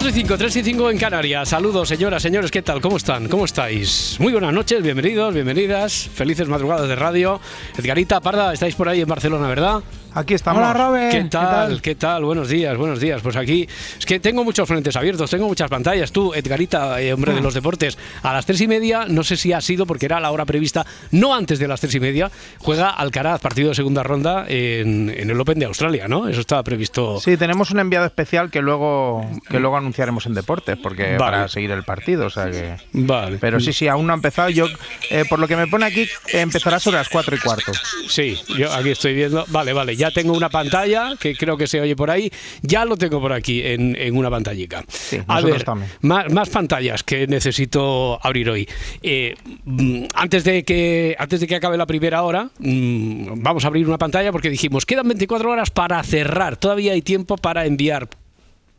4 0.00 0.18
y 0.18 0.22
5, 0.22 0.38
3 0.38 0.56
y 0.56 0.62
5 0.62 0.90
en 0.92 0.96
Canarias. 0.96 1.50
Saludos, 1.50 1.86
señoras, 1.86 2.22
señores, 2.22 2.50
¿qué 2.50 2.62
tal? 2.62 2.80
¿Cómo 2.80 2.96
están? 2.96 3.28
¿Cómo 3.28 3.44
estáis? 3.44 4.16
Muy 4.18 4.32
buenas 4.32 4.54
noches, 4.54 4.82
bienvenidos, 4.82 5.34
bienvenidas. 5.34 6.08
Felices 6.14 6.48
madrugadas 6.48 6.88
de 6.88 6.96
radio. 6.96 7.38
Edgarita, 7.76 8.18
Parda, 8.18 8.54
estáis 8.54 8.74
por 8.74 8.88
ahí 8.88 9.02
en 9.02 9.08
Barcelona, 9.08 9.46
¿verdad? 9.46 9.82
Aquí 10.14 10.34
estamos. 10.34 10.60
Hola, 10.60 10.72
Robert. 10.72 11.12
¿Qué 11.12 11.24
tal? 11.24 11.80
¿Qué 11.80 11.94
tal? 11.94 12.24
Buenos 12.24 12.48
días, 12.48 12.76
buenos 12.76 13.00
días. 13.00 13.22
Pues 13.22 13.36
aquí 13.36 13.68
es 13.98 14.04
que 14.04 14.18
tengo 14.18 14.42
muchos 14.44 14.66
frentes 14.66 14.96
abiertos, 14.96 15.30
tengo 15.30 15.46
muchas 15.46 15.70
pantallas. 15.70 16.10
Tú, 16.10 16.34
Edgarita, 16.34 17.00
eh, 17.00 17.12
hombre 17.12 17.32
de 17.32 17.40
los 17.40 17.54
deportes, 17.54 17.96
a 18.22 18.32
las 18.32 18.44
tres 18.44 18.60
y 18.60 18.66
media, 18.66 19.06
no 19.08 19.22
sé 19.22 19.36
si 19.36 19.52
ha 19.52 19.60
sido 19.60 19.86
porque 19.86 20.06
era 20.06 20.18
la 20.18 20.32
hora 20.32 20.44
prevista, 20.44 20.84
no 21.12 21.34
antes 21.34 21.58
de 21.58 21.68
las 21.68 21.80
tres 21.80 21.94
y 21.94 22.00
media, 22.00 22.30
juega 22.58 22.90
Alcaraz, 22.90 23.40
partido 23.40 23.68
de 23.68 23.74
segunda 23.76 24.02
ronda 24.02 24.46
en, 24.48 25.10
en 25.16 25.30
el 25.30 25.40
Open 25.40 25.58
de 25.58 25.66
Australia, 25.66 26.08
¿no? 26.08 26.28
Eso 26.28 26.40
estaba 26.40 26.62
previsto. 26.64 27.20
Sí, 27.20 27.36
tenemos 27.36 27.70
un 27.70 27.78
enviado 27.78 28.06
especial 28.06 28.50
que 28.50 28.62
luego 28.62 29.24
que 29.48 29.60
luego 29.60 29.76
anunciaremos 29.76 30.26
en 30.26 30.34
deportes, 30.34 30.76
porque 30.82 31.02
Vale. 31.02 31.18
para 31.18 31.48
seguir 31.48 31.70
el 31.70 31.84
partido, 31.84 32.26
o 32.26 32.30
sea 32.30 32.50
que. 32.50 32.76
Vale. 32.92 33.38
Pero 33.40 33.60
sí, 33.60 33.72
sí, 33.72 33.86
aún 33.86 34.06
no 34.06 34.12
ha 34.12 34.16
empezado. 34.16 34.50
Yo, 34.50 34.66
eh, 35.10 35.24
por 35.28 35.38
lo 35.38 35.46
que 35.46 35.56
me 35.56 35.68
pone 35.68 35.86
aquí, 35.86 36.08
empezará 36.32 36.80
sobre 36.80 36.96
las 36.98 37.08
cuatro 37.08 37.36
y 37.36 37.38
cuarto. 37.38 37.72
Sí, 38.08 38.36
yo 38.58 38.72
aquí 38.72 38.90
estoy 38.90 39.14
viendo. 39.14 39.44
Vale, 39.48 39.72
vale, 39.72 39.96
ya 40.00 40.10
tengo 40.10 40.32
una 40.32 40.48
pantalla 40.48 41.14
que 41.20 41.36
creo 41.36 41.58
que 41.58 41.66
se 41.66 41.78
oye 41.78 41.94
por 41.94 42.10
ahí. 42.10 42.32
Ya 42.62 42.86
lo 42.86 42.96
tengo 42.96 43.20
por 43.20 43.34
aquí 43.34 43.60
en, 43.62 43.94
en 43.96 44.16
una 44.16 44.30
pantallica. 44.30 44.82
Sí, 44.88 45.18
A 45.26 45.42
ver, 45.42 45.62
más 46.00 46.48
pantallas 46.48 47.02
que 47.02 47.26
necesito 47.26 48.18
abrir 48.22 48.48
hoy. 48.48 48.66
Eh, 49.02 49.34
mm, 49.64 50.04
antes, 50.14 50.44
de 50.44 50.64
que, 50.64 51.14
antes 51.18 51.40
de 51.40 51.46
que 51.46 51.56
acabe 51.56 51.76
la 51.76 51.84
primera 51.84 52.22
hora, 52.22 52.48
mm, 52.58 53.42
vamos 53.42 53.64
a 53.64 53.68
abrir 53.68 53.86
una 53.86 53.98
pantalla 53.98 54.32
porque 54.32 54.48
dijimos, 54.48 54.86
quedan 54.86 55.06
24 55.06 55.50
horas 55.50 55.70
para 55.70 56.02
cerrar. 56.02 56.56
Todavía 56.56 56.92
hay 56.92 57.02
tiempo 57.02 57.36
para 57.36 57.66
enviar 57.66 58.08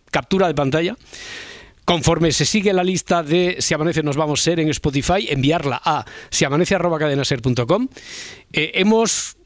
captura 0.09 0.47
de 0.47 0.55
pantalla. 0.55 0.95
Conforme 1.85 2.31
se 2.31 2.45
sigue 2.45 2.73
la 2.73 2.83
lista 2.83 3.21
de 3.21 3.57
Si 3.59 3.75
Amanece 3.75 4.01
Nos 4.01 4.17
Vamos 4.17 4.41
a 4.41 4.43
Ser 4.43 4.59
en 4.59 4.69
Spotify, 4.69 5.27
enviarla 5.29 5.79
a 5.83 6.03
siamanece.cadenaser.com. 6.31 7.89
Eh, 8.53 8.71
hemos 8.75 9.37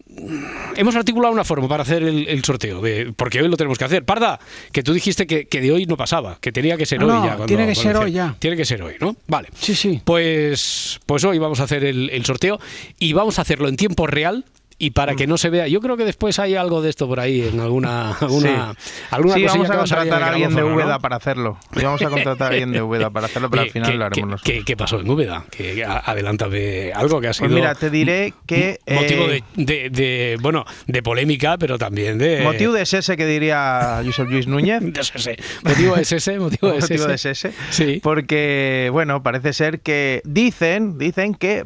Hemos 0.76 0.96
articulado 0.96 1.34
una 1.34 1.44
forma 1.44 1.68
para 1.68 1.84
hacer 1.84 2.04
el, 2.04 2.28
el 2.28 2.44
sorteo, 2.44 2.82
porque 3.16 3.42
hoy 3.42 3.48
lo 3.48 3.58
tenemos 3.58 3.78
que 3.78 3.86
hacer. 3.86 4.04
Parda, 4.06 4.40
que 4.72 4.84
tú 4.84 4.94
dijiste 4.94 5.28
que, 5.28 5.46
que 5.46 5.62
de 5.62 5.72
hoy 5.72 5.86
no 5.86 5.98
pasaba, 5.98 6.38
que 6.40 6.52
tenía 6.52 6.78
que 6.78 6.86
ser 6.86 7.00
No, 7.00 7.08
hoy 7.08 7.14
ya. 7.28 7.36
cuando- 7.36 7.46
tiene 7.46 7.68
que 7.68 7.76
ser 7.76 7.98
hoy 7.98 8.12
ya. 8.12 8.36
Tiene 8.40 8.58
que 8.58 8.66
ser 8.66 8.82
hoy, 8.82 8.96
¿no? 9.00 9.16
Vale. 9.28 9.50
Sí, 9.58 9.76
sí. 9.76 10.02
Pues, 10.04 11.00
pues 11.06 11.24
hoy 11.24 11.38
vamos 11.38 11.60
a 11.60 11.64
hacer 11.64 11.84
el, 11.84 12.10
el 12.10 12.26
sorteo 12.26 12.60
y 13.00 13.14
vamos 13.14 13.40
a 13.40 13.44
hacerlo 13.44 13.68
en 13.68 13.76
tiempo 13.78 14.08
real. 14.08 14.46
Y 14.78 14.90
para 14.92 15.14
Mm. 15.14 15.16
que 15.16 15.26
no 15.28 15.38
se 15.38 15.50
vea, 15.50 15.70
yo 15.70 15.80
creo 15.80 15.96
que 15.96 16.04
después 16.04 16.38
hay 16.38 16.56
algo 16.56 16.82
de 16.82 16.90
esto 16.90 17.08
por 17.08 17.22
ahí 17.22 17.42
en 17.48 17.62
alguna 17.62 18.12
alguna, 18.12 18.74
alguna 19.10 19.36
sí, 19.36 19.44
vamos 19.46 19.70
a 19.70 19.78
contratar 19.78 20.22
a 20.24 20.28
alguien 20.28 20.50
de 20.50 20.56
grabófono, 20.56 20.70
¿no? 20.80 20.84
Úbeda 20.86 21.00
para 21.00 21.16
hacerlo. 21.16 21.58
Y 21.76 21.82
vamos 21.82 22.02
a 22.02 22.10
contratar 22.10 22.48
a 22.48 22.52
alguien 22.52 22.72
de 22.74 22.82
Úbeda 22.82 23.10
para 23.10 23.28
hacerlo, 23.28 23.50
pero 23.50 23.62
al 23.64 23.70
final 23.70 23.92
¿qué- 23.92 23.98
lo 23.98 24.06
haremos 24.06 24.30
nosotros. 24.32 24.54
¿qué, 24.58 24.66
qué 24.66 24.76
pasó 24.76 25.00
en 25.00 25.10
Úbeda? 25.10 25.46
Que 25.50 25.86
adelántame 25.86 26.92
algo 26.94 27.22
que 27.22 27.28
ha 27.30 27.34
sido 27.34 27.48
Pues 27.48 27.56
mira, 27.56 27.76
te 27.76 27.90
diré 27.90 28.34
que. 28.46 28.80
motivo 28.90 29.26
eh, 29.30 29.44
de, 29.56 29.64
de- 29.66 29.90
de, 29.90 30.38
bueno 30.42 30.66
de 30.88 31.02
polémica, 31.04 31.58
pero 31.58 31.78
también 31.78 32.18
de 32.18 32.42
Motivo 32.44 32.74
de 32.74 32.82
ese 32.82 33.16
que 33.16 33.26
diría 33.26 34.02
Josep 34.06 34.30
Luis 34.30 34.48
Núñez. 34.48 34.82
de 34.82 35.00
ese. 35.00 35.38
Motivo 35.64 35.96
es 35.96 36.12
ese, 36.12 36.38
motivo 36.40 36.74
es 36.74 36.82
motivo 36.82 37.08
ese. 37.10 37.28
de 37.30 37.32
ese. 37.34 37.54
Sí. 37.70 38.00
Porque, 38.04 38.90
bueno, 38.92 39.24
parece 39.24 39.54
ser 39.54 39.80
que 39.80 40.22
dicen, 40.26 40.98
dicen 40.98 41.34
que 41.36 41.66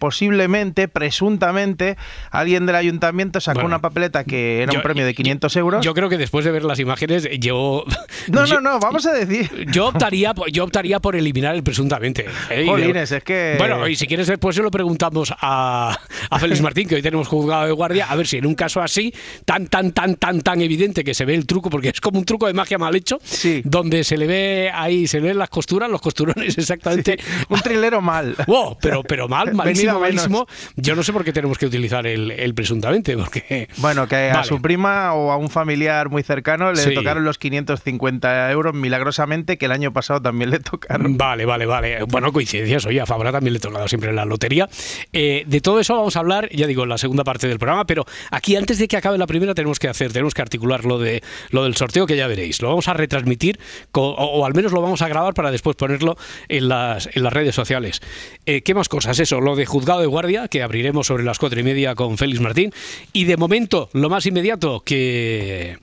posiblemente, 0.00 0.88
presuntamente, 0.88 1.96
alguien 2.32 2.66
del 2.66 2.74
ayuntamiento 2.76 3.40
sacó 3.40 3.56
Bueno, 3.60 3.68
una 3.68 3.78
papeleta 3.80 4.24
que 4.24 4.62
era 4.62 4.72
yo- 4.72 4.78
un 4.78 4.82
premio 4.82 5.04
de 5.06 5.14
500 5.14 5.54
euros. 5.56 5.84
Yo 5.84 5.94
creo 5.94 6.08
que 6.08 6.16
después 6.18 6.44
de 6.44 6.50
ver 6.50 6.64
las 6.64 6.80
imágenes, 6.80 7.28
yo 7.38 7.84
no, 8.28 8.46
yo- 8.46 8.60
no, 8.60 8.72
no, 8.72 8.80
vamos 8.80 9.06
a 9.06 9.12
decir. 9.12 9.48
Yo 9.70 9.88
optaría, 9.88 10.32
por- 10.34 10.50
yo 10.50 10.64
optaría 10.64 10.98
por 11.00 11.14
eliminar 11.14 11.54
el 11.54 11.62
presuntamente. 11.62 12.26
¿eh? 12.50 12.64
Jolines, 12.66 13.12
es 13.12 13.22
que- 13.22 13.54
Bueno, 13.58 13.86
y 13.86 13.94
si 13.94 14.06
quieres 14.06 14.26
después 14.26 14.56
se 14.56 14.62
lo 14.62 14.70
preguntamos 14.70 15.32
a, 15.40 15.96
a 16.30 16.38
Félix 16.38 16.60
Martín, 16.62 16.88
que 16.88 16.94
hoy 16.94 17.02
tenemos 17.02 17.28
juzgado 17.28 17.66
de 17.66 17.72
guardia, 17.72 18.06
a 18.10 18.16
ver 18.16 18.26
si 18.26 18.38
en 18.38 18.46
un 18.46 18.54
caso 18.54 18.80
así, 18.80 19.12
tan, 19.44 19.66
tan, 19.66 19.92
tan, 19.92 20.16
tan, 20.16 20.40
tan 20.40 20.60
evidente 20.62 21.04
que 21.04 21.12
se 21.14 21.24
ve 21.26 21.34
el 21.34 21.46
truco, 21.46 21.68
porque 21.68 21.90
es 21.90 22.00
como 22.00 22.18
un 22.18 22.24
truco 22.24 22.46
de 22.46 22.54
magia 22.54 22.78
mal 22.78 22.96
hecho, 22.96 23.18
Sí. 23.22 23.60
donde 23.64 24.02
se 24.02 24.16
le 24.16 24.26
ve 24.26 24.70
ahí, 24.72 25.06
se 25.06 25.20
le 25.20 25.28
ven 25.28 25.38
las 25.38 25.50
costuras, 25.50 25.90
los 25.90 26.00
costurones 26.00 26.56
exactamente. 26.58 27.18
Un 27.50 27.60
trilero 27.60 28.00
mal. 28.00 28.34
Wow, 28.46 28.78
pero, 28.80 29.02
pero 29.02 29.28
mal, 29.28 29.52
malísimo. 29.54 29.89
Malísimo. 29.98 30.46
Yo 30.76 30.94
no 30.94 31.02
sé 31.02 31.12
por 31.12 31.24
qué 31.24 31.32
tenemos 31.32 31.58
que 31.58 31.66
utilizar 31.66 32.06
el, 32.06 32.30
el 32.30 32.54
presuntamente, 32.54 33.16
porque... 33.16 33.68
Bueno, 33.78 34.06
que 34.06 34.30
a 34.30 34.44
su 34.44 34.60
prima 34.60 35.14
o 35.14 35.30
a 35.32 35.36
un 35.36 35.48
familiar 35.50 36.08
muy 36.10 36.22
cercano 36.22 36.72
le 36.72 36.80
Sí. 36.82 36.94
tocaron 36.94 37.24
los 37.24 37.38
550 37.38 38.50
euros 38.52 38.74
milagrosamente, 38.74 39.56
que 39.58 39.66
el 39.66 39.72
año 39.72 39.92
pasado 39.92 40.20
también 40.20 40.50
le 40.50 40.58
tocaron. 40.60 41.16
Vale, 41.16 41.44
vale, 41.44 41.66
vale. 41.66 42.02
Bueno, 42.04 42.32
coincidencias. 42.32 42.84
Oye, 42.86 43.00
a 43.00 43.06
Fabra 43.06 43.32
también 43.32 43.52
le 43.54 43.58
he 43.58 43.60
tocado 43.60 43.86
siempre 43.88 44.12
la 44.12 44.24
lotería. 44.24 44.68
Eh, 45.12 45.44
de 45.46 45.60
todo 45.60 45.80
eso 45.80 45.96
vamos 45.96 46.16
a 46.16 46.20
hablar, 46.20 46.48
ya 46.52 46.66
digo, 46.66 46.82
en 46.82 46.88
la 46.90 46.98
segunda 46.98 47.24
parte 47.24 47.48
del 47.48 47.58
programa, 47.58 47.84
pero 47.86 48.04
aquí 48.30 48.56
antes 48.56 48.78
de 48.78 48.88
que 48.88 48.96
acabe 48.96 49.18
la 49.18 49.26
primera 49.26 49.54
tenemos 49.54 49.78
que 49.78 49.88
hacer, 49.88 50.12
tenemos 50.12 50.34
que 50.34 50.42
articular 50.42 50.84
lo, 50.84 50.98
de, 50.98 51.22
lo 51.50 51.64
del 51.64 51.76
sorteo 51.76 52.06
que 52.06 52.16
ya 52.16 52.26
veréis. 52.26 52.60
Lo 52.62 52.68
vamos 52.68 52.88
a 52.88 52.94
retransmitir 52.94 53.58
o 53.92 54.44
al 54.46 54.54
menos 54.54 54.72
lo 54.72 54.80
vamos 54.82 55.02
a 55.02 55.08
grabar 55.08 55.34
para 55.34 55.50
después 55.50 55.76
ponerlo 55.76 56.16
en 56.48 56.68
las, 56.68 57.08
en 57.14 57.22
las 57.22 57.32
redes 57.32 57.54
sociales. 57.54 58.00
Eh, 58.46 58.62
¿Qué 58.62 58.74
más 58.74 58.88
cosas? 58.88 59.18
Eso, 59.18 59.40
lo 59.40 59.56
de 59.56 59.66
juzgado 59.80 60.00
de 60.00 60.06
guardia, 60.06 60.46
que 60.46 60.62
abriremos 60.62 61.06
sobre 61.06 61.24
las 61.24 61.38
cuatro 61.38 61.58
y 61.58 61.62
media 61.62 61.94
con 61.94 62.18
Félix 62.18 62.40
Martín. 62.40 62.70
Y 63.14 63.24
de 63.24 63.38
momento, 63.38 63.88
lo 63.94 64.10
más 64.10 64.26
inmediato, 64.26 64.80
que, 64.80 65.78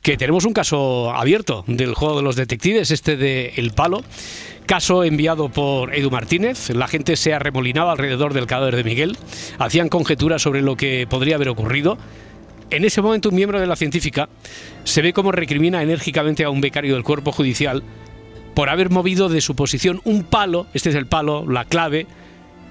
que 0.00 0.16
tenemos 0.16 0.46
un 0.46 0.54
caso 0.54 1.12
abierto 1.12 1.64
del 1.66 1.94
juego 1.94 2.16
de 2.16 2.22
los 2.22 2.34
detectives, 2.34 2.90
este 2.90 3.18
de 3.18 3.52
El 3.56 3.72
Palo. 3.72 4.02
Caso 4.64 5.04
enviado 5.04 5.50
por 5.50 5.94
Edu 5.94 6.10
Martínez. 6.10 6.70
La 6.70 6.88
gente 6.88 7.16
se 7.16 7.34
arremolinaba 7.34 7.92
alrededor 7.92 8.32
del 8.32 8.46
cadáver 8.46 8.76
de 8.76 8.84
Miguel. 8.84 9.18
Hacían 9.58 9.90
conjeturas 9.90 10.40
sobre 10.40 10.62
lo 10.62 10.76
que 10.76 11.06
podría 11.06 11.34
haber 11.34 11.50
ocurrido. 11.50 11.98
En 12.70 12.86
ese 12.86 13.02
momento, 13.02 13.28
un 13.28 13.34
miembro 13.34 13.60
de 13.60 13.66
la 13.66 13.76
científica 13.76 14.30
se 14.84 15.02
ve 15.02 15.12
como 15.12 15.30
recrimina 15.30 15.82
enérgicamente 15.82 16.44
a 16.44 16.48
un 16.48 16.62
becario 16.62 16.94
del 16.94 17.04
cuerpo 17.04 17.32
judicial 17.32 17.82
por 18.54 18.70
haber 18.70 18.88
movido 18.88 19.28
de 19.28 19.42
su 19.42 19.54
posición 19.54 20.00
un 20.04 20.22
palo. 20.22 20.66
Este 20.72 20.88
es 20.88 20.94
el 20.94 21.06
palo, 21.06 21.44
la 21.46 21.66
clave. 21.66 22.06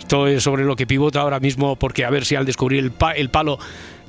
Esto 0.01 0.27
es 0.27 0.43
sobre 0.43 0.65
lo 0.65 0.75
que 0.75 0.85
pivota 0.85 1.21
ahora 1.21 1.39
mismo, 1.39 1.77
porque 1.77 2.03
a 2.03 2.09
ver 2.09 2.25
si 2.25 2.35
al 2.35 2.45
descubrir 2.45 2.79
el, 2.83 2.93
el 3.15 3.29
palo 3.29 3.59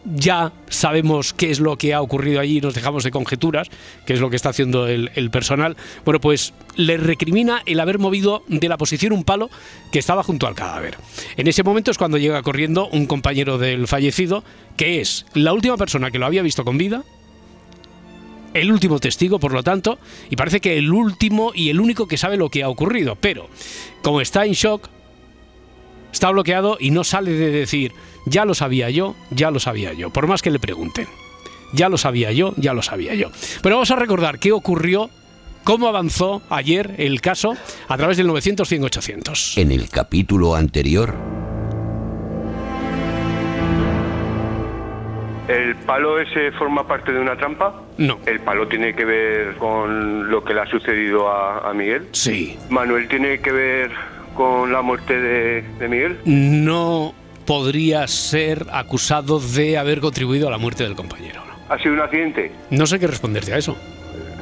ya 0.05 0.53
sabemos 0.69 1.33
qué 1.33 1.51
es 1.51 1.61
lo 1.61 1.79
que 1.79 1.95
ha 1.95 2.03
ocurrido 2.03 2.41
allí 2.41 2.61
nos 2.61 2.75
dejamos 2.75 3.05
de 3.05 3.11
conjeturas, 3.11 3.69
que 4.05 4.15
es 4.15 4.21
lo 4.21 4.31
que 4.31 4.37
está 4.37 4.49
haciendo 4.49 4.89
el, 4.89 5.11
el 5.15 5.31
personal. 5.31 5.77
Bueno, 6.05 6.21
pues 6.21 6.55
le 6.75 6.97
recrimina 6.97 7.63
el 7.67 7.79
haber 7.79 7.99
movido 7.99 8.43
de 8.49 8.69
la 8.69 8.79
posición 8.79 9.13
un 9.13 9.23
palo 9.23 9.49
que 9.93 9.99
estaba 9.99 10.25
junto 10.25 10.47
al 10.47 10.55
cadáver. 10.55 10.97
En 11.37 11.47
ese 11.47 11.63
momento 11.63 11.91
es 11.91 11.99
cuando 11.99 12.19
llega 12.19 12.43
corriendo 12.43 12.89
un 12.89 13.07
compañero 13.07 13.59
del 13.59 13.87
fallecido, 13.87 14.43
que 14.77 15.01
es 15.01 15.27
la 15.35 15.53
última 15.53 15.77
persona 15.77 16.11
que 16.11 16.19
lo 16.19 16.27
había 16.27 16.43
visto 16.43 16.65
con 16.65 16.79
vida, 16.79 17.05
el 18.55 18.73
último 18.73 18.99
testigo, 18.99 19.39
por 19.39 19.53
lo 19.53 19.63
tanto, 19.63 19.99
y 20.31 20.37
parece 20.37 20.61
que 20.61 20.79
el 20.79 20.93
último 20.93 21.53
y 21.55 21.71
el 21.71 21.81
único 21.81 22.09
que 22.09 22.19
sabe 22.19 22.37
lo 22.37 22.51
que 22.51 22.63
ha 22.63 22.69
ocurrido. 22.69 23.17
Pero, 23.17 23.49
como 24.03 24.21
está 24.21 24.45
en 24.45 24.53
shock, 24.53 24.89
está 26.13 26.31
bloqueado 26.31 26.77
y 26.79 26.91
no 26.91 27.05
sale 27.05 27.33
de 27.33 27.51
decir, 27.51 27.93
ya 28.27 28.45
lo 28.45 28.55
sabía 28.55 28.91
yo, 28.91 29.17
ya 29.31 29.51
lo 29.51 29.59
sabía 29.59 29.93
yo, 29.93 30.11
por 30.11 30.27
más 30.27 30.43
que 30.43 30.51
le 30.51 30.59
pregunten. 30.59 31.07
Ya 31.73 31.89
lo 31.89 31.97
sabía 31.97 32.33
yo, 32.33 32.53
ya 32.57 32.75
lo 32.75 32.83
sabía 32.83 33.15
yo. 33.15 33.31
Pero 33.63 33.77
vamos 33.77 33.91
a 33.91 33.97
recordar 33.97 34.39
qué 34.39 34.53
ocurrió 34.53 35.09
cómo 35.65 35.89
avanzó 35.89 36.43
ayer 36.51 36.95
el 36.99 37.21
caso 37.21 37.57
a 37.89 37.97
través 37.97 38.19
del 38.19 38.29
900-100-800. 38.29 39.59
En 39.59 39.73
el 39.73 39.89
capítulo 39.89 40.55
anterior, 40.55 41.15
¿El 45.49 45.75
palo 45.77 46.21
ese 46.21 46.53
forma 46.53 46.87
parte 46.87 47.13
de 47.13 47.19
una 47.19 47.37
trampa? 47.37 47.83
No. 47.99 48.21
¿El 48.27 48.41
palo 48.41 48.69
tiene 48.69 48.95
que 48.95 49.05
ver 49.05 49.57
con 49.57 50.31
lo 50.31 50.45
que 50.45 50.55
le 50.55 50.61
ha 50.61 50.67
sucedido 50.67 51.29
a, 51.29 51.69
a 51.69 51.75
Miguel? 51.75 52.09
Sí. 52.13 52.57
¿Manuel 52.71 53.09
tiene 53.09 53.41
que 53.41 53.51
ver 53.51 53.91
con 54.35 54.73
la 54.73 54.83
muerte 54.83 55.19
de, 55.19 55.63
de 55.79 55.89
Miguel? 55.89 56.19
No 56.25 57.15
podría 57.45 58.07
ser 58.07 58.67
acusado 58.73 59.41
de 59.41 59.79
haber 59.79 60.01
contribuido 60.01 60.49
a 60.49 60.51
la 60.51 60.59
muerte 60.59 60.85
del 60.85 60.95
compañero. 60.95 61.43
¿Ha 61.69 61.79
sido 61.79 61.95
un 61.95 62.01
accidente? 62.01 62.53
No 62.71 62.87
sé 62.87 62.99
qué 62.99 63.07
responderte 63.07 63.55
a 63.55 63.59
eso. 63.59 63.77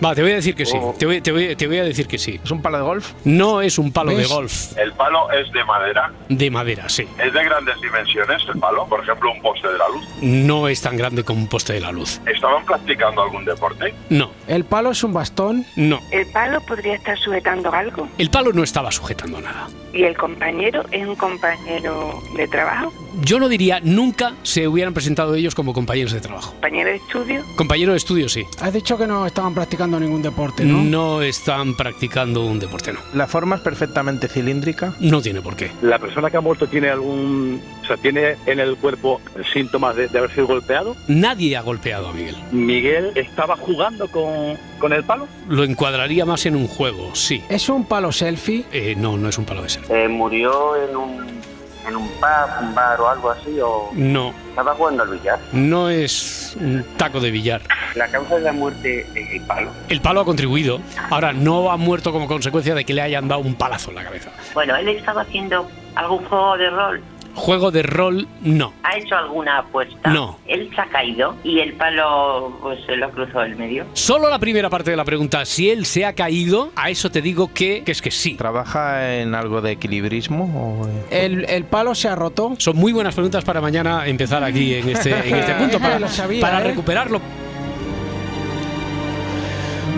Va, 0.05 0.15
te 0.15 0.23
voy 0.23 0.33
a 0.33 0.37
decir 0.37 0.55
que 0.55 0.65
sí. 0.67 0.77
Oh. 0.81 0.95
Te, 0.99 1.07
voy, 1.07 1.21
te 1.21 1.31
voy- 1.33 1.55
te 1.57 1.67
voy 1.67 1.79
a 1.79 1.85
decir 1.85 2.07
que 2.07 2.19
sí. 2.19 2.41
¿Es 2.43 2.51
un 2.51 2.63
palo 2.63 2.79
de 2.79 2.85
golf? 2.85 3.13
No 3.25 3.61
es 3.61 3.79
un 3.79 3.93
palo 3.93 4.13
de 4.13 4.25
golf 4.25 4.77
El 4.79 4.93
palo 4.93 5.31
es 5.33 5.51
de 5.53 5.63
madera, 5.65 6.11
de 6.29 6.51
madera, 6.51 6.89
sí. 6.89 7.07
es 7.23 7.33
de 7.33 7.45
grandes 7.45 7.81
dimensiones 7.81 8.43
el 8.53 8.59
palo, 8.61 8.87
por 8.87 9.03
ejemplo 9.03 9.31
un 9.33 9.41
poste 9.43 9.69
de 9.69 9.79
la 9.79 9.89
luz. 9.89 10.05
No 10.23 10.69
es 10.69 10.81
tan 10.81 10.97
grande 10.97 11.23
como 11.25 11.41
un 11.41 11.49
poste 11.49 11.75
de 11.75 11.81
la 11.81 11.93
luz. 11.93 12.21
¿Estaban 12.27 12.65
practicando 12.65 13.23
algún 13.23 13.45
deporte? 13.45 13.95
No, 14.09 14.31
El 14.47 14.65
palo 14.65 14.91
es 14.93 15.03
un 15.05 15.13
bastón. 15.13 15.65
no. 15.77 16.01
El 16.11 16.27
palo 16.33 16.61
podría 16.63 16.95
estar 16.95 17.19
sujetando 17.19 17.73
algo 17.73 18.09
El 18.19 18.31
palo 18.31 18.53
no 18.53 18.63
estaba 18.63 18.91
sujetando 18.91 19.41
nada. 19.41 19.69
y 19.93 20.05
el 20.05 20.17
compañero 20.17 20.85
es 20.93 21.07
un 21.07 21.17
compañero 21.17 22.23
de 22.37 22.47
trabajo, 22.49 22.93
Yo 23.23 23.39
no 23.41 23.49
diría 23.49 23.81
nunca 23.83 24.35
se 24.45 24.67
hubieran 24.69 24.95
presentado 24.95 25.35
ellos 25.35 25.55
como 25.55 25.73
compañeros 25.73 26.13
de 26.13 26.21
trabajo. 26.21 26.53
compañero 26.53 26.91
de 26.91 26.97
estudio. 26.97 27.43
Compañero 27.57 27.91
de 27.93 27.99
estudio, 27.99 28.29
sí. 28.29 28.45
Has 28.61 28.73
dicho 28.73 28.97
que 28.97 29.07
no 29.07 29.27
estaban 29.27 29.53
practicando 29.55 29.90
ningún 29.99 30.23
deporte, 30.23 30.65
¿no? 30.65 30.83
No 30.83 31.23
están 31.23 31.75
practicando 31.77 32.45
un 32.45 32.59
deporte, 32.59 32.93
no. 32.93 33.01
La 33.15 33.27
forma 33.27 33.57
es 33.57 33.63
perfectamente 33.63 34.29
cilíndrica. 34.29 34.95
No 35.01 35.21
tiene 35.23 35.41
por 35.41 35.57
qué. 35.57 35.71
¿La 35.83 35.99
persona 35.99 36.31
que 36.31 36.37
ha 36.37 36.41
muerto 36.41 36.67
tiene 36.67 36.91
algún, 36.91 37.61
o 37.83 37.87
sea, 37.87 37.97
tiene 37.97 38.37
en 38.47 38.61
el 38.61 38.77
cuerpo 38.77 39.21
síntomas 39.53 39.97
de, 39.97 40.09
de 40.09 40.19
haber 40.19 40.31
sido 40.33 40.47
golpeado? 40.47 40.97
Nadie 41.09 41.57
ha 41.57 41.63
golpeado 41.63 42.09
a 42.09 42.13
Miguel. 42.13 42.37
¿Miguel 42.53 43.13
estaba 43.15 43.57
jugando 43.57 44.09
con, 44.09 44.57
con 44.79 44.93
el 44.93 45.03
palo? 45.05 45.27
Lo 45.49 45.65
encuadraría 45.65 46.25
más 46.25 46.47
en 46.47 46.55
un 46.57 46.69
juego, 46.69 47.15
sí. 47.15 47.43
¿Es 47.49 47.69
un 47.69 47.87
palo 47.87 48.13
selfie? 48.13 48.65
Eh, 48.73 48.95
no, 48.97 49.17
no 49.17 49.29
es 49.29 49.39
un 49.39 49.45
palo 49.45 49.63
de 49.63 49.69
ser. 49.71 49.83
Eh, 49.91 50.09
murió 50.09 50.77
en 50.77 50.97
un, 50.97 51.40
en 51.89 51.97
un 51.97 52.09
pub, 52.09 52.63
un 52.63 52.75
bar 52.75 53.01
o 53.01 53.09
algo 53.09 53.31
así, 53.31 53.59
o 53.63 53.91
No, 53.93 54.33
estaba 54.51 54.75
jugando 54.75 55.03
al 55.03 55.09
billar. 55.11 55.39
no 55.53 55.89
es 55.89 56.57
un 56.61 56.85
taco 56.97 57.21
de 57.21 57.31
billar. 57.31 57.63
La 57.95 58.09
causa 58.09 58.37
de 58.37 58.43
la 58.43 58.53
muerte 58.53 59.07
es 59.15 59.31
el 59.41 59.47
palo. 59.47 59.71
El 59.89 60.01
palo 60.01 60.21
ha 60.21 60.25
contribuido. 60.25 60.81
Ahora, 61.11 61.33
no 61.33 61.71
ha 61.71 61.77
muerto 61.77 62.13
como 62.13 62.27
consecuencia 62.29 62.75
de 62.75 62.85
que 62.85 62.95
le 62.95 63.03
hayan 63.03 63.29
dado 63.29 63.41
un 63.41 63.55
palazo 63.55 63.91
en 63.91 63.97
la 63.97 64.05
cabeza. 64.05 64.31
Bueno, 64.55 64.77
él 64.77 64.89
estaba 64.89 65.23
haciendo 65.23 65.69
algún 65.95 66.25
juego 66.27 66.57
de 66.57 66.71
rol. 66.71 67.03
Juego 67.35 67.71
de 67.71 67.83
rol, 67.83 68.29
no. 68.43 68.73
¿Ha 68.83 68.97
hecho 68.99 69.17
alguna 69.17 69.59
apuesta? 69.59 70.11
No. 70.11 70.39
Él 70.47 70.71
se 70.75 70.81
ha 70.81 70.87
caído 70.87 71.37
y 71.45 71.61
el 71.61 71.75
palo 71.75 72.59
pues 72.61 72.79
se 72.87 72.97
lo 72.97 73.11
cruzó 73.11 73.43
el 73.43 73.57
medio. 73.57 73.87
Solo 73.93 74.29
la 74.29 74.39
primera 74.39 74.69
parte 74.69 74.91
de 74.91 74.97
la 74.97 75.05
pregunta, 75.05 75.45
si 75.45 75.71
él 75.71 75.87
se 75.87 76.05
ha 76.05 76.15
caído, 76.15 76.71
a 76.77 76.91
eso 76.91 77.11
te 77.11 77.23
digo 77.23 77.53
que, 77.53 77.83
que 77.85 77.93
es 77.93 78.03
que 78.03 78.11
sí. 78.11 78.35
¿Trabaja 78.35 79.17
en 79.17 79.35
algo 79.35 79.61
de 79.61 79.73
equilibrismo? 79.73 80.81
O, 80.83 80.87
eh? 80.89 81.25
¿El, 81.25 81.45
el 81.49 81.65
palo 81.65 81.95
se 81.95 82.09
ha 82.09 82.15
roto? 82.15 82.55
Son 82.59 82.77
muy 82.77 82.93
buenas 82.93 83.15
preguntas 83.15 83.45
para 83.45 83.61
mañana 83.61 84.07
empezar 84.07 84.43
aquí 84.45 84.75
en 84.75 84.89
este, 84.89 85.11
en 85.29 85.37
este 85.37 85.55
punto, 85.59 85.79
para, 85.79 85.99
Lo 85.99 86.09
sabía, 86.09 86.41
para 86.41 86.61
¿eh? 86.61 86.65
recuperarlo. 86.65 87.21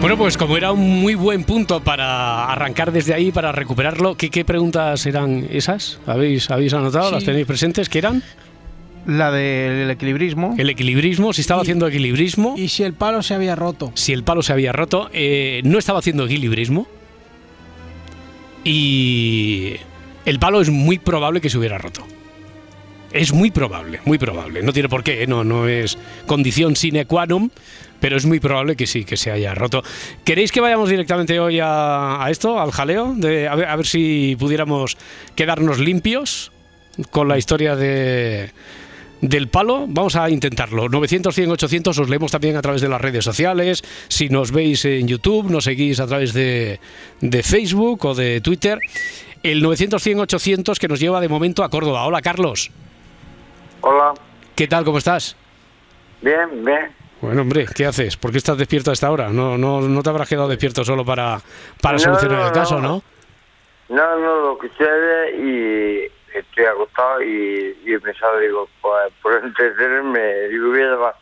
Bueno, 0.02 0.18
pues 0.18 0.36
como 0.36 0.56
era 0.56 0.72
un 0.72 1.00
muy 1.00 1.14
buen 1.14 1.44
punto 1.44 1.78
para 1.80 2.46
arrancar 2.50 2.90
desde 2.90 3.14
ahí, 3.14 3.30
para 3.30 3.52
recuperarlo, 3.52 4.16
¿qué, 4.16 4.30
qué 4.30 4.44
preguntas 4.44 5.06
eran 5.06 5.46
esas? 5.48 6.00
¿Habéis, 6.06 6.50
habéis 6.50 6.74
anotado? 6.74 7.12
¿Las 7.12 7.20
Sí. 7.22 7.26
tenéis 7.26 7.46
presentes? 7.46 7.88
¿Qué 7.88 7.98
eran? 7.98 8.20
La 9.06 9.30
del 9.30 9.88
equilibrismo. 9.90 10.56
El 10.58 10.70
equilibrismo, 10.70 11.32
si 11.32 11.40
estaba 11.42 11.60
Y- 11.60 11.62
haciendo 11.62 11.86
equilibrismo, 11.86 12.54
¿Y 12.58 12.66
si 12.68 12.82
el 12.82 12.94
palo 12.94 13.22
se 13.22 13.34
había 13.34 13.54
roto? 13.54 13.92
si 13.94 14.12
el 14.12 14.24
palo 14.24 14.42
se 14.42 14.52
había 14.52 14.72
roto, 14.72 15.08
eh, 15.12 15.60
no 15.64 15.78
estaba 15.78 16.00
haciendo 16.00 16.24
equilibrismo. 16.24 16.88
Y 18.64 19.74
el 20.24 20.38
palo 20.40 20.60
es 20.60 20.70
muy 20.70 20.98
probable 20.98 21.40
que 21.40 21.48
se 21.48 21.58
hubiera 21.58 21.78
roto. 21.78 22.04
Es 23.12 23.32
muy 23.32 23.50
probable, 23.52 24.00
muy 24.04 24.18
probable. 24.18 24.62
No 24.64 24.72
tiene 24.72 24.88
por 24.88 25.04
qué, 25.04 25.22
¿eh? 25.22 25.26
no, 25.28 25.44
no 25.44 25.68
es 25.68 25.96
condición 26.26 26.74
sine 26.76 27.04
qua 27.06 27.26
non, 27.26 27.52
pero 28.02 28.16
es 28.16 28.26
muy 28.26 28.40
probable 28.40 28.74
que 28.74 28.88
sí, 28.88 29.04
que 29.04 29.16
se 29.16 29.30
haya 29.30 29.54
roto. 29.54 29.80
¿Queréis 30.24 30.50
que 30.50 30.60
vayamos 30.60 30.90
directamente 30.90 31.38
hoy 31.38 31.60
a, 31.60 32.22
a 32.22 32.30
esto, 32.32 32.58
al 32.58 32.72
jaleo? 32.72 33.14
De, 33.14 33.46
a, 33.46 33.54
ver, 33.54 33.68
a 33.68 33.76
ver 33.76 33.86
si 33.86 34.36
pudiéramos 34.36 34.98
quedarnos 35.36 35.78
limpios 35.78 36.50
con 37.12 37.28
la 37.28 37.38
historia 37.38 37.76
de, 37.76 38.50
del 39.20 39.46
palo. 39.46 39.86
Vamos 39.88 40.16
a 40.16 40.28
intentarlo. 40.28 40.88
900, 40.88 41.32
100, 41.32 41.52
800 41.52 41.96
os 41.96 42.08
leemos 42.08 42.32
también 42.32 42.56
a 42.56 42.60
través 42.60 42.82
de 42.82 42.88
las 42.88 43.00
redes 43.00 43.24
sociales. 43.24 43.84
Si 44.08 44.28
nos 44.28 44.50
veis 44.50 44.84
en 44.84 45.06
YouTube, 45.06 45.48
nos 45.48 45.62
seguís 45.62 46.00
a 46.00 46.08
través 46.08 46.32
de, 46.34 46.80
de 47.20 47.42
Facebook 47.44 48.04
o 48.04 48.14
de 48.16 48.40
Twitter. 48.40 48.80
El 49.44 49.62
900, 49.62 50.02
100, 50.02 50.18
800 50.18 50.78
que 50.80 50.88
nos 50.88 50.98
lleva 50.98 51.20
de 51.20 51.28
momento 51.28 51.62
a 51.62 51.70
Córdoba. 51.70 52.04
Hola, 52.04 52.20
Carlos. 52.20 52.72
Hola, 53.80 54.12
¿Qué 54.56 54.66
tal? 54.66 54.84
¿Cómo 54.84 54.98
estás? 54.98 55.36
bien, 56.20 56.64
bien. 56.64 57.01
Bueno, 57.22 57.42
hombre, 57.42 57.66
¿qué 57.74 57.86
haces? 57.86 58.16
¿Por 58.16 58.32
qué 58.32 58.38
estás 58.38 58.58
despierto 58.58 58.90
a 58.90 58.94
esta 58.94 59.10
hora? 59.10 59.28
No, 59.30 59.56
no, 59.56 59.80
no 59.80 60.02
te 60.02 60.10
habrás 60.10 60.28
quedado 60.28 60.48
despierto 60.48 60.84
solo 60.84 61.04
para, 61.04 61.40
para 61.80 61.94
No, 61.94 61.98
solucionar 62.00 62.38
no, 62.40 62.46
el 62.48 62.52
caso, 62.52 62.80
no. 62.80 62.88
¿no? 62.88 63.02
No, 63.96 64.18
no, 64.18 64.40
lo 64.48 64.58
que 64.58 64.66
ustedes 64.66 65.34
y 65.38 66.36
estoy 66.36 66.64
agotado 66.64 67.22
y, 67.22 67.76
y 67.86 67.94
he 67.94 68.00
pensado, 68.00 68.38
digo, 68.40 68.68
pues 68.80 69.12
por 69.22 69.34
entretenerme, 69.44 70.48
digo, 70.48 70.70
voy 70.70 70.82
a. 70.82 71.14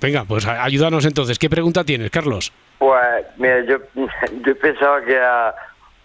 Venga, 0.00 0.24
pues 0.24 0.46
ayúdanos 0.46 1.04
entonces. 1.04 1.38
¿Qué 1.38 1.50
pregunta 1.50 1.84
tienes, 1.84 2.10
Carlos? 2.10 2.52
Pues, 2.78 3.26
mira, 3.36 3.60
yo, 3.66 3.76
yo 4.46 4.58
pensaba 4.58 5.04
que 5.04 5.12
era... 5.12 5.54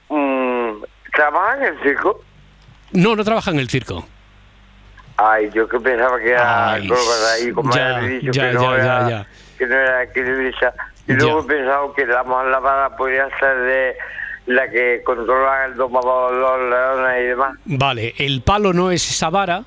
mm, 0.10 0.84
¿Trabaja 1.14 1.58
en 1.58 1.64
el 1.74 1.82
circo? 1.84 2.22
No, 2.92 3.16
no 3.16 3.24
trabaja 3.24 3.52
en 3.52 3.60
el 3.60 3.70
circo. 3.70 4.06
Ay, 5.22 5.50
yo 5.54 5.68
que 5.68 5.80
pensaba 5.80 6.18
que 6.20 6.30
era 6.32 6.74
Ay, 6.74 6.90
ahí, 7.36 7.52
como 7.52 7.74
ya, 7.74 7.98
había 7.98 8.10
dicho, 8.10 8.32
ya, 8.32 8.48
que, 8.50 8.54
no 8.54 8.62
ya, 8.78 8.82
era, 9.08 9.28
que 9.58 9.68
no 9.68 9.76
era 9.76 10.04
equilibrista. 10.04 10.74
Y 11.08 11.14
luego 11.14 11.42
he 11.42 11.44
pensado 11.44 11.94
que 11.94 12.06
la 12.06 12.24
más 12.24 12.46
lavada 12.48 12.96
podría 12.96 13.28
ser 13.40 13.58
de 13.58 13.96
la 14.46 14.70
que 14.70 15.02
controla 15.04 15.66
el 15.66 15.76
domador, 15.76 16.34
los 16.34 16.70
leones 16.70 17.22
y 17.24 17.28
demás. 17.28 17.58
Vale, 17.66 18.14
el 18.18 18.42
palo 18.44 18.74
no 18.74 18.92
es 18.92 19.10
esa 19.10 19.30
vara 19.30 19.64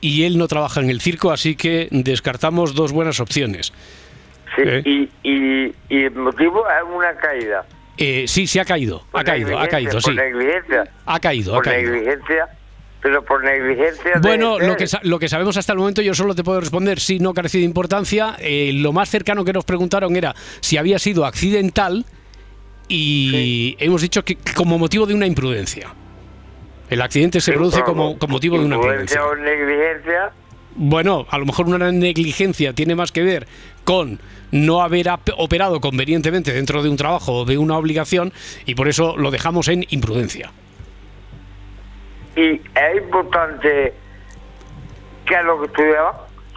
y 0.00 0.24
él 0.24 0.38
no 0.38 0.48
trabaja 0.48 0.80
en 0.80 0.88
el 0.90 1.00
circo, 1.00 1.30
así 1.32 1.56
que 1.56 1.88
descartamos 1.90 2.74
dos 2.74 2.92
buenas 2.92 3.20
opciones. 3.20 3.72
Sí, 4.56 4.62
Eh. 4.64 4.82
y, 4.84 5.10
y, 5.22 5.74
y 5.88 6.04
el 6.04 6.14
motivo 6.14 6.64
es 6.68 6.84
una 6.94 7.12
caída. 7.16 7.64
Eh, 7.96 8.24
sí, 8.26 8.46
sí 8.46 8.58
ha 8.58 8.64
caído, 8.64 9.02
ha 9.12 9.22
caído, 9.24 9.58
ha 9.58 9.68
caído, 9.68 10.00
sí. 10.00 10.06
Por 10.06 10.14
negligencia. 10.14 10.84
Ha 11.06 11.20
caído, 11.20 11.52
ha 11.52 11.56
Por 11.56 11.64
caído. 11.64 11.92
negligencia. 11.92 12.48
Pero 13.04 13.22
por 13.22 13.44
negligencia. 13.44 14.12
Bueno, 14.22 14.56
de 14.56 14.66
lo 14.66 14.76
que, 14.78 14.86
lo 15.02 15.18
que 15.18 15.28
sabemos 15.28 15.58
hasta 15.58 15.74
el 15.74 15.78
momento, 15.78 16.00
yo 16.00 16.14
solo 16.14 16.34
te 16.34 16.42
puedo 16.42 16.58
responder 16.58 16.98
si 16.98 17.18
no 17.18 17.34
carecía 17.34 17.60
de 17.60 17.66
importancia. 17.66 18.34
Eh, 18.38 18.70
lo 18.72 18.94
más 18.94 19.10
cercano 19.10 19.44
que 19.44 19.52
nos 19.52 19.66
preguntaron 19.66 20.16
era 20.16 20.34
si 20.60 20.78
había 20.78 20.98
sido 20.98 21.26
accidental 21.26 22.06
y 22.88 23.76
hemos 23.78 24.00
dicho 24.00 24.24
que 24.24 24.38
como 24.56 24.78
motivo 24.78 25.04
de 25.04 25.12
una 25.12 25.26
imprudencia. 25.26 25.92
El 26.88 27.02
accidente 27.02 27.42
se 27.42 27.52
Sí, 27.52 27.56
produce 27.58 27.82
como, 27.82 28.18
como 28.18 28.32
motivo 28.32 28.58
de 28.58 28.64
una 28.64 28.76
imprudencia. 28.76 29.22
O 29.26 29.36
negligencia. 29.36 30.32
Bueno, 30.76 31.26
a 31.28 31.36
lo 31.36 31.44
mejor 31.44 31.66
una 31.66 31.92
negligencia 31.92 32.72
tiene 32.72 32.94
más 32.94 33.12
que 33.12 33.22
ver 33.22 33.46
con 33.84 34.18
no 34.50 34.80
haber 34.80 35.10
operado 35.36 35.78
convenientemente 35.82 36.54
dentro 36.54 36.82
de 36.82 36.88
un 36.88 36.96
trabajo 36.96 37.40
o 37.40 37.44
de 37.44 37.58
una 37.58 37.76
obligación 37.76 38.32
y 38.64 38.74
por 38.74 38.88
eso 38.88 39.14
lo 39.18 39.30
dejamos 39.30 39.68
en 39.68 39.84
imprudencia. 39.90 40.52
Y 42.36 42.60
es 42.74 42.96
importante 43.02 43.94
que 45.26 45.42
lo 45.42 45.60
que 45.60 45.66
estudiaban 45.66 46.14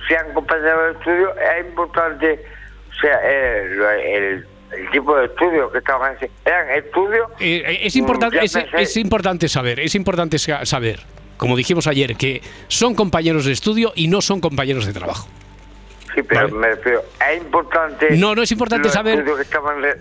sean 0.08 0.34
compañeros 0.34 0.94
de 0.94 1.00
estudio, 1.00 1.36
es 1.36 1.68
importante, 1.68 2.46
o 2.90 2.94
sea, 3.02 3.20
el, 3.22 3.82
el- 3.82 4.48
el 4.70 4.90
tipo 4.92 5.16
de 5.16 5.26
estudios 5.28 5.72
que 5.72 5.78
estaban 5.78 6.14
haciendo. 6.16 6.36
¿Eran 6.44 6.70
estudios? 6.72 7.30
Eh, 7.40 7.64
eh, 7.66 7.80
es, 7.84 7.96
importante, 7.96 8.40
es, 8.44 8.54
es 8.74 8.98
importante 8.98 9.48
saber, 9.48 9.80
es 9.80 9.96
importante 9.96 10.38
sa- 10.40 10.66
saber, 10.66 11.00
como 11.38 11.56
dijimos 11.56 11.88
ayer, 11.88 12.18
que 12.18 12.42
son 12.68 12.94
compañeros 12.94 13.46
de 13.46 13.54
estudio 13.54 13.94
y 13.96 14.10
no 14.10 14.20
son 14.22 14.42
compañeros 14.42 14.86
de 14.86 14.92
trabajo. 14.92 15.30
Sí, 16.14 16.22
pero 16.24 16.42
Vale. 16.50 16.54
me 16.54 16.68
refiero, 16.76 17.02
es 17.32 17.38
importante. 17.42 18.08
No, 18.18 18.36
no 18.36 18.42
es 18.42 18.52
importante 18.52 18.90
saber- 18.90 19.24
que 19.24 19.32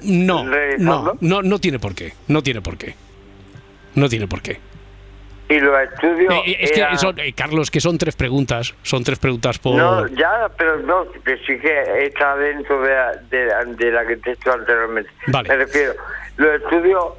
No, 0.02 0.44
no, 0.78 1.16
no, 1.20 1.42
no 1.42 1.58
tiene 1.60 1.78
por 1.78 1.94
qué, 1.94 2.14
no 2.26 2.42
tiene 2.42 2.60
por 2.60 2.76
qué. 2.76 2.94
No 3.94 4.08
tiene 4.08 4.26
por 4.26 4.42
qué. 4.42 4.58
Y 5.48 5.60
los 5.60 5.78
estudios. 5.80 6.34
Eh, 6.34 6.56
eh, 6.60 6.70
que 6.90 6.98
son, 6.98 7.18
eh, 7.20 7.32
Carlos, 7.32 7.70
que 7.70 7.80
son 7.80 7.96
tres 7.98 8.16
preguntas, 8.16 8.74
son 8.82 9.04
tres 9.04 9.18
preguntas 9.18 9.58
por... 9.60 9.76
No, 9.76 10.06
ya, 10.08 10.48
pero 10.58 10.78
no, 10.78 11.06
que 11.24 11.36
sí 11.46 11.58
que 11.60 12.04
está 12.06 12.34
dentro 12.36 12.82
de, 12.82 12.92
la- 12.94 13.12
de, 13.30 13.46
la- 13.46 13.64
de 13.64 13.92
la 13.92 14.06
que 14.06 14.16
te 14.16 14.30
he 14.30 14.32
hecho 14.32 14.52
anteriormente. 14.52 15.10
Vale. 15.28 15.48
Me 15.48 15.56
refiero, 15.56 15.94
los 16.36 16.60
estudios, 16.62 17.04
o 17.04 17.16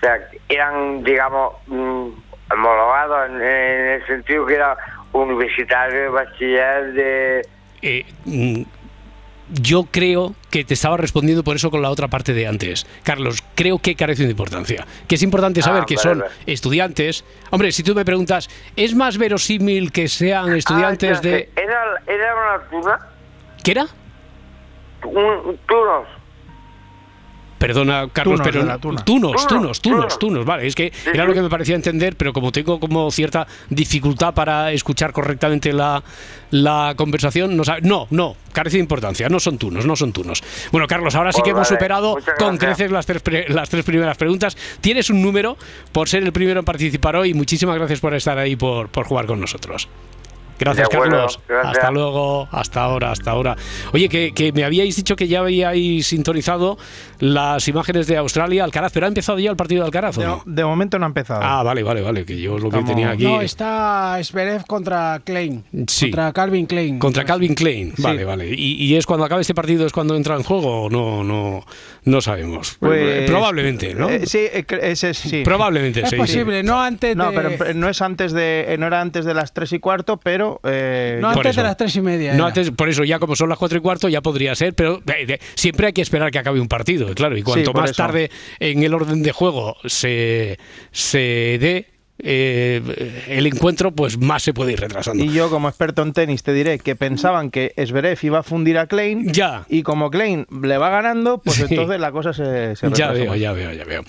sea, 0.00 0.18
eran, 0.48 1.04
digamos, 1.04 1.52
mm, 1.66 2.08
homologados 2.52 3.28
en, 3.30 3.36
en 3.42 3.86
el 4.00 4.06
sentido 4.06 4.46
que 4.46 4.54
era 4.54 4.76
universitario, 5.12 6.10
bachiller 6.12 6.92
de... 6.94 7.46
Eh, 7.82 8.06
mm, 8.24 8.62
yo 9.52 9.84
creo 9.90 10.34
que 10.50 10.64
te 10.64 10.74
estaba 10.74 10.96
respondiendo 10.96 11.44
por 11.44 11.56
eso 11.56 11.70
con 11.70 11.82
la 11.82 11.90
otra 11.90 12.08
parte 12.08 12.32
de 12.32 12.46
antes. 12.46 12.86
Carlos, 13.02 13.42
creo 13.54 13.78
que 13.78 13.94
carece 13.94 14.24
de 14.24 14.30
importancia. 14.30 14.86
Que 15.06 15.16
es 15.16 15.22
importante 15.22 15.62
saber 15.62 15.82
Ah, 15.82 15.86
que 15.86 15.96
vale, 15.96 16.02
son 16.08 16.18
vale. 16.20 16.30
estudiantes. 16.46 17.24
Hombre, 17.50 17.72
si 17.72 17.82
tú 17.82 17.94
me 17.94 18.04
preguntas, 18.04 18.48
¿es 18.76 18.94
más 18.94 19.18
verosímil 19.18 19.92
que 19.92 20.08
sean 20.08 20.52
estudiantes 20.54 21.18
Ah, 21.18 21.22
ya 21.22 21.30
de... 21.30 21.50
Era, 21.56 21.82
era 22.06 22.34
una 22.34 22.68
tuna, 22.70 22.98
¿Qué 23.62 23.70
era? 23.72 23.86
un, 25.04 25.58
tunos. 25.66 26.06
Perdona, 27.62 28.08
Carlos, 28.12 28.40
Tunos 28.40 28.48
pero 28.48 28.60
tuna. 28.62 28.78
tunos, 28.78 29.04
Tunos, 29.04 29.46
tunos, 29.46 29.46
tunos, 29.46 29.80
tunos. 29.80 30.18
tunos, 30.18 30.44
vale, 30.44 30.66
es 30.66 30.74
que 30.74 30.92
era 31.06 31.24
lo 31.24 31.32
que 31.32 31.40
me 31.42 31.48
parecía 31.48 31.76
entender, 31.76 32.16
pero 32.16 32.32
como 32.32 32.50
tengo 32.50 32.80
como 32.80 33.08
cierta 33.12 33.46
dificultad 33.70 34.34
para 34.34 34.72
escuchar 34.72 35.12
correctamente 35.12 35.72
la, 35.72 36.02
la 36.50 36.94
conversación, 36.96 37.56
no, 37.56 37.62
sabe- 37.62 37.82
no, 37.82 38.08
no, 38.10 38.34
carece 38.52 38.78
de 38.78 38.82
importancia, 38.82 39.28
no 39.28 39.38
son 39.38 39.58
tunos, 39.58 39.86
no 39.86 39.94
son 39.94 40.12
tunos. 40.12 40.42
Bueno, 40.72 40.88
Carlos, 40.88 41.14
ahora 41.14 41.30
sí 41.30 41.36
Pues 41.38 41.44
que 41.44 41.50
hemos 41.50 41.68
superado 41.68 42.16
con 42.36 42.58
creces 42.58 42.90
las 42.90 43.06
tres, 43.06 43.22
pre- 43.22 43.48
las 43.48 43.68
tres 43.70 43.84
primeras 43.84 44.16
preguntas. 44.16 44.56
Tienes 44.80 45.08
un 45.08 45.22
número 45.22 45.56
por 45.92 46.08
ser 46.08 46.24
el 46.24 46.32
primero 46.32 46.58
en 46.58 46.64
participar 46.64 47.14
hoy 47.14 47.32
muchísimas 47.32 47.76
gracias 47.76 48.00
por 48.00 48.12
estar 48.12 48.38
ahí, 48.38 48.56
por, 48.56 48.88
por 48.88 49.06
jugar 49.06 49.26
con 49.26 49.40
nosotros. 49.40 49.88
Gracias, 50.58 50.86
acuerdo, 50.86 51.10
Carlos. 51.12 51.40
gracias. 51.48 51.76
Hasta 51.76 51.90
luego, 51.90 52.48
hasta 52.52 52.82
ahora, 52.84 53.10
hasta 53.12 53.30
ahora. 53.30 53.56
Oye, 53.92 54.08
que, 54.08 54.32
que 54.32 54.52
me 54.52 54.64
habíais 54.64 54.94
dicho 54.96 55.16
que 55.16 55.26
ya 55.28 55.40
habíais 55.40 56.06
sintonizado 56.06 56.78
las 57.18 57.66
imágenes 57.68 58.06
de 58.06 58.16
Australia, 58.16 58.64
Alcaraz, 58.64 58.92
pero 58.92 59.06
ha 59.06 59.08
empezado 59.08 59.38
ya 59.38 59.50
el 59.50 59.56
partido 59.56 59.82
de 59.82 59.86
Alcaraz, 59.86 60.18
¿o 60.18 60.20
De, 60.20 60.26
no? 60.26 60.42
de 60.46 60.64
momento 60.64 60.98
no 60.98 61.06
ha 61.06 61.08
empezado. 61.08 61.40
Ah, 61.42 61.62
vale, 61.62 61.82
vale, 61.82 62.00
vale, 62.02 62.24
que 62.24 62.40
yo 62.40 62.58
lo 62.58 62.70
que 62.70 62.82
tenía 62.82 63.10
aquí. 63.10 63.24
No, 63.24 63.40
está 63.40 64.18
Zverev 64.22 64.64
contra 64.66 65.20
Klein. 65.24 65.64
Sí. 65.88 66.06
Contra 66.10 66.32
Calvin 66.32 66.66
Klein. 66.66 66.98
Contra 66.98 67.24
Calvin 67.24 67.54
Klein, 67.54 67.94
Sí. 67.96 68.02
vale, 68.02 68.24
vale. 68.24 68.48
¿Y, 68.48 68.84
y 68.84 68.96
es 68.96 69.06
cuando 69.06 69.24
acabe 69.24 69.40
este 69.42 69.54
partido 69.54 69.86
es 69.86 69.92
cuando 69.92 70.16
entra 70.16 70.36
en 70.36 70.42
juego 70.42 70.84
o 70.84 70.90
no, 70.90 71.22
no, 71.24 71.64
no 72.04 72.20
sabemos? 72.20 72.76
Pues, 72.80 73.28
Probablemente, 73.30 73.94
¿no? 73.94 74.08
eh, 74.08 74.26
sí, 74.26 74.38
eh, 74.52 74.64
ese 74.82 75.14
sí. 75.14 75.42
Probablemente, 75.44 76.00
Es 76.00 76.10
sí. 76.10 76.16
posible, 76.16 76.62
no 76.62 76.80
antes 76.80 77.10
de. 77.10 77.16
No, 77.16 77.30
pero 77.32 77.50
eh, 77.50 77.74
no 77.74 77.88
es 77.88 78.00
antes 78.02 78.32
de, 78.32 78.66
eh, 78.74 78.78
no 78.78 78.86
era 78.86 79.00
antes 79.00 79.24
de 79.24 79.34
las 79.34 79.52
tres 79.52 79.72
y 79.72 79.78
cuarto, 79.78 80.18
pero 80.18 80.41
eh, 80.64 81.18
no 81.20 81.30
antes 81.30 81.56
de 81.56 81.62
las 81.62 81.76
tres 81.76 81.94
y 81.96 82.00
media. 82.00 82.34
No, 82.34 82.46
antes, 82.46 82.70
por 82.70 82.88
eso 82.88 83.04
ya 83.04 83.18
como 83.18 83.34
son 83.36 83.48
las 83.48 83.58
cuatro 83.58 83.78
y 83.78 83.80
cuarto 83.80 84.08
ya 84.08 84.20
podría 84.20 84.54
ser, 84.54 84.74
pero 84.74 85.00
eh, 85.16 85.26
de- 85.26 85.40
siempre 85.54 85.86
hay 85.88 85.92
que 85.92 86.02
esperar 86.02 86.30
que 86.30 86.38
acabe 86.38 86.60
un 86.60 86.68
partido, 86.68 87.14
claro, 87.14 87.36
y 87.36 87.42
cuanto 87.42 87.72
más 87.72 87.90
eso. 87.90 87.96
tarde 88.02 88.30
en 88.60 88.82
el 88.82 88.94
orden 88.94 89.22
de 89.22 89.32
juego 89.32 89.76
se, 89.84 90.58
se 90.90 91.58
dé 91.60 91.86
eh, 92.18 93.24
el 93.28 93.46
encuentro, 93.46 93.90
pues 93.90 94.16
más 94.18 94.42
se 94.42 94.52
puede 94.54 94.72
ir 94.72 94.80
retrasando. 94.80 95.24
Y 95.24 95.32
yo, 95.32 95.50
como 95.50 95.68
experto 95.68 96.02
en 96.02 96.12
tenis, 96.12 96.42
te 96.42 96.52
diré 96.52 96.78
que 96.78 96.94
pensaban 96.94 97.50
que 97.50 97.72
Zverev 97.84 98.18
iba 98.22 98.38
a 98.40 98.42
fundir 98.42 98.78
a 98.78 98.86
Klein. 98.86 99.32
Ya. 99.32 99.64
Y 99.68 99.82
como 99.82 100.10
Klein 100.10 100.46
le 100.62 100.78
va 100.78 100.90
ganando, 100.90 101.38
pues 101.38 101.56
Sí. 101.56 101.64
entonces 101.68 101.98
la 102.00 102.12
cosa 102.12 102.32
se, 102.32 102.76
se 102.76 102.86
Ya 102.90 103.08
retrasa 103.08 103.12
veo, 103.12 103.26
más. 103.30 103.40
ya 103.40 103.52
veo, 103.52 103.72
ya 103.72 103.84
veo. 103.84 104.02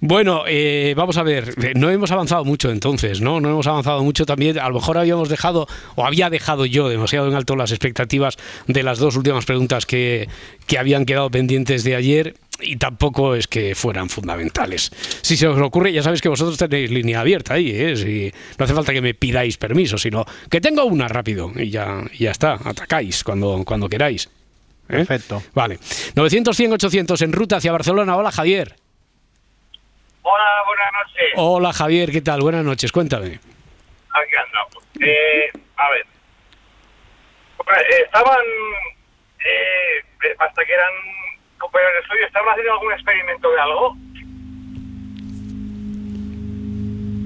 Bueno, 0.00 0.42
eh, 0.46 0.94
vamos 0.96 1.16
a 1.16 1.22
ver, 1.22 1.54
eh, 1.62 1.72
no 1.74 1.90
hemos 1.90 2.10
avanzado 2.10 2.44
mucho 2.44 2.70
entonces, 2.70 3.20
¿no? 3.20 3.40
No 3.40 3.48
hemos 3.50 3.66
avanzado 3.66 4.02
mucho 4.02 4.26
también, 4.26 4.58
a 4.58 4.68
lo 4.68 4.74
mejor 4.74 4.98
habíamos 4.98 5.28
dejado, 5.28 5.66
o 5.94 6.04
había 6.04 6.28
dejado 6.30 6.66
yo 6.66 6.88
demasiado 6.88 7.28
en 7.28 7.34
alto 7.34 7.56
las 7.56 7.70
expectativas 7.70 8.36
de 8.66 8.82
las 8.82 8.98
dos 8.98 9.16
últimas 9.16 9.44
preguntas 9.46 9.86
que, 9.86 10.28
que 10.66 10.78
habían 10.78 11.06
quedado 11.06 11.30
pendientes 11.30 11.84
de 11.84 11.96
ayer 11.96 12.34
y 12.60 12.76
tampoco 12.76 13.34
es 13.34 13.46
que 13.48 13.74
fueran 13.74 14.08
fundamentales. 14.08 14.90
Si 15.22 15.36
se 15.36 15.46
os 15.48 15.60
ocurre, 15.60 15.92
ya 15.92 16.02
sabéis 16.02 16.22
que 16.22 16.28
vosotros 16.28 16.56
tenéis 16.56 16.90
línea 16.90 17.20
abierta 17.20 17.54
ahí, 17.54 17.70
¿eh? 17.70 17.96
Si 17.96 18.32
no 18.58 18.64
hace 18.64 18.74
falta 18.74 18.92
que 18.92 19.00
me 19.00 19.14
pidáis 19.14 19.56
permiso, 19.56 19.98
sino 19.98 20.24
que 20.50 20.60
tengo 20.60 20.84
una 20.84 21.08
rápido 21.08 21.52
y 21.54 21.70
ya, 21.70 22.02
y 22.12 22.24
ya 22.24 22.30
está, 22.30 22.54
atacáis 22.64 23.24
cuando, 23.24 23.62
cuando 23.64 23.88
queráis. 23.88 24.28
¿Eh? 24.88 25.04
Perfecto. 25.04 25.42
Vale. 25.54 25.78
900, 26.14 26.56
100, 26.56 26.72
800 26.74 27.22
en 27.22 27.32
ruta 27.32 27.56
hacia 27.56 27.72
Barcelona. 27.72 28.16
Hola, 28.16 28.30
Javier. 28.30 28.76
Hola, 30.22 30.44
buenas 30.66 30.92
noches. 30.92 31.32
Hola, 31.36 31.72
Javier. 31.72 32.10
¿Qué 32.10 32.20
tal? 32.20 32.40
Buenas 32.40 32.64
noches. 32.64 32.92
Cuéntame. 32.92 33.40
Aquí 34.10 34.36
andamos. 34.36 34.84
Eh, 35.00 35.50
a 35.76 35.90
ver. 35.90 36.06
Estaban, 38.04 38.44
eh, 39.40 40.34
hasta 40.38 40.64
que 40.64 40.72
eran 40.72 40.92
compañeros 41.64 41.92
de 41.94 42.00
estudio, 42.02 42.26
¿estaban 42.26 42.48
haciendo 42.50 42.72
algún 42.72 42.92
experimento 42.92 43.50
de 43.50 43.60
algo? 43.60 43.96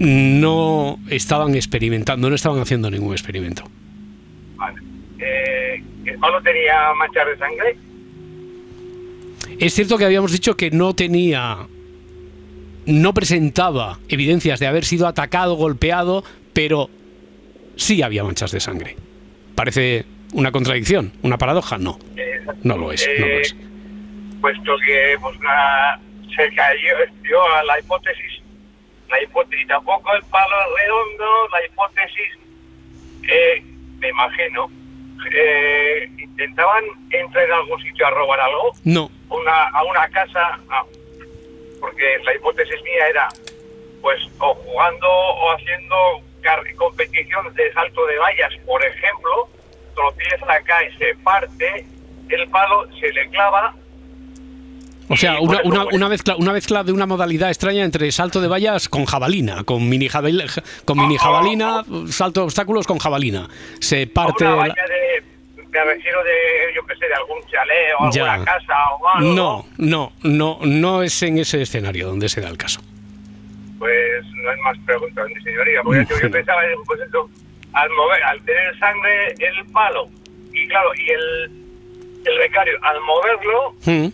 No 0.00 0.99
estaban 1.11 1.54
experimentando, 1.54 2.28
no 2.30 2.35
estaban 2.37 2.61
haciendo 2.61 2.90
ningún 2.90 3.12
experimento. 3.12 3.64
Vale. 4.57 4.80
Eh, 5.18 5.83
¿El 6.04 6.18
palo 6.18 6.40
tenía 6.42 6.92
manchas 6.97 7.26
de 7.26 7.38
sangre? 7.38 7.76
Es 9.59 9.75
cierto 9.75 9.99
que 9.99 10.04
habíamos 10.04 10.30
dicho 10.30 10.57
que 10.57 10.71
no 10.71 10.95
tenía, 10.95 11.59
no 12.87 13.14
presentaba 13.14 13.99
evidencias 14.09 14.61
de 14.61 14.68
haber 14.68 14.85
sido 14.85 15.09
atacado, 15.09 15.57
golpeado, 15.57 16.23
pero 16.52 16.88
sí 17.75 18.02
había 18.02 18.23
manchas 18.23 18.52
de 18.52 18.61
sangre. 18.61 18.97
Parece 19.57 20.04
una 20.33 20.52
contradicción, 20.52 21.12
una 21.23 21.38
paradoja. 21.38 21.76
No, 21.78 21.99
Eh, 22.16 22.40
no 22.62 22.76
lo 22.76 22.92
es, 22.92 23.09
no 23.18 23.26
lo 23.26 23.33
es. 23.40 23.57
Puesto 24.40 24.76
que 24.85 25.16
pues, 25.21 25.38
nada, 25.40 26.00
se 26.35 26.54
cayó 26.54 27.54
a 27.54 27.62
la 27.64 27.78
hipótesis, 27.78 28.42
la 29.09 29.23
hipótesis 29.23 29.66
tampoco 29.66 30.12
el 30.14 30.23
palo 30.25 30.57
redondo, 30.76 31.49
la 31.52 31.64
hipótesis, 31.64 32.38
eh, 33.28 33.62
me 33.99 34.09
imagino, 34.09 34.71
eh, 35.33 36.09
intentaban 36.18 36.85
entrar 37.11 37.45
en 37.45 37.52
algún 37.52 37.83
sitio 37.83 38.07
a 38.07 38.11
robar 38.11 38.40
algo, 38.40 38.73
No, 38.85 39.11
una, 39.30 39.68
a 39.68 39.85
una 39.85 40.09
casa, 40.11 40.59
ah, 40.71 40.85
porque 41.80 42.18
la 42.25 42.35
hipótesis 42.35 42.83
mía 42.83 43.09
era, 43.09 43.28
pues, 44.00 44.21
o 44.38 44.54
jugando 44.54 45.09
o 45.09 45.52
haciendo 45.52 46.23
competición 46.76 47.52
de 47.54 47.73
salto 47.73 48.07
de 48.07 48.18
vallas, 48.18 48.54
por 48.64 48.85
ejemplo, 48.85 49.49
tropieza 49.95 50.52
acá 50.52 50.85
y 50.85 50.97
se 50.97 51.14
parte, 51.16 51.85
el 52.28 52.49
palo 52.49 52.87
se 52.99 53.12
le 53.12 53.28
clava 53.30 53.75
o 55.08 55.16
sea, 55.16 55.34
Y 55.40 55.44
una, 55.44 55.60
una, 55.64 55.84
una 55.86 56.08
mezcla, 56.08 56.36
una 56.36 56.52
mezcla 56.52 56.84
de 56.84 56.92
una 56.92 57.06
modalidad 57.06 57.48
extraña 57.48 57.84
entre 57.84 58.10
salto 58.12 58.40
de 58.40 58.48
vallas 58.48 58.88
con 58.88 59.04
jabalina, 59.06 59.64
con 59.64 59.88
mini, 59.88 60.08
jabal- 60.08 60.44
con 60.84 60.98
mini 60.98 61.16
jabalina, 61.18 61.84
salto 62.08 62.40
de 62.40 62.44
obstáculos 62.44 62.86
con 62.86 62.98
jabalina. 62.98 63.48
Se 63.80 64.06
parte. 64.06 64.44
una 64.44 64.50
la- 64.54 64.56
valla 64.62 64.74
de, 64.88 65.22
me 65.70 65.84
refiero 65.84 66.22
de, 66.24 66.74
yo 66.74 66.84
qué 66.86 66.94
sé, 66.96 67.06
de 67.06 67.14
algún 67.14 67.38
chalet 67.50 67.94
o 68.00 68.10
Ya. 68.10 68.32
alguna 68.34 68.52
casa 68.52 68.74
o 69.00 69.08
algo. 69.08 69.34
No, 69.34 69.66
no, 69.78 70.12
no, 70.22 70.58
no 70.62 71.02
es 71.02 71.22
en 71.22 71.38
ese 71.38 71.62
escenario 71.62 72.06
donde 72.08 72.28
se 72.28 72.40
da 72.40 72.48
el 72.48 72.56
caso. 72.58 72.80
Pues 73.78 74.24
no 74.42 74.50
hay 74.50 74.60
más 74.60 74.76
preguntas, 74.84 75.26
mi 75.34 75.40
señoría, 75.42 75.80
porque 75.84 76.04
yo, 76.10 76.20
yo 76.20 76.30
pensaba, 76.30 76.64
en, 76.64 76.82
pues 76.84 77.00
eso, 77.00 77.30
al 77.72 77.88
mover, 77.90 78.22
al 78.24 78.42
tener 78.42 78.76
sangre 78.78 79.28
el 79.38 79.64
palo, 79.72 80.08
y 80.52 80.66
claro, 80.66 80.88
y 80.96 81.10
el, 81.10 81.50
el 82.26 82.38
becario, 82.38 82.74
al 82.82 83.00
moverlo, 83.02 83.74
Mm. 83.86 84.08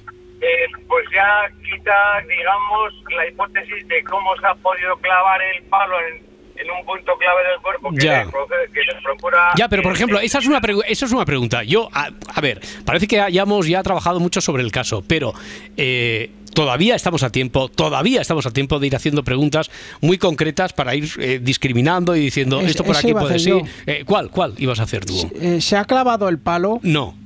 Eh, 0.44 0.66
pues 0.88 1.04
ya 1.14 1.48
quita, 1.62 1.94
digamos, 2.28 2.92
la 3.16 3.26
hipótesis 3.28 3.88
de 3.88 4.04
cómo 4.04 4.36
se 4.40 4.46
ha 4.46 4.54
podido 4.56 4.96
clavar 4.98 5.40
el 5.42 5.62
palo 5.64 5.94
en, 6.00 6.22
en 6.60 6.70
un 6.70 6.84
punto 6.84 7.12
clave 7.18 7.42
del 7.50 7.60
cuerpo 7.62 7.90
que, 7.90 8.04
Ya. 8.04 8.24
le 8.24 8.30
que 8.30 8.80
procura... 9.02 9.50
Ya, 9.56 9.68
pero 9.68 9.82
por 9.82 9.92
eh, 9.92 9.94
ejemplo, 9.94 10.20
eh, 10.20 10.24
esa 10.26 10.38
es 10.38 10.46
una, 10.46 10.60
esa 10.86 11.06
es 11.06 11.12
una 11.12 11.24
pregunta. 11.24 11.62
Yo, 11.64 11.88
a, 11.92 12.10
a 12.34 12.40
ver, 12.40 12.60
parece 12.84 13.06
que 13.06 13.20
hayamos 13.20 13.66
ya 13.66 13.82
trabajado 13.82 14.20
mucho 14.20 14.40
sobre 14.40 14.62
el 14.62 14.70
caso, 14.70 15.02
pero 15.06 15.32
eh, 15.76 16.30
todavía 16.54 16.94
estamos 16.94 17.22
a 17.24 17.30
tiempo, 17.30 17.68
todavía 17.68 18.20
estamos 18.20 18.46
a 18.46 18.52
tiempo 18.52 18.78
de 18.78 18.86
ir 18.86 18.94
haciendo 18.94 19.24
preguntas 19.24 19.70
muy 20.00 20.18
concretas 20.18 20.72
para 20.72 20.94
ir 20.94 21.08
eh, 21.18 21.40
discriminando 21.42 22.14
y 22.14 22.20
diciendo 22.20 22.60
Es- 22.60 22.70
esto 22.70 22.84
por 22.84 22.96
aquí 22.96 23.12
puede 23.12 23.38
yo. 23.38 23.60
Eh, 23.86 24.04
¿Cuál? 24.06 24.30
¿Cuál 24.30 24.54
ibas 24.58 24.78
a 24.78 24.84
hacer 24.84 25.04
tú? 25.04 25.14
Eh, 25.40 25.60
se 25.60 25.76
ha 25.76 25.84
clavado 25.86 26.28
el 26.28 26.38
palo. 26.38 26.78
No. 26.82 27.16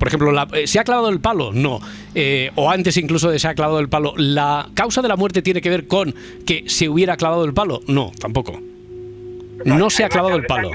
Por 0.00 0.08
ejemplo, 0.08 0.32
la- 0.32 0.48
eh, 0.54 0.66
¿se 0.66 0.80
ha 0.80 0.84
clavado 0.84 1.10
el 1.10 1.20
palo? 1.20 1.52
No. 1.52 1.78
Eh, 2.14 2.50
o 2.56 2.70
antes 2.70 2.96
incluso 2.96 3.30
de 3.30 3.38
se 3.38 3.46
ha 3.48 3.54
clavado 3.54 3.78
el 3.80 3.90
palo, 3.90 4.14
¿la 4.16 4.66
causa 4.72 5.02
de 5.02 5.08
la 5.08 5.16
muerte 5.16 5.42
tiene 5.42 5.60
que 5.60 5.68
ver 5.68 5.86
con 5.86 6.14
que 6.46 6.64
se 6.68 6.88
hubiera 6.88 7.18
clavado 7.18 7.44
el 7.44 7.52
palo? 7.52 7.82
No, 7.86 8.10
tampoco. 8.18 8.58
No 9.64 9.90
se 9.90 10.02
ha 10.04 10.08
clavado 10.08 10.36
el 10.36 10.46
palo. 10.46 10.70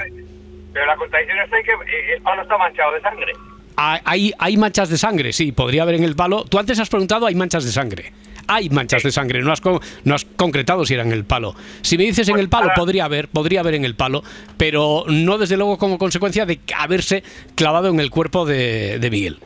Pero 0.72 0.86
la 0.86 0.96
contradicción 0.96 1.38
está 1.44 1.58
en 1.58 1.64
que 1.64 1.72
eh, 1.72 2.14
el 2.16 2.22
palo 2.22 2.42
está 2.42 2.56
manchado 2.56 2.92
de 2.94 3.00
sangre. 3.00 3.32
Ah, 3.76 4.00
Hay, 4.04 4.32
hay 4.38 4.56
manchas 4.56 4.88
de 4.90 4.96
sangre, 4.96 5.32
sí, 5.32 5.50
podría 5.50 5.82
haber 5.82 5.96
en 5.96 6.04
el 6.04 6.14
palo. 6.14 6.44
Tú 6.44 6.58
antes 6.58 6.78
has 6.78 6.88
preguntado, 6.88 7.26
hay 7.26 7.34
manchas 7.34 7.64
de 7.64 7.72
sangre. 7.72 8.12
Hay 8.48 8.68
manchas 8.70 9.02
de 9.02 9.10
sangre, 9.10 9.40
no 9.42 9.52
has, 9.52 9.60
con- 9.60 9.80
no 10.04 10.14
has 10.14 10.24
concretado 10.24 10.84
si 10.86 10.94
era 10.94 11.02
en 11.02 11.12
el 11.12 11.24
palo. 11.24 11.54
Si 11.82 11.96
me 11.98 12.04
dices 12.04 12.28
en 12.28 12.34
Pues 12.34 12.42
el 12.44 12.48
palo, 12.48 12.70
podría 12.76 13.04
haber, 13.06 13.28
podría 13.28 13.60
haber 13.60 13.74
en 13.74 13.84
el 13.84 13.94
palo, 13.94 14.22
pero 14.56 15.04
no 15.08 15.38
desde 15.38 15.56
luego 15.56 15.78
como 15.78 15.98
consecuencia 15.98 16.46
de 16.46 16.60
haberse 16.76 17.22
clavado 17.54 17.88
en 17.88 17.98
el 18.00 18.10
cuerpo 18.10 18.44
de, 18.46 18.98
de 18.98 19.10
Miguel. 19.10 19.38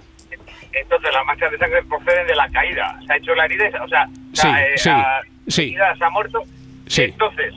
Entonces 0.72 1.10
las 1.12 1.24
manchas 1.26 1.50
de 1.50 1.58
sangre 1.58 1.82
proceden 1.84 2.26
de 2.26 2.34
la 2.36 2.48
caída. 2.50 2.98
Se 3.06 3.12
ha 3.12 3.16
hecho 3.16 3.34
la 3.34 3.44
herida, 3.46 3.64
o 3.84 3.88
sea, 3.88 4.06
Sí, 4.32 4.48
eh, 4.48 4.72
sí, 4.76 4.88
la 4.88 5.20
sí. 5.48 5.62
herida 5.62 5.96
se 5.96 6.04
ha 6.04 6.10
muerto. 6.10 6.42
Sí. 6.86 7.02
Entonces, 7.02 7.54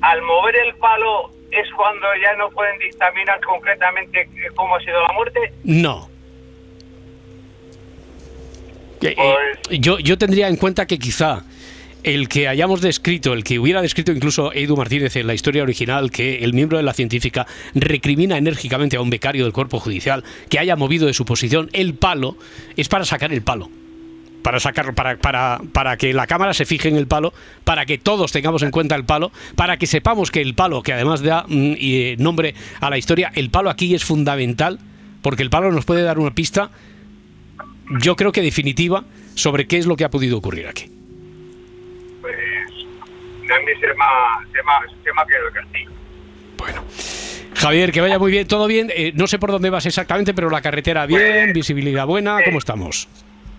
al 0.00 0.22
mover 0.22 0.54
el 0.56 0.74
palo 0.76 1.30
es 1.50 1.66
cuando 1.76 2.06
ya 2.22 2.34
no 2.36 2.48
pueden 2.50 2.78
dictaminar 2.78 3.40
concretamente 3.40 4.20
eh, 4.22 4.28
cómo 4.54 4.76
ha 4.76 4.80
sido 4.80 5.00
la 5.02 5.12
muerte. 5.12 5.52
No. 5.64 6.08
Eh, 9.00 9.16
eh, 9.70 9.78
yo, 9.78 9.98
yo 9.98 10.18
tendría 10.18 10.48
en 10.48 10.56
cuenta 10.56 10.86
que 10.86 10.98
quizá 10.98 11.44
el 12.02 12.28
que 12.28 12.48
hayamos 12.48 12.80
descrito, 12.80 13.32
el 13.32 13.44
que 13.44 13.58
hubiera 13.58 13.82
descrito 13.82 14.12
incluso 14.12 14.52
Edu 14.52 14.76
Martínez 14.76 15.16
en 15.16 15.26
la 15.26 15.34
historia 15.34 15.62
original, 15.62 16.10
que 16.10 16.44
el 16.44 16.54
miembro 16.54 16.78
de 16.78 16.84
la 16.84 16.92
científica 16.92 17.46
recrimina 17.74 18.38
enérgicamente 18.38 18.96
a 18.96 19.00
un 19.00 19.10
becario 19.10 19.44
del 19.44 19.52
cuerpo 19.52 19.80
judicial 19.80 20.24
que 20.48 20.58
haya 20.58 20.76
movido 20.76 21.06
de 21.06 21.14
su 21.14 21.24
posición 21.24 21.68
el 21.72 21.94
palo, 21.94 22.36
es 22.76 22.88
para 22.88 23.04
sacar 23.04 23.32
el 23.32 23.42
palo. 23.42 23.68
Para 24.42 24.60
sacarlo, 24.60 24.94
para, 24.94 25.16
para, 25.16 25.60
para 25.72 25.96
que 25.96 26.14
la 26.14 26.26
cámara 26.26 26.54
se 26.54 26.64
fije 26.64 26.88
en 26.88 26.96
el 26.96 27.08
palo, 27.08 27.34
para 27.64 27.84
que 27.84 27.98
todos 27.98 28.30
tengamos 28.32 28.62
en 28.62 28.70
cuenta 28.70 28.94
el 28.94 29.04
palo, 29.04 29.32
para 29.56 29.76
que 29.76 29.86
sepamos 29.86 30.30
que 30.30 30.40
el 30.40 30.54
palo, 30.54 30.82
que 30.82 30.92
además 30.92 31.22
da 31.22 31.44
mm, 31.48 31.74
eh, 31.78 32.16
nombre 32.18 32.54
a 32.80 32.88
la 32.88 32.96
historia, 32.96 33.32
el 33.34 33.50
palo 33.50 33.68
aquí 33.68 33.94
es 33.94 34.04
fundamental, 34.04 34.78
porque 35.22 35.42
el 35.42 35.50
palo 35.50 35.72
nos 35.72 35.84
puede 35.84 36.02
dar 36.02 36.18
una 36.20 36.30
pista, 36.30 36.70
yo 38.00 38.16
creo 38.16 38.32
que 38.32 38.42
definitiva, 38.42 39.04
sobre 39.34 39.66
qué 39.66 39.78
es 39.78 39.86
lo 39.86 39.96
que 39.96 40.04
ha 40.04 40.10
podido 40.10 40.38
ocurrir 40.38 40.66
aquí. 40.66 40.90
Pues 42.20 42.36
se 43.46 43.52
ha, 43.54 43.56
se 43.58 43.86
ha- 43.86 43.92
se 45.02 45.10
ha 45.10 45.26
quedado 45.26 45.48
el 45.48 45.52
castigo. 45.54 45.92
Javier, 47.54 47.90
que 47.92 48.00
vaya 48.00 48.18
muy 48.18 48.30
bien, 48.30 48.46
todo 48.46 48.66
bien. 48.68 48.90
Eh, 48.94 49.12
no 49.14 49.26
sé 49.26 49.38
por 49.38 49.50
dónde 49.50 49.70
vas 49.70 49.84
exactamente, 49.86 50.32
pero 50.34 50.48
la 50.50 50.60
carretera 50.60 51.06
bien, 51.06 51.52
visibilidad 51.52 52.06
buena, 52.06 52.38
¿cómo 52.44 52.58
estamos? 52.58 53.08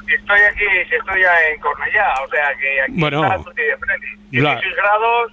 Estoy 0.07 0.39
aquí, 0.51 0.63
estoy 0.89 1.21
ya 1.21 1.31
en 1.53 1.59
Cornellá, 1.59 2.13
o 2.25 2.29
sea 2.29 2.47
que 2.59 2.81
aquí 2.81 2.93
Bueno. 2.95 3.23
está 3.23 3.35
todo 3.37 3.53
de 3.53 3.77
frente. 3.77 4.07
La- 4.31 4.51
16 4.55 4.75
grados, 4.75 5.31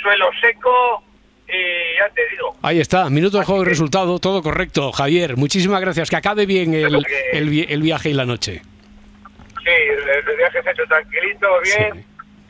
suelo 0.00 0.26
seco 0.40 1.04
y 1.52 1.98
ya 1.98 2.08
te 2.14 2.22
digo. 2.30 2.56
Ahí 2.62 2.80
está, 2.80 3.08
minuto 3.10 3.38
de 3.38 3.44
juego 3.44 3.62
y 3.62 3.66
resultado, 3.66 4.18
todo 4.18 4.42
correcto. 4.42 4.92
Javier, 4.92 5.36
muchísimas 5.36 5.80
gracias, 5.80 6.10
que 6.10 6.16
acabe 6.16 6.46
bien 6.46 6.74
el, 6.74 7.04
el 7.32 7.48
vi- 7.50 7.66
el 7.68 7.82
viaje 7.82 8.10
y 8.10 8.14
la 8.14 8.24
noche. 8.26 8.62
Sí, 9.62 9.70
el, 9.70 10.28
el 10.30 10.36
viaje 10.36 10.62
se 10.62 10.68
ha 10.68 10.72
hecho 10.72 10.84
tranquilito, 10.88 11.46
bien, 11.62 12.04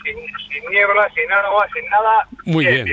sin, 0.04 0.14
sin 0.52 0.70
niebla, 0.70 1.08
sin 1.14 1.30
agua, 1.32 1.66
sin 1.74 1.84
nada. 1.90 2.28
Muy 2.44 2.66
bien, 2.66 2.86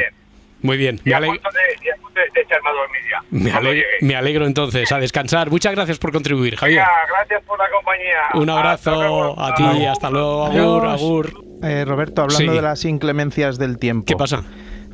muy 0.62 0.78
bien. 0.78 1.00
Me, 1.06 1.14
a 1.14 1.18
ale- 1.18 1.28
punto 1.28 1.50
de, 1.52 1.86
y 1.86 1.90
a 1.90 1.96
punto 1.98 2.20
de 2.20 2.42
echarme 2.42 2.70
a 2.70 2.74
dormir 2.74 3.02
ya. 3.12 3.22
me 3.30 3.52
Cuando 3.52 3.70
ale- 3.70 3.76
llegue. 3.78 3.88
me 4.02 4.16
alegro 4.16 4.46
entonces, 4.48 4.92
a 4.92 5.00
descansar. 5.00 5.50
Muchas 5.52 5.74
gracias 5.76 6.00
por 6.00 6.12
contribuir, 6.12 6.56
Javier. 6.56 6.84
Gracias 7.10 7.44
por 7.44 7.60
la 7.60 7.70
compañía. 7.70 8.22
Un 8.34 8.50
abrazo 8.50 9.40
a 9.40 9.54
ti, 9.56 9.86
hasta 9.86 10.10
luego, 10.10 10.46
agur, 10.48 10.86
agur. 10.88 11.44
Eh, 11.64 11.86
Roberto, 11.86 12.22
hablando 12.24 12.52
Sí. 12.52 12.56
de 12.56 12.62
las 12.62 12.86
inclemencias 12.86 13.58
del 13.58 13.78
tiempo. 13.80 14.06
¿Qué 14.06 14.16
pasa? 14.16 14.44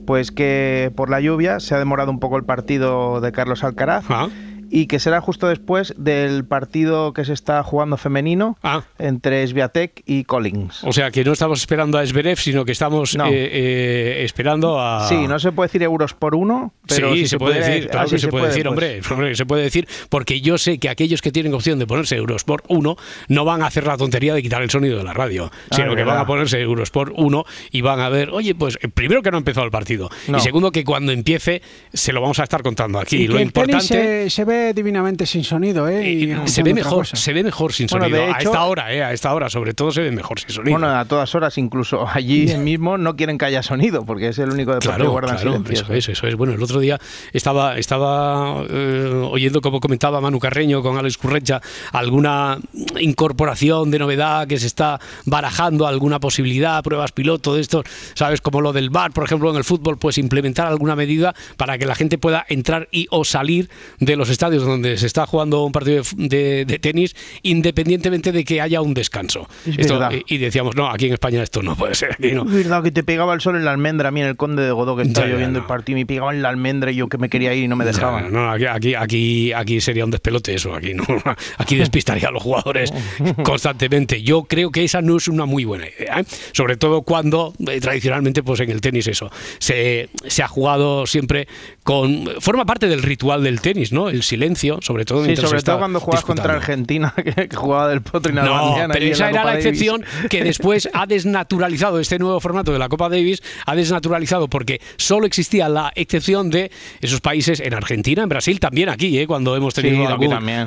Pues 0.05 0.31
que 0.31 0.91
por 0.95 1.10
la 1.10 1.19
lluvia 1.22 1.60
se 1.60 1.75
ha 1.75 1.79
demorado 1.79 2.12
un 2.12 2.19
poco 2.19 2.38
el 2.38 2.43
partido 2.43 3.22
de 3.22 3.31
Carlos 3.31 3.63
Alcaraz 3.63 4.05
Ah. 4.10 4.27
Y 4.75 4.87
que 4.87 4.99
será 4.99 5.21
justo 5.21 5.47
después 5.47 5.93
del 5.99 6.45
partido 6.45 7.13
que 7.13 7.25
se 7.25 7.33
está 7.33 7.61
jugando 7.61 7.95
femenino 7.95 8.57
entre 8.97 9.45
Sviatek 9.45 10.01
y 10.07 10.23
Collins. 10.23 10.83
O 10.83 10.91
sea, 10.91 11.11
que 11.11 11.23
no 11.23 11.33
estamos 11.33 11.59
esperando 11.59 11.99
a 11.99 12.03
Esberev, 12.03 12.39
sino 12.39 12.65
que 12.65 12.71
estamos 12.71 13.15
No. 13.15 13.27
eh, 13.27 13.31
eh, 13.51 14.23
esperando 14.23 14.81
a... 14.81 15.07
Sí, 15.07 15.27
no 15.27 15.37
se 15.37 15.51
puede 15.51 15.67
decir 15.67 15.83
euros 15.83 16.15
por 16.15 16.33
uno, 16.33 16.73
pero 16.87 17.13
sí, 17.13 17.19
si 17.19 17.27
se, 17.27 17.37
puede 17.37 17.59
decir, 17.59 17.87
claro 17.87 18.05
ah, 18.05 18.09
sí 18.09 18.15
que 18.15 18.19
se, 18.19 18.27
puede, 18.29 18.47
decir, 18.47 18.63
pues. 18.63 18.71
hombre, 18.71 19.01
hombre, 19.11 19.35
se 19.35 19.45
puede 19.45 19.61
decir, 19.61 19.87
porque 20.09 20.41
yo 20.41 20.57
sé 20.57 20.79
que 20.79 20.89
aquellos 20.89 21.21
que 21.21 21.31
tienen 21.31 21.53
opción 21.53 21.77
de 21.77 21.85
ponerse 21.85 22.15
euros 22.15 22.43
por 22.43 22.63
uno 22.67 22.95
no 23.27 23.45
van 23.45 23.61
a 23.61 23.67
hacer 23.67 23.85
la 23.85 23.95
tontería 23.95 24.33
de 24.33 24.41
quitar 24.41 24.63
el 24.63 24.71
sonido 24.71 24.97
de 24.97 25.03
la 25.03 25.13
radio, 25.13 25.51
Ah, 25.69 25.75
sino 25.75 25.95
que 25.95 26.03
van 26.03 26.17
a 26.17 26.25
ponerse 26.25 26.59
euros 26.59 26.89
por 26.89 27.13
uno 27.15 27.45
y 27.69 27.81
van 27.81 27.99
a 27.99 28.09
ver, 28.09 28.31
oye, 28.31 28.55
pues 28.55 28.79
eh, 28.81 28.87
primero 28.87 29.21
que 29.21 29.29
no 29.29 29.37
ha 29.37 29.39
empezado 29.39 29.65
el 29.65 29.71
partido 29.71 30.09
No. 30.27 30.39
y 30.39 30.41
segundo 30.41 30.71
que 30.71 30.83
cuando 30.83 31.11
empiece 31.11 31.61
se 31.93 32.11
lo 32.11 32.21
vamos 32.21 32.39
a 32.39 32.43
estar 32.43 32.63
contando 32.63 32.97
aquí. 32.97 33.17
Y 33.17 33.27
lo 33.27 33.39
importante 33.39 33.83
se, 33.83 34.29
se 34.31 34.45
ve 34.45 34.62
divinamente 34.73 35.26
sin 35.26 35.43
sonido, 35.43 35.89
¿eh? 35.89 36.10
Y 36.10 36.26
se 36.28 36.32
escuchando 36.34 36.63
ve 36.63 36.73
mejor, 36.76 36.97
cosa. 36.99 37.15
se 37.17 37.34
ve 37.34 37.43
mejor 37.43 37.73
sin 37.73 37.88
Bueno, 37.88 38.06
sonido. 38.06 38.23
a 38.34 38.38
esta 38.38 38.63
hora, 38.63 38.93
eh, 38.93 39.04
a 39.04 39.12
esta 39.12 39.34
hora, 39.34 39.49
sobre 39.49 39.73
todo 39.73 39.91
se 39.91 40.02
ve 40.02 40.12
mejor 40.12 40.39
sin 40.39 40.52
sonido. 40.52 40.78
Bueno, 40.80 40.95
a 40.95 41.04
todas 41.06 41.36
horas, 41.36 41.58
incluso 41.58 42.08
allí 42.08 42.45
mismo 42.58 42.97
no 42.97 43.15
quieren 43.17 43.38
que 43.38 43.45
haya 43.45 43.63
sonido, 43.63 44.06
porque 44.06 44.30
es 44.30 44.39
el 44.39 44.52
único 44.52 44.71
deporte 44.71 44.88
que 44.89 44.95
Claro, 44.95 45.12
guardan 45.12 45.36
claro, 45.38 45.52
silencio. 45.54 45.73
eso 45.84 45.93
es, 45.93 46.10
eso 46.10 46.28
es. 46.28 46.36
Bueno, 46.36 46.54
el 46.54 46.62
otro 46.63 46.80
día 46.80 46.99
estaba, 47.34 47.78
estaba 47.78 48.63
eh, 48.69 49.28
oyendo 49.30 49.60
como 49.60 49.80
comentaba 49.80 50.21
Manu 50.21 50.39
Carreño 50.39 50.82
con 50.84 50.97
Alex 50.97 51.17
Currecha 51.17 51.60
alguna 51.91 52.60
incorporación 52.99 53.89
de 53.91 53.99
novedad 53.99 54.47
que 54.47 54.60
se 54.60 54.67
está 54.67 54.99
barajando, 55.26 55.88
alguna 55.88 56.19
posibilidad, 56.19 56.84
pruebas 56.84 57.12
piloto 57.12 57.56
de 57.56 57.62
esto, 57.62 57.84
sabes, 58.13 58.41
como 58.41 58.62
lo 58.62 58.73
del 58.73 58.89
bar, 58.89 59.12
por 59.12 59.23
ejemplo, 59.23 59.49
en 59.49 59.58
el 59.58 59.63
fútbol, 59.63 59.97
pues 59.97 60.17
implementar 60.17 60.67
alguna 60.67 60.95
medida 60.95 61.34
para 61.58 61.78
que 61.78 61.86
la 61.86 61.95
gente 61.95 62.17
pueda 62.17 62.45
entrar 62.47 62.88
y 62.91 63.08
o 63.10 63.26
salir 63.26 63.69
de 63.99 64.15
los 64.15 64.30
estadios 64.30 64.52
donde 64.61 64.97
se 64.97 65.07
está 65.07 65.25
jugando 65.25 65.63
un 65.63 65.71
partido 65.71 65.95
de, 65.95 66.01
f- 66.01 66.15
de- 66.17 66.65
de 66.65 66.79
tenis, 66.79 67.15
independientemente 67.41 68.31
de 68.31 68.43
que 68.43 68.61
haya 68.61 68.81
un 68.81 68.93
descanso. 68.93 69.47
Es 69.65 69.79
Esto- 69.79 69.99
verdad. 69.99 70.11
y, 70.27 70.35
y 70.35 70.37
decíamos, 70.37 70.75
no, 70.75 70.89
aquí 70.89 71.07
en 71.07 71.13
España 71.13 71.41
esto 71.41 71.61
no 71.61 71.75
puede 71.75 71.95
ser. 71.95 72.13
Aquí 72.13 72.31
no. 72.31 72.43
Es 72.43 72.51
verdad 72.53 72.83
que 72.83 72.91
te 72.91 73.03
pegaba 73.03 73.33
el 73.33 73.41
sol 73.41 73.55
en 73.55 73.65
la 73.65 73.71
almendra, 73.71 74.09
a 74.09 74.11
mí 74.11 74.21
en 74.21 74.27
el 74.27 74.35
Conde 74.35 74.63
de 74.63 74.71
Godó 74.71 74.95
que 74.95 75.03
estaba 75.03 75.27
lloviendo 75.27 75.59
no. 75.59 75.59
el 75.59 75.65
partido, 75.65 75.97
me 75.97 76.05
pegaba 76.05 76.33
en 76.33 76.41
la 76.41 76.49
almendra 76.49 76.91
y 76.91 76.95
yo 76.95 77.07
que 77.07 77.17
me 77.17 77.29
quería 77.29 77.53
ir 77.53 77.63
y 77.63 77.67
no 77.67 77.75
me 77.75 77.85
dejaban. 77.85 78.31
no, 78.31 78.49
aquí, 78.51 78.65
aquí, 78.65 78.95
aquí, 78.95 79.53
aquí 79.53 79.81
sería 79.81 80.05
un 80.05 80.11
despelote 80.11 80.53
eso, 80.53 80.73
aquí 80.75 80.93
no, 80.93 81.03
aquí 81.57 81.75
despistaría 81.75 82.27
a 82.27 82.31
los 82.31 82.43
jugadores 82.43 82.91
constantemente. 83.43 84.21
Yo 84.21 84.43
creo 84.43 84.71
que 84.71 84.83
esa 84.83 85.01
no 85.01 85.17
es 85.17 85.27
una 85.27 85.45
muy 85.45 85.65
buena 85.65 85.85
idea, 85.87 86.19
¿eh? 86.19 86.25
sobre 86.51 86.77
todo 86.77 87.01
cuando 87.01 87.53
eh, 87.67 87.79
tradicionalmente, 87.79 88.43
pues 88.43 88.59
en 88.59 88.69
el 88.71 88.81
tenis 88.81 89.07
eso 89.07 89.29
se, 89.59 90.09
se 90.27 90.43
ha 90.43 90.47
jugado 90.47 91.05
siempre 91.05 91.47
con 91.83 92.27
forma 92.39 92.65
parte 92.65 92.87
del 92.87 93.01
ritual 93.03 93.43
del 93.43 93.61
tenis, 93.61 93.91
¿no? 93.91 94.09
El 94.09 94.23
silencio, 94.23 94.42
sobre 94.82 95.06
todo 95.06 95.25
Sí, 95.25 95.36
sobre 95.36 95.62
todo 95.62 95.79
cuando 95.79 95.99
juegas 95.99 96.23
contra. 96.23 96.53
Argentina, 96.53 97.13
que, 97.23 97.47
que 97.47 97.56
jugaba 97.56 97.88
del 97.88 98.01
potro 98.01 98.32
y 98.32 98.36
nada 98.36 98.47
No, 98.47 98.75
pero 98.93 99.06
esa 99.06 99.29
era 99.29 99.43
la 99.43 99.56
excepción 99.56 100.03
que 100.29 100.43
después 100.43 100.89
ha 100.93 101.06
desnaturalizado 101.06 101.99
este 101.99 102.19
nuevo 102.19 102.39
formato 102.39 102.71
de 102.73 102.79
la 102.79 102.89
Copa 102.89 103.10
Davis, 103.10 103.41
ha 103.65 103.75
desnaturalizado 103.75 104.47
porque 104.47 104.82
solo 104.97 105.25
existía 105.25 105.69
la 105.69 105.91
excepción 105.95 106.49
de 106.49 106.71
esos 107.01 107.21
países 107.21 107.60
en 107.60 107.73
Argentina, 107.73 108.23
en 108.23 108.29
Brasil, 108.29 108.60
también 108.60 108.89
aquí, 108.89 109.17
¿eh? 109.19 109.27
cuando 109.27 109.56
hemos 109.56 109.73
tenido 109.73 109.95
Sí, 109.97 110.03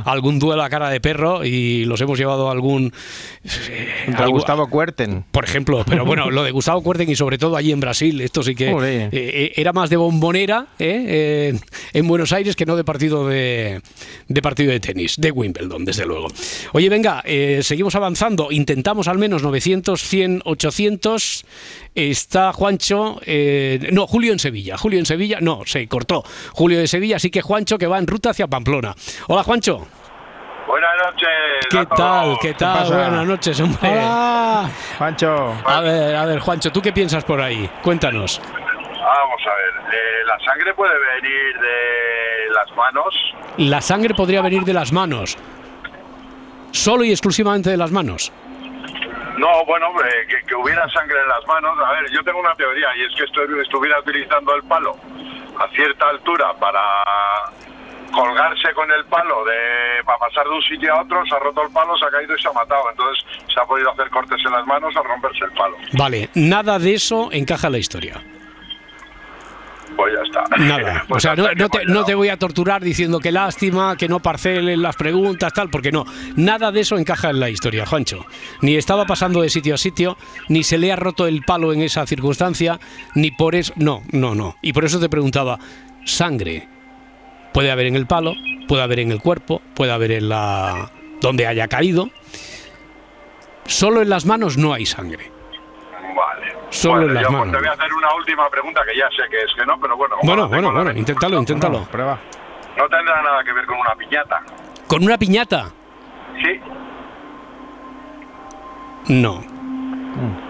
algún, 0.05 0.39
duelo 0.39 0.63
a 0.63 0.69
cara 0.69 0.89
de 0.91 1.01
perro 1.01 1.45
y 1.45 1.85
los 1.85 2.01
hemos 2.01 2.19
llevado 2.19 2.49
a 2.49 2.53
algún... 2.53 2.93
Algún- 4.17 4.37
Gustavo 4.37 4.69
Kuerten. 4.69 5.25
por 5.31 5.45
ejemplo, 5.45 5.85
pero 5.89 6.05
bueno, 6.05 6.31
lo 6.31 6.43
de 6.45 6.51
Gustavo 6.51 6.83
Cuerten 6.83 7.09
y 7.11 7.17
sobre 7.17 7.39
todo 7.39 7.57
allí 7.57 7.73
en 7.73 7.81
Brasil, 7.81 8.21
esto 8.21 8.43
sí 8.43 8.55
que 8.55 8.71
eh, 8.71 9.09
eh, 9.13 9.53
era 9.57 9.73
más 9.73 9.91
de 9.91 9.97
bombonera 9.97 10.67
¿eh? 10.79 11.05
Eh, 11.53 11.61
en 11.93 12.07
Buenos 12.09 12.33
Aires 12.33 12.55
que 12.57 12.67
no 12.67 12.77
de 12.77 12.85
partido 12.85 13.27
de, 13.27 13.56
de 14.29 14.43
partido 14.43 14.73
de 14.73 14.81
tenis, 14.81 15.17
de 15.19 15.31
Wimbledon, 15.31 15.85
desde 15.85 16.07
luego. 16.07 16.29
Oye, 16.73 16.89
venga, 16.89 17.23
eh, 17.25 17.61
seguimos 17.63 17.95
avanzando, 17.95 18.51
intentamos 18.51 19.09
al 19.09 19.19
menos 19.19 19.43
900, 19.43 20.01
100, 20.01 20.43
800. 20.45 21.45
Está 21.95 22.53
Juancho, 22.53 23.21
eh, 23.25 23.89
no, 23.93 24.07
Julio 24.07 24.33
en 24.33 24.39
Sevilla, 24.39 24.77
Julio 24.77 24.99
en 24.99 25.07
Sevilla, 25.07 25.39
no, 25.41 25.63
se 25.65 25.87
cortó. 25.89 26.25
Julio 26.53 26.79
de 26.79 26.87
Sevilla, 26.87 27.17
así 27.17 27.31
que 27.31 27.41
Juancho 27.41 27.79
que 27.79 27.87
va 27.87 27.99
en 27.99 28.07
ruta 28.07 28.31
hacia 28.31 28.47
Pamplona. 28.47 28.95
Hola, 29.29 29.43
Juancho. 29.43 29.87
Buenas 30.67 30.91
noches. 31.05 31.29
¿Qué 31.71 31.87
tal? 31.97 32.37
¿Qué 32.43 32.55
tal? 32.55 32.89
Buenas 32.89 33.27
noches, 33.27 33.61
hombre. 33.61 33.79
Pancho. 34.99 35.55
A 35.65 35.81
ver, 35.81 36.17
a 36.17 36.25
ver, 36.25 36.41
Juancho, 36.41 36.73
¿tú 36.73 36.83
qué 36.83 36.93
piensas 36.93 37.25
por 37.25 37.41
ahí? 37.41 37.71
Cuéntanos. 37.83 38.41
Vamos 39.07 39.41
a 39.47 39.55
ver. 39.55 39.95
eh, 39.95 40.25
la 40.27 40.39
sangre 40.41 40.75
puede 40.75 40.93
venir 40.99 41.59
de 41.61 42.51
las 42.53 42.77
manos. 42.77 43.35
La 43.59 43.81
sangre 43.81 44.15
podría 44.15 44.43
venir 44.43 44.63
de 44.65 44.73
las 44.73 44.93
manos. 44.93 45.37
Solo 46.73 47.05
y 47.05 47.11
exclusivamente 47.13 47.71
de 47.71 47.77
las 47.77 47.93
manos. 47.93 48.33
No, 49.39 49.65
bueno, 49.67 49.87
eh, 50.03 50.27
que, 50.29 50.47
que 50.47 50.55
hubiera 50.55 50.89
sangre 50.91 51.21
en 51.23 51.29
las 51.29 51.47
manos. 51.47 51.79
A 51.87 51.93
ver, 51.93 52.11
yo 52.11 52.23
tengo 52.25 52.41
una 52.41 52.55
teoría 52.55 52.89
y 52.97 53.05
es 53.05 53.15
que 53.17 53.25
estu- 53.25 53.63
estuviera 53.63 54.01
utilizando 54.01 54.55
el 54.57 54.63
palo 54.65 54.97
a 55.61 55.69
cierta 55.69 56.09
altura 56.09 56.53
para 56.59 56.83
colgarse 58.13 58.73
con 58.75 58.91
el 58.91 59.05
palo 59.07 59.45
de 59.45 60.03
para 60.05 60.19
pasar 60.19 60.45
de 60.45 60.51
un 60.51 60.63
sitio 60.63 60.93
a 60.95 61.03
otro, 61.03 61.25
se 61.27 61.35
ha 61.35 61.39
roto 61.39 61.63
el 61.63 61.71
palo, 61.73 61.97
se 61.99 62.07
ha 62.07 62.11
caído 62.11 62.35
y 62.35 62.41
se 62.43 62.49
ha 62.49 62.53
matado. 62.53 62.91
Entonces 62.91 63.25
se 63.53 63.61
ha 63.61 63.65
podido 63.65 63.91
hacer 63.93 64.11
cortes 64.11 64.39
en 64.45 64.53
las 64.53 64.67
manos 64.67 64.95
al 64.97 65.05
romperse 65.05 65.45
el 65.45 65.53
palo. 65.53 65.77
Vale, 65.93 66.29
nada 66.35 66.79
de 66.79 66.95
eso 66.95 67.29
encaja 67.33 67.67
en 67.69 67.73
la 67.75 67.79
historia. 67.79 68.23
Pues 69.97 70.13
ya 70.15 70.23
está. 70.23 70.57
Nada. 70.59 71.03
O 71.05 71.09
Pues 71.09 71.23
sea, 71.23 71.35
no, 71.35 71.69
te, 71.69 71.85
no 71.87 72.05
te 72.05 72.15
voy 72.15 72.29
a 72.29 72.39
torturar 72.39 72.83
diciendo 72.83 73.19
que 73.19 73.33
lástima, 73.33 73.97
que 73.97 74.09
no 74.09 74.21
parcelen 74.21 74.83
las 74.83 74.97
preguntas, 74.97 75.53
tal, 75.53 75.71
porque 75.71 75.91
no. 75.93 76.05
Nada 76.37 76.71
de 76.73 76.81
eso 76.81 76.99
encaja 76.99 77.31
en 77.31 77.41
la 77.41 77.49
historia, 77.49 77.87
Juancho. 77.87 78.27
Ni 78.61 78.77
estaba 78.77 79.07
pasando 79.07 79.43
de 79.43 79.49
sitio 79.49 79.75
a 79.75 79.79
sitio, 79.79 80.17
ni 80.49 80.63
se 80.63 80.79
le 80.79 80.93
ha 80.93 80.97
roto 80.97 81.27
el 81.27 81.43
palo 81.43 81.73
en 81.73 81.83
esa 81.83 82.07
circunstancia, 82.07 82.79
ni 83.15 83.31
por 83.31 83.55
eso. 83.55 83.73
No, 83.77 84.03
no, 84.13 84.35
no. 84.35 84.57
Y 84.63 84.73
por 84.73 84.85
eso 84.85 85.01
te 85.01 85.09
preguntaba, 85.09 85.59
sangre. 86.05 86.69
Puede 87.53 87.71
haber 87.71 87.87
en 87.87 87.97
el 87.97 88.07
palo, 88.07 88.35
puede 88.69 88.83
haber 88.83 89.01
en 89.01 89.13
el 89.13 89.21
cuerpo, 89.21 89.63
puede 89.75 89.93
haber 89.93 90.13
en 90.13 90.29
la 90.29 90.91
donde 91.21 91.47
haya 91.47 91.69
caído. 91.69 92.11
Solo 93.65 94.03
en 94.03 94.11
las 94.11 94.27
manos 94.27 94.59
no 94.59 94.73
hay 94.73 94.87
sangre. 94.87 95.33
Vale. 96.17 96.57
Solo 96.71 97.03
en 97.03 97.15
las 97.15 97.25
pues, 97.25 97.33
manos. 97.37 97.53
te 97.53 97.59
voy 97.59 97.69
a 97.69 97.73
hacer 97.73 97.93
una 97.93 98.15
última 98.15 98.49
pregunta 98.49 98.81
que 98.91 98.99
ya 98.99 99.09
sé 99.11 99.29
que 99.31 99.37
es 99.37 99.53
que 99.55 99.67
no, 99.67 99.79
pero 99.79 99.97
bueno. 99.97 100.17
como 100.17 100.33
Bueno, 100.33 100.49
bueno, 100.49 100.73
bueno, 100.73 100.99
inténtalo, 100.99 101.39
inténtalo. 101.39 101.85
Prueba. 101.85 102.19
No 102.77 102.89
tendrá 102.89 103.23
nada 103.23 103.45
que 103.45 103.53
ver 103.53 103.67
con 103.67 103.79
una 103.79 103.95
piñata. 103.95 104.43
¿Con 104.87 105.03
una 105.05 105.19
piñata? 105.19 105.71
Sí. 106.43 106.61
No. 109.09 109.43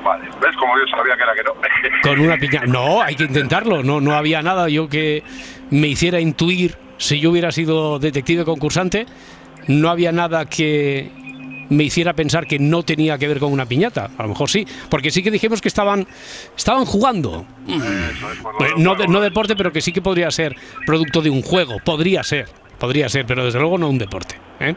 Vale. 0.05 0.29
¿Ves? 0.41 0.57
Como 0.57 0.79
yo 0.79 0.87
sabía 0.87 1.17
que 1.17 1.23
era 1.23 1.35
que 1.35 1.43
no. 1.43 1.53
Con 2.03 2.21
una 2.21 2.37
piñata. 2.37 2.67
No, 2.67 3.03
hay 3.03 3.17
que 3.17 3.25
intentarlo. 3.25 3.83
No, 3.83 4.01
no 4.01 4.15
había 4.15 4.41
nada 4.43 4.69
yo 4.69 4.89
que 4.89 5.25
me 5.71 5.89
hiciera 5.89 6.21
intuir 6.21 6.79
si 6.99 7.21
yo 7.21 7.31
hubiera 7.33 7.51
sido 7.51 7.99
detective 7.99 8.45
concursante. 8.45 9.07
No 9.67 9.91
había 9.91 10.13
nada 10.13 10.47
que 10.47 11.11
me 11.69 11.85
hiciera 11.85 12.13
pensar 12.15 12.47
que 12.47 12.59
no 12.59 12.83
tenía 12.83 13.19
que 13.19 13.29
ver 13.29 13.39
con 13.39 13.53
una 13.53 13.67
piñata. 13.67 14.11
A 14.17 14.23
lo 14.23 14.29
mejor 14.31 14.49
sí, 14.51 14.67
porque 14.89 15.11
sí 15.11 15.23
que 15.23 15.31
dijimos 15.31 15.61
que 15.61 15.69
estaban, 15.69 16.07
estaban 16.57 16.85
jugando. 16.85 17.47
Eh, 17.69 17.79
No, 18.77 18.95
no 18.97 19.21
deporte, 19.21 19.57
pero 19.57 19.73
que 19.73 19.81
sí 19.81 19.93
que 19.93 20.03
podría 20.03 20.31
ser 20.31 20.57
producto 20.87 21.23
de 21.23 21.31
un 21.31 21.43
juego. 21.43 21.77
Podría 21.85 22.23
ser, 22.23 22.47
podría 22.79 23.09
ser, 23.09 23.27
pero 23.27 23.45
desde 23.45 23.59
luego 23.61 23.79
no 23.79 23.89
un 23.89 23.99
deporte. 23.99 24.37
¿eh? 24.61 24.75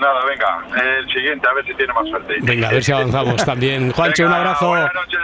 Nada, 0.00 0.20
venga. 0.24 0.82
El 0.98 1.06
siguiente, 1.12 1.46
a 1.46 1.52
ver 1.52 1.66
si 1.66 1.74
tiene 1.74 1.92
más 1.92 2.08
suerte. 2.08 2.34
Venga, 2.40 2.68
a 2.68 2.72
ver 2.72 2.82
si 2.82 2.90
avanzamos 2.92 3.44
también. 3.44 3.92
Juancho, 3.92 4.24
un 4.26 4.32
abrazo. 4.32 4.74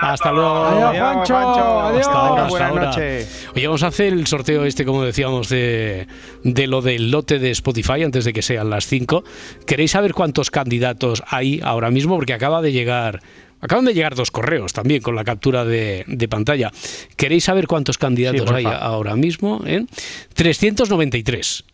Hasta 0.02 0.32
luego. 0.32 0.64
Adiós, 0.66 0.98
Juancho. 0.98 1.36
Adiós. 1.36 2.06
Hasta 2.06 2.12
ahora, 2.18 2.42
hasta 2.44 2.48
Buenas 2.50 2.70
ahora. 2.70 2.84
noches. 2.86 3.48
Oye, 3.54 3.66
vamos 3.66 3.82
a 3.82 3.86
hacer 3.86 4.12
el 4.12 4.26
sorteo 4.26 4.64
este, 4.66 4.84
como 4.84 5.02
decíamos, 5.02 5.48
de, 5.48 6.06
de 6.44 6.66
lo 6.66 6.82
del 6.82 7.10
lote 7.10 7.38
de 7.38 7.50
Spotify 7.52 8.02
antes 8.02 8.24
de 8.26 8.32
que 8.34 8.42
sean 8.42 8.68
las 8.68 8.86
5. 8.86 9.24
¿Queréis 9.66 9.92
saber 9.92 10.12
cuántos 10.12 10.50
candidatos 10.50 11.22
hay 11.28 11.60
ahora 11.64 11.90
mismo? 11.90 12.16
Porque 12.16 12.34
acaba 12.34 12.60
de 12.60 12.72
llegar... 12.72 13.20
Acaban 13.62 13.86
de 13.86 13.94
llegar 13.94 14.14
dos 14.14 14.30
correos 14.30 14.74
también 14.74 15.00
con 15.00 15.16
la 15.16 15.24
captura 15.24 15.64
de, 15.64 16.04
de 16.06 16.28
pantalla. 16.28 16.70
¿Queréis 17.16 17.44
saber 17.44 17.66
cuántos 17.66 17.96
candidatos 17.96 18.50
hay 18.50 18.66
ahora 18.66 19.16
mismo? 19.16 19.62
eh? 19.66 19.86
393. 20.34 21.64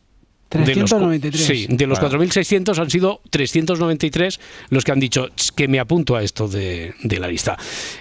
De 0.53 0.75
los 0.75 0.91
cu- 0.93 0.99
393. 0.99 1.45
sí, 1.47 1.67
de 1.69 1.87
los 1.87 2.01
Vale. 2.01 2.19
4.600 2.19 2.79
han 2.79 2.91
sido 2.91 3.21
393 3.31 4.41
los 4.71 4.85
que 4.85 4.93
han 4.93 5.01
dicho 5.01 5.29
"Ch, 5.35 5.51
que 5.55 5.69
me 5.69 5.81
apunto 5.81 6.17
a 6.17 6.23
esto 6.23 6.49
de, 6.49 6.95
de 7.03 7.19
la 7.19 7.29
lista. 7.29 7.57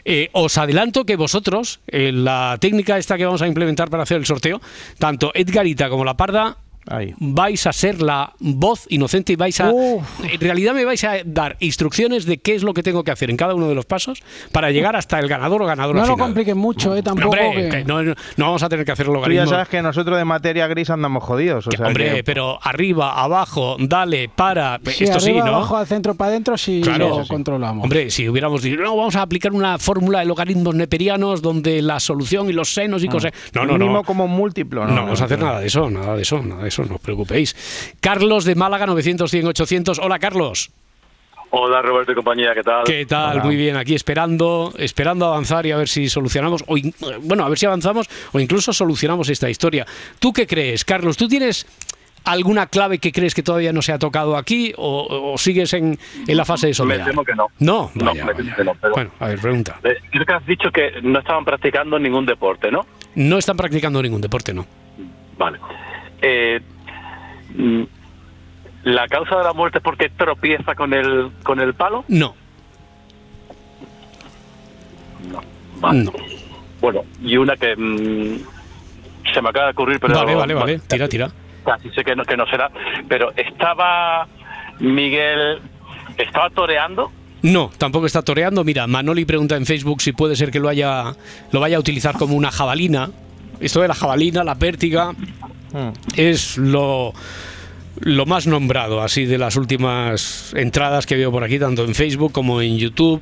Eh, 0.05 0.29
os 0.33 0.57
adelanto 0.57 1.05
que 1.05 1.15
vosotros, 1.15 1.79
en 1.87 2.23
la 2.23 2.57
técnica 2.59 2.97
esta 2.97 3.17
que 3.17 3.25
vamos 3.25 3.41
a 3.41 3.47
implementar 3.47 3.89
para 3.89 4.03
hacer 4.03 4.17
el 4.17 4.25
sorteo, 4.25 4.61
tanto 4.97 5.31
Edgarita 5.33 5.89
como 5.89 6.03
la 6.05 6.15
Parda 6.17 6.57
Ahí. 6.87 7.13
vais 7.19 7.65
a 7.67 7.73
ser 7.73 8.01
la 8.01 8.33
voz 8.39 8.85
inocente 8.89 9.33
y 9.33 9.35
vais 9.35 9.59
a... 9.61 9.69
Uf. 9.71 10.03
En 10.23 10.39
realidad 10.39 10.73
me 10.73 10.83
vais 10.83 11.03
a 11.03 11.17
dar 11.25 11.55
instrucciones 11.59 12.25
de 12.25 12.37
qué 12.39 12.55
es 12.55 12.63
lo 12.63 12.73
que 12.73 12.83
tengo 12.83 13.03
que 13.03 13.11
hacer 13.11 13.29
en 13.29 13.37
cada 13.37 13.53
uno 13.55 13.67
de 13.67 13.75
los 13.75 13.85
pasos 13.85 14.23
para 14.51 14.71
llegar 14.71 14.95
hasta 14.95 15.19
el 15.19 15.27
ganador 15.27 15.61
o 15.61 15.65
ganadora 15.65 16.01
No 16.01 16.07
lo 16.07 16.17
compliquen 16.17 16.57
mucho, 16.57 16.95
¿eh? 16.95 17.03
Tampoco. 17.03 17.29
Hombre, 17.37 17.69
que- 17.69 17.69
que 17.69 17.83
no, 17.85 18.03
no 18.03 18.15
vamos 18.37 18.63
a 18.63 18.69
tener 18.69 18.85
que 18.85 18.91
hacer 18.91 19.05
Tú 19.05 19.11
ya 19.11 19.15
logaritmos. 19.15 19.49
sabes 19.49 19.67
que 19.67 19.81
nosotros 19.81 20.17
de 20.17 20.25
materia 20.25 20.67
gris 20.67 20.89
andamos 20.89 21.23
jodidos. 21.23 21.67
o 21.67 21.69
Que, 21.69 21.77
sea 21.77 21.87
hombre, 21.87 22.15
que- 22.15 22.23
pero 22.23 22.57
arriba, 22.61 23.13
abajo, 23.21 23.77
dale, 23.79 24.29
para. 24.29 24.79
Sí, 24.85 25.03
esto 25.03 25.19
sí, 25.19 25.33
¿no? 25.33 25.45
abajo, 25.45 25.77
al 25.77 25.87
centro, 25.87 26.15
para 26.15 26.29
adentro, 26.31 26.57
si 26.57 26.81
Claro. 26.81 27.09
lo 27.09 27.23
sí. 27.23 27.29
controlamos. 27.29 27.83
Hombre, 27.83 28.09
si 28.09 28.27
hubiéramos 28.27 28.61
dicho, 28.63 28.81
no, 28.81 28.95
vamos 28.95 29.15
a 29.15 29.21
aplicar 29.21 29.51
una 29.53 29.77
fórmula 29.77 30.19
de 30.19 30.25
logaritmos 30.25 30.73
neperianos 30.75 31.41
donde 31.41 31.81
la 31.81 31.99
solución 31.99 32.49
y 32.49 32.53
los 32.53 32.73
senos 32.73 33.03
y 33.03 33.07
cosas. 33.07 33.31
No, 33.53 33.65
no, 33.65 33.73
mínimo 33.73 33.93
no. 33.97 34.03
como 34.03 34.25
un 34.25 34.31
múltiplo. 34.31 34.85
No 34.85 34.95
vamos 35.03 35.21
a 35.21 35.25
hacer 35.25 35.39
nada 35.39 35.59
de 35.59 35.67
eso, 35.67 35.89
nada 35.89 36.15
de 36.15 36.21
eso, 36.21 36.41
nada 36.41 36.61
de 36.63 36.67
eso, 36.69 36.70
no 36.79 36.95
os 36.95 37.01
preocupéis. 37.01 37.55
Carlos 37.99 38.45
de 38.45 38.55
Málaga, 38.55 38.85
900, 38.85 39.29
100, 39.29 39.47
800. 39.47 39.99
Hola, 39.99 40.19
Carlos. 40.19 40.71
Hola 41.53 41.81
Roberto 41.81 42.13
y 42.13 42.15
compañía, 42.15 42.53
¿qué 42.53 42.63
tal? 42.63 42.83
¿Qué 42.85 43.05
tal? 43.05 43.33
Hola. 43.35 43.43
Muy 43.43 43.57
bien, 43.57 43.75
aquí 43.75 43.93
esperando, 43.93 44.73
esperando 44.77 45.25
avanzar 45.25 45.65
y 45.65 45.71
a 45.71 45.77
ver 45.77 45.89
si 45.89 46.07
solucionamos, 46.07 46.63
o 46.65 46.77
in- 46.77 46.93
bueno, 47.23 47.43
a 47.43 47.49
ver 47.49 47.57
si 47.57 47.65
avanzamos 47.65 48.09
o 48.31 48.39
incluso 48.39 48.71
solucionamos 48.71 49.27
esta 49.27 49.49
historia. 49.49 49.85
¿Tú 50.19 50.31
qué 50.31 50.47
crees, 50.47 50.85
Carlos? 50.85 51.17
¿Tú 51.17 51.27
tienes 51.27 51.67
alguna 52.23 52.67
clave 52.67 52.99
que 52.99 53.11
crees 53.11 53.33
que 53.35 53.43
todavía 53.43 53.73
no 53.73 53.81
se 53.81 53.91
ha 53.91 53.99
tocado 53.99 54.37
aquí 54.37 54.73
o, 54.77 55.33
o 55.33 55.37
sigues 55.37 55.73
en, 55.73 55.99
en 56.25 56.37
la 56.37 56.45
fase 56.45 56.67
de 56.67 56.71
Me 56.71 56.75
soledad? 56.75 57.05
temo 57.07 57.25
que 57.25 57.35
no. 57.35 57.47
No, 57.59 57.91
me 57.95 58.13
temo 58.13 58.31
que 58.55 58.63
no, 58.63 58.73
pero- 58.79 58.93
Bueno, 58.93 59.11
a 59.19 59.27
ver, 59.27 59.39
pregunta. 59.39 59.77
Eh, 59.83 59.97
Creo 60.09 60.25
que 60.25 60.33
has 60.33 60.45
dicho 60.45 60.71
que 60.71 61.01
no 61.03 61.19
estaban 61.19 61.43
practicando 61.43 61.99
ningún 61.99 62.25
deporte, 62.25 62.71
¿no? 62.71 62.85
No 63.15 63.37
están 63.37 63.57
practicando 63.57 64.01
ningún 64.01 64.21
deporte, 64.21 64.53
no. 64.53 64.65
Vale. 65.37 65.59
Eh, 66.21 66.59
mm, 67.55 67.83
¿La 68.83 69.07
causa 69.07 69.37
de 69.37 69.43
la 69.43 69.53
muerte 69.53 69.77
es 69.77 69.83
porque 69.83 70.09
tropieza 70.09 70.73
con 70.75 70.93
el, 70.93 71.31
con 71.43 71.59
el 71.59 71.73
palo? 71.73 72.03
No, 72.07 72.35
No. 75.31 75.41
Vale. 75.79 76.03
no. 76.03 76.11
Bueno, 76.79 77.03
y 77.21 77.37
una 77.37 77.55
que 77.57 77.75
mm, 77.75 78.39
se 79.33 79.41
me 79.41 79.49
acaba 79.49 79.65
de 79.65 79.71
ocurrir, 79.71 79.99
pero... 79.99 80.15
Vale, 80.15 80.33
vale, 80.35 80.53
vale. 80.53 80.79
Tira, 80.87 81.07
tira. 81.07 81.31
Casi 81.63 81.89
sé 81.91 82.03
que 82.03 82.15
no, 82.15 82.23
que 82.25 82.35
no 82.35 82.45
será. 82.47 82.71
Pero 83.07 83.31
estaba 83.35 84.27
Miguel... 84.79 85.59
¿Estaba 86.17 86.49
toreando? 86.49 87.11
No, 87.43 87.71
tampoco 87.77 88.05
está 88.05 88.21
toreando. 88.21 88.63
Mira, 88.63 88.85
Manoli 88.87 89.25
pregunta 89.25 89.55
en 89.55 89.65
Facebook 89.65 90.01
si 90.01 90.11
puede 90.11 90.35
ser 90.35 90.51
que 90.51 90.59
lo 90.59 90.69
haya 90.69 91.13
lo 91.51 91.59
vaya 91.59 91.77
a 91.77 91.79
utilizar 91.79 92.15
como 92.17 92.35
una 92.35 92.51
jabalina. 92.51 93.09
Esto 93.61 93.81
de 93.81 93.87
la 93.87 93.93
jabalina, 93.95 94.43
la 94.43 94.55
pértiga, 94.55 95.13
Mm. 95.73 95.91
es 96.17 96.57
lo, 96.57 97.13
lo 98.01 98.25
más 98.25 98.45
nombrado, 98.45 99.01
así 99.01 99.25
de 99.25 99.37
las 99.37 99.55
últimas 99.55 100.51
entradas 100.53 101.05
que 101.05 101.15
veo 101.15 101.31
por 101.31 101.45
aquí, 101.45 101.59
tanto 101.59 101.85
en 101.85 101.95
Facebook 101.95 102.33
como 102.33 102.61
en 102.61 102.77
YouTube. 102.77 103.21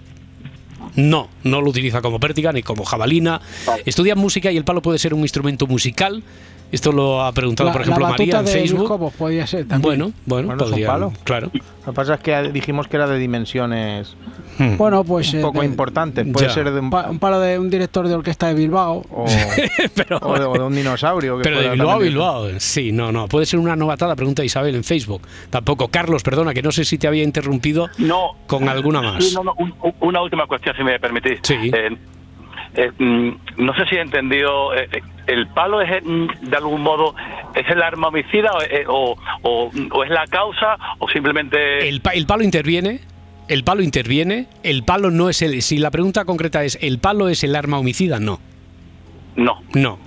No, 0.96 1.30
no 1.44 1.62
lo 1.62 1.70
utiliza 1.70 2.02
como 2.02 2.20
pértiga 2.20 2.52
ni 2.52 2.64
como 2.64 2.84
jabalina. 2.86 3.40
Estudia 3.86 4.16
música 4.16 4.52
y 4.52 4.58
el 4.58 4.64
palo 4.64 4.82
puede 4.82 4.98
ser 4.98 5.14
un 5.14 5.22
instrumento 5.22 5.68
musical. 5.68 6.24
Esto 6.72 6.92
lo 6.92 7.24
ha 7.24 7.32
preguntado, 7.32 7.70
la, 7.70 7.74
por 7.74 7.82
ejemplo, 7.82 8.04
la 8.06 8.12
María 8.12 8.40
en 8.40 8.46
de 8.46 8.52
Luis 8.52 8.70
Facebook. 8.70 8.88
Cobos 8.88 9.14
podía 9.14 9.48
ser 9.48 9.68
también. 9.68 9.82
Bueno, 10.00 10.14
bueno, 10.26 10.58
podría, 10.58 10.88
palo. 10.88 11.12
claro. 11.24 11.50
Lo 11.54 11.92
que 11.94 11.96
pasa 11.96 12.14
es 12.16 12.20
que 12.20 12.52
dijimos 12.52 12.88
que 12.88 12.98
era 12.98 13.08
de 13.08 13.18
dimensiones 13.18 14.16
Hmm. 14.60 14.76
Bueno, 14.76 15.06
pues. 15.06 15.32
un 15.34 15.40
eh, 15.40 15.42
poco 15.42 15.62
de- 15.62 15.68
importantes. 15.68 16.28
Puede 16.34 16.48
Ya. 16.48 16.54
ser 16.54 16.70
de 16.70 16.78
un, 16.82 16.90
pa- 16.90 17.10
un 17.10 17.18
palo 17.18 17.40
de 17.40 17.58
un 17.58 17.70
director 17.70 18.06
de 18.10 18.14
orquesta 18.16 18.48
de 18.48 18.56
Bilbao. 18.56 19.06
o, 19.10 19.26
Pero, 19.96 20.18
o 20.22 20.38
de, 20.38 20.44
o 20.44 20.54
de 20.54 20.60
un 20.60 20.76
dinosaurio. 20.76 21.38
que 21.38 21.44
Pero 21.44 21.62
de 21.62 21.70
Bilbao 21.70 21.92
a 21.92 21.98
Bilbao, 21.98 22.48
sí, 22.60 22.92
no, 22.92 23.10
no. 23.10 23.28
Puede 23.30 23.46
ser 23.46 23.58
una 23.60 23.78
novatada, 23.78 24.18
pregunta 24.18 24.44
Isabel 24.44 24.76
en 24.76 24.84
Facebook. 24.84 25.22
Tampoco. 25.50 25.88
Carlos, 25.88 26.24
perdona, 26.24 26.54
que 26.54 26.62
no 26.62 26.74
sé 26.74 26.84
si 26.84 26.98
te 26.98 27.08
había 27.08 27.24
interrumpido 27.24 27.88
No. 28.00 28.32
con 28.48 28.68
alguna 28.68 29.02
más. 29.02 29.24
Sí, 29.24 29.34
no, 29.34 29.46
no, 29.46 29.54
un- 29.60 29.74
un- 29.82 29.94
una 30.02 30.22
última 30.22 30.46
cuestión, 30.46 30.76
si 30.76 30.84
me 30.84 31.00
permitís. 31.00 31.40
Sí. 31.44 31.56
Eh, 31.74 31.96
eh, 32.76 32.92
mm, 32.98 33.30
no 33.58 33.74
sé 33.76 33.86
si 33.88 33.96
he 33.96 34.02
entendido, 34.02 34.74
eh, 34.76 34.88
eh, 34.92 35.02
¿el 35.28 35.48
palo 35.48 35.82
es 35.82 36.04
mm, 36.04 36.28
de 36.50 36.56
algún 36.58 36.82
modo 36.82 37.16
es 37.56 37.68
el 37.70 37.82
arma 37.82 38.08
homicida 38.10 38.52
o, 38.88 39.16
o- 39.44 40.04
es 40.04 40.10
la 40.10 40.26
causa 40.28 40.78
o 41.00 41.10
simplemente... 41.10 41.88
El, 41.90 42.02
pa- 42.02 42.12
el 42.14 42.26
palo 42.26 42.44
interviene. 42.44 43.00
El 43.48 43.64
palo 43.64 43.82
interviene. 43.82 44.48
El 44.64 44.84
palo 44.84 45.10
no 45.10 45.28
es 45.30 45.42
el. 45.42 45.62
Si 45.64 45.80
la 45.80 45.90
pregunta 45.90 46.24
concreta 46.26 46.64
es: 46.64 46.78
¿el 46.82 47.00
palo 47.00 47.30
es 47.30 47.44
el 47.44 47.56
arma 47.56 47.80
homicida? 47.80 48.20
No. 48.20 48.40
No. 49.36 49.62
No. 49.74 49.98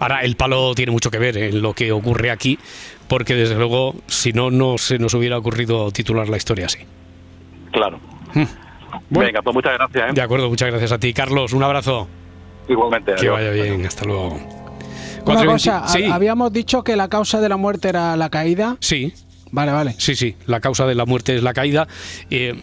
Ahora, 0.00 0.22
el 0.22 0.34
palo 0.34 0.74
tiene 0.74 0.90
mucho 0.90 1.12
que 1.12 1.18
ver 1.18 1.36
en 1.36 1.62
lo 1.62 1.74
que 1.74 1.92
ocurre 1.92 2.32
aquí, 2.32 2.58
porque 3.06 3.34
desde 3.36 3.54
luego, 3.54 3.94
si 4.08 4.32
no, 4.32 4.50
no 4.50 4.76
se 4.78 4.98
nos 4.98 5.14
hubiera 5.14 5.38
ocurrido 5.38 5.92
titular 5.92 6.28
la 6.28 6.36
historia 6.36 6.66
así. 6.66 6.78
Claro. 7.70 8.00
Hmm. 8.34 8.42
Bueno. 9.10 9.26
Venga, 9.26 9.42
pues 9.42 9.54
muchas 9.54 9.72
gracias. 9.74 10.10
¿eh? 10.10 10.12
De 10.14 10.22
acuerdo, 10.22 10.48
muchas 10.48 10.68
gracias 10.70 10.92
a 10.92 10.98
ti, 10.98 11.12
Carlos. 11.12 11.52
Un 11.52 11.62
abrazo. 11.62 12.08
Igualmente. 12.68 13.12
Que 13.14 13.20
adiós. 13.28 13.34
vaya 13.34 13.50
bien. 13.50 13.86
Hasta 13.86 14.04
luego. 14.04 14.28
Una 15.24 15.40
4:20 15.40 15.46
cosa, 15.46 15.88
Sí. 15.88 16.04
habíamos 16.04 16.52
dicho 16.52 16.82
que 16.82 16.96
la 16.96 17.08
causa 17.08 17.40
de 17.40 17.48
la 17.48 17.56
muerte 17.56 17.88
era 17.88 18.16
la 18.16 18.28
caída. 18.30 18.76
Sí, 18.80 19.12
Vale, 19.50 19.70
vale. 19.72 19.94
sí, 19.98 20.14
sí. 20.16 20.36
La 20.46 20.60
causa 20.60 20.86
de 20.86 20.94
la 20.94 21.04
muerte 21.06 21.36
es 21.36 21.42
la 21.42 21.52
caída. 21.52 21.86
Eh, 22.30 22.60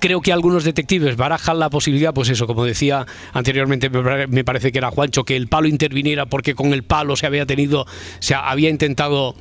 creo 0.00 0.20
que 0.20 0.32
algunos 0.32 0.64
detectives 0.64 1.16
barajan 1.16 1.58
la 1.58 1.70
posibilidad, 1.70 2.12
pues 2.12 2.28
eso, 2.28 2.46
como 2.46 2.64
decía 2.64 3.06
anteriormente, 3.32 3.88
me 3.90 4.44
parece 4.44 4.70
que 4.70 4.78
era 4.78 4.90
Juancho, 4.90 5.24
que 5.24 5.34
el 5.34 5.48
palo 5.48 5.66
interviniera 5.66 6.26
porque 6.26 6.54
con 6.54 6.72
el 6.74 6.82
palo 6.84 7.16
se 7.16 7.26
había 7.26 7.46
tenido, 7.46 7.86
se 8.18 8.34
había 8.34 8.68
intentado 8.68 9.34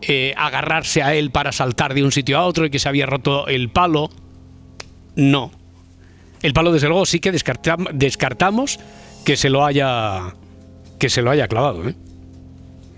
eh, 0.00 0.34
agarrarse 0.36 1.02
a 1.02 1.14
él 1.14 1.30
para 1.30 1.52
saltar 1.52 1.94
de 1.94 2.02
un 2.02 2.10
sitio 2.10 2.38
a 2.38 2.44
otro 2.44 2.64
y 2.66 2.70
que 2.70 2.78
se 2.78 2.88
había 2.88 3.06
roto 3.06 3.46
el 3.46 3.68
palo. 3.68 4.10
No. 5.16 5.50
El 6.42 6.52
palo, 6.52 6.72
desde 6.72 6.88
luego, 6.88 7.06
sí 7.06 7.20
que 7.20 7.32
descartam- 7.32 7.90
descartamos 7.92 8.80
que 9.24 9.36
se 9.36 9.48
lo 9.50 9.64
haya 9.64 10.34
que 10.98 11.08
se 11.08 11.22
lo 11.22 11.30
haya 11.30 11.48
clavado. 11.48 11.88
¿eh? 11.88 11.94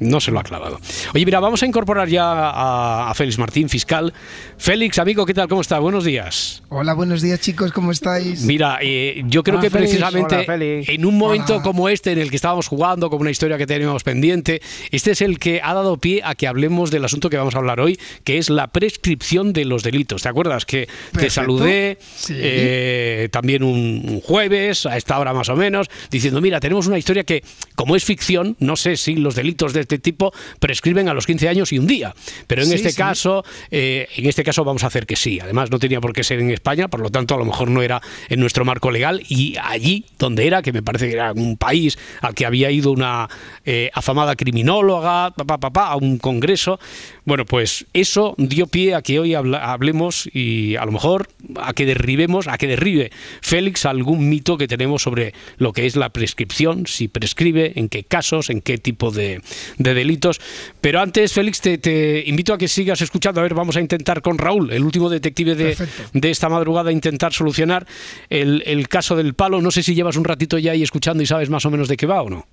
No 0.01 0.21
se 0.21 0.31
lo 0.33 0.41
ha 0.41 0.43
clavado. 0.43 0.81
Oye, 1.15 1.25
mira, 1.25 1.39
vamos 1.41 1.63
a 1.63 1.67
incorporar 1.67 2.09
ya 2.09 2.25
a, 2.25 3.11
a 3.11 3.15
Félix 3.15 3.39
Martín, 3.39 3.69
fiscal. 3.69 4.13
Félix, 4.59 4.99
amigo, 4.99 5.25
¿qué 5.25 5.35
tal? 5.35 5.49
¿Cómo 5.49 5.61
está? 5.61 5.79
Buenos 5.79 6.05
días. 6.05 6.63
Hola, 6.69 6.95
buenos 6.95 7.23
días 7.23 7.41
chicos, 7.41 7.71
¿cómo 7.73 7.93
estáis? 7.93 8.43
Mira, 8.43 8.79
eh, 8.83 9.23
yo 9.27 9.43
creo 9.45 9.59
Hola, 9.59 9.63
que 9.63 9.71
Félix. 9.71 9.91
precisamente 9.93 10.35
Hola, 10.51 10.65
en 10.93 11.05
un 11.07 11.17
momento 11.17 11.55
Hola. 11.55 11.63
como 11.63 11.89
este, 11.89 12.11
en 12.13 12.19
el 12.19 12.29
que 12.31 12.37
estábamos 12.37 12.67
jugando, 12.67 13.09
como 13.09 13.21
una 13.23 13.31
historia 13.31 13.57
que 13.57 13.67
teníamos 13.67 14.03
pendiente, 14.03 14.61
este 14.91 15.13
es 15.13 15.23
el 15.23 15.39
que 15.39 15.61
ha 15.63 15.73
dado 15.75 15.97
pie 15.97 16.23
a 16.25 16.35
que 16.35 16.49
hablemos 16.49 16.91
del 16.91 17.05
asunto 17.05 17.31
que 17.31 17.37
vamos 17.37 17.55
a 17.55 17.59
hablar 17.59 17.79
hoy, 17.81 17.99
que 18.25 18.39
es 18.39 18.51
la 18.51 18.67
prescripción 18.69 19.53
de 19.53 19.65
los 19.65 19.85
delitos. 19.85 20.23
¿Te 20.23 20.29
acuerdas 20.29 20.67
que 20.67 20.89
te 21.17 21.31
saludé 21.31 21.99
Sí. 22.17 22.35
eh, 22.37 23.29
también 23.31 23.63
un 23.63 24.21
jueves, 24.23 24.87
a 24.87 24.97
esta 24.97 25.19
hora 25.19 25.33
más 25.33 25.49
o 25.49 25.57
menos, 25.57 25.89
diciendo, 26.11 26.41
mira, 26.41 26.59
tenemos 26.59 26.87
una 26.89 26.99
historia 26.99 27.23
que, 27.25 27.45
como 27.77 27.95
es 27.95 28.05
ficción, 28.05 28.57
no 28.59 28.75
sé 28.77 28.97
si 28.97 29.15
los 29.15 29.35
delitos 29.37 29.73
de 29.73 29.84
este 29.85 29.99
tipo 29.99 30.33
prescriben 30.59 31.09
a 31.09 31.15
los 31.15 31.27
15 31.27 31.49
años 31.49 31.73
y 31.73 31.79
un 31.79 31.87
día, 31.87 32.15
pero 32.47 32.63
en 32.63 32.69
Sí, 32.69 32.75
este 32.75 32.91
sí. 32.91 32.97
caso, 32.97 33.45
eh, 33.71 34.09
en 34.17 34.27
este 34.27 34.43
caso 34.45 34.65
vamos 34.65 34.85
a 34.85 34.89
hacer 34.89 35.07
que 35.07 35.17
sí. 35.17 35.39
Además, 35.41 35.71
no 35.71 35.79
tenía 35.79 36.01
por 36.01 36.13
qué 36.13 36.25
ser 36.25 36.41
en 36.41 36.51
España, 36.51 36.89
por 36.89 37.01
lo 37.01 37.11
tanto, 37.11 37.35
a 37.35 37.39
lo 37.39 37.45
mejor 37.45 37.71
no 37.71 37.83
era 37.83 38.03
en 38.29 38.41
nuestro 38.41 38.65
marco 38.65 38.91
legal 38.91 39.23
y 39.29 39.57
allí 39.63 40.05
donde 40.19 40.47
era, 40.47 40.63
que 40.63 40.73
me 40.73 40.83
parece 40.83 41.07
que 41.09 41.15
era 41.15 41.33
un 41.33 41.57
país 41.57 41.99
al 42.21 42.35
que 42.35 42.47
había 42.47 42.71
ido 42.71 42.91
una 42.93 43.29
eh, 43.65 43.91
afamada 43.95 44.35
criminóloga, 44.37 45.31
papá, 45.33 45.59
papá, 45.59 45.87
a 45.89 45.97
un 45.97 46.19
congreso. 46.19 46.79
Bueno, 47.25 47.45
pues 47.47 47.87
eso 47.93 48.35
dio 48.39 48.67
pie 48.67 48.95
a 48.95 49.03
que 49.03 49.19
hoy 49.19 49.35
habla- 49.35 49.73
hablemos 49.73 50.29
y 50.33 50.77
a 50.77 50.85
lo 50.85 50.93
mejor 50.93 51.29
a 51.61 51.73
que 51.73 51.87
derribemos, 51.87 52.49
a 52.49 52.59
que 52.59 52.67
derribe 52.67 53.11
Félix 53.41 53.87
algún 53.87 54.29
mito 54.29 54.57
que 54.59 54.69
tenemos 54.69 55.03
sobre 55.03 55.33
lo 55.59 55.73
que 55.73 55.87
es 55.87 55.97
la 55.97 56.11
prescripción, 56.11 56.87
si 56.87 57.09
prescribe, 57.09 57.73
en 57.77 57.89
qué 57.89 58.05
casos, 58.05 58.51
en 58.51 58.61
qué 58.61 58.79
tipo 58.79 59.11
de, 59.11 59.41
de 59.79 59.95
delitos. 59.95 60.41
Pero 60.81 61.01
antes, 61.01 61.33
Félix, 61.33 61.61
te, 61.61 61.79
te 61.79 62.23
invito 62.27 62.53
a 62.55 62.59
que 62.59 62.69
sigas 62.69 63.01
escuchando. 63.01 63.41
A 63.41 63.43
ver, 63.43 63.55
vamos 63.55 63.77
a 63.77 63.81
intentar 63.81 64.23
con 64.23 64.39
Raúl, 64.39 64.73
el 64.73 64.83
último 64.85 65.09
detective 65.09 65.55
de, 65.55 65.77
de 66.13 66.31
esta 66.31 66.49
madrugada, 66.49 66.93
intentar 66.93 67.33
solucionar 67.33 67.87
el, 68.31 68.63
el 68.67 68.89
caso 68.89 69.17
del 69.17 69.35
palo. 69.35 69.61
No 69.61 69.71
sé 69.71 69.83
si 69.83 69.95
llevas 69.95 70.17
un 70.17 70.25
ratito 70.25 70.59
ya 70.59 70.73
ahí 70.73 70.83
escuchando 70.83 71.23
y 71.23 71.27
sabes 71.27 71.51
más 71.51 71.65
o 71.67 71.71
menos 71.71 71.89
de 71.89 71.97
qué 71.97 72.07
va 72.07 72.23
o 72.23 72.31
no. 72.31 72.47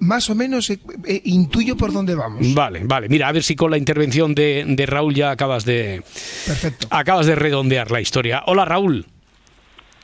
Más 0.00 0.28
o 0.28 0.34
menos 0.34 0.68
eh, 0.68 0.78
eh, 1.06 1.22
intuyo 1.24 1.78
por 1.78 1.92
dónde 1.94 2.14
vamos. 2.14 2.52
Vale, 2.52 2.82
vale. 2.84 3.08
Mira, 3.08 3.28
a 3.28 3.32
ver 3.32 3.42
si 3.42 3.56
con 3.56 3.70
la 3.70 3.78
intervención 3.78 4.34
de, 4.34 4.64
de 4.68 4.84
Raúl 4.86 5.14
ya 5.14 5.30
acabas 5.30 5.64
de, 5.64 6.02
Perfecto. 6.46 6.88
acabas 6.90 7.24
de 7.26 7.34
redondear 7.36 7.90
la 7.90 8.00
historia. 8.02 8.42
Hola, 8.46 8.66
Raúl. 8.66 9.06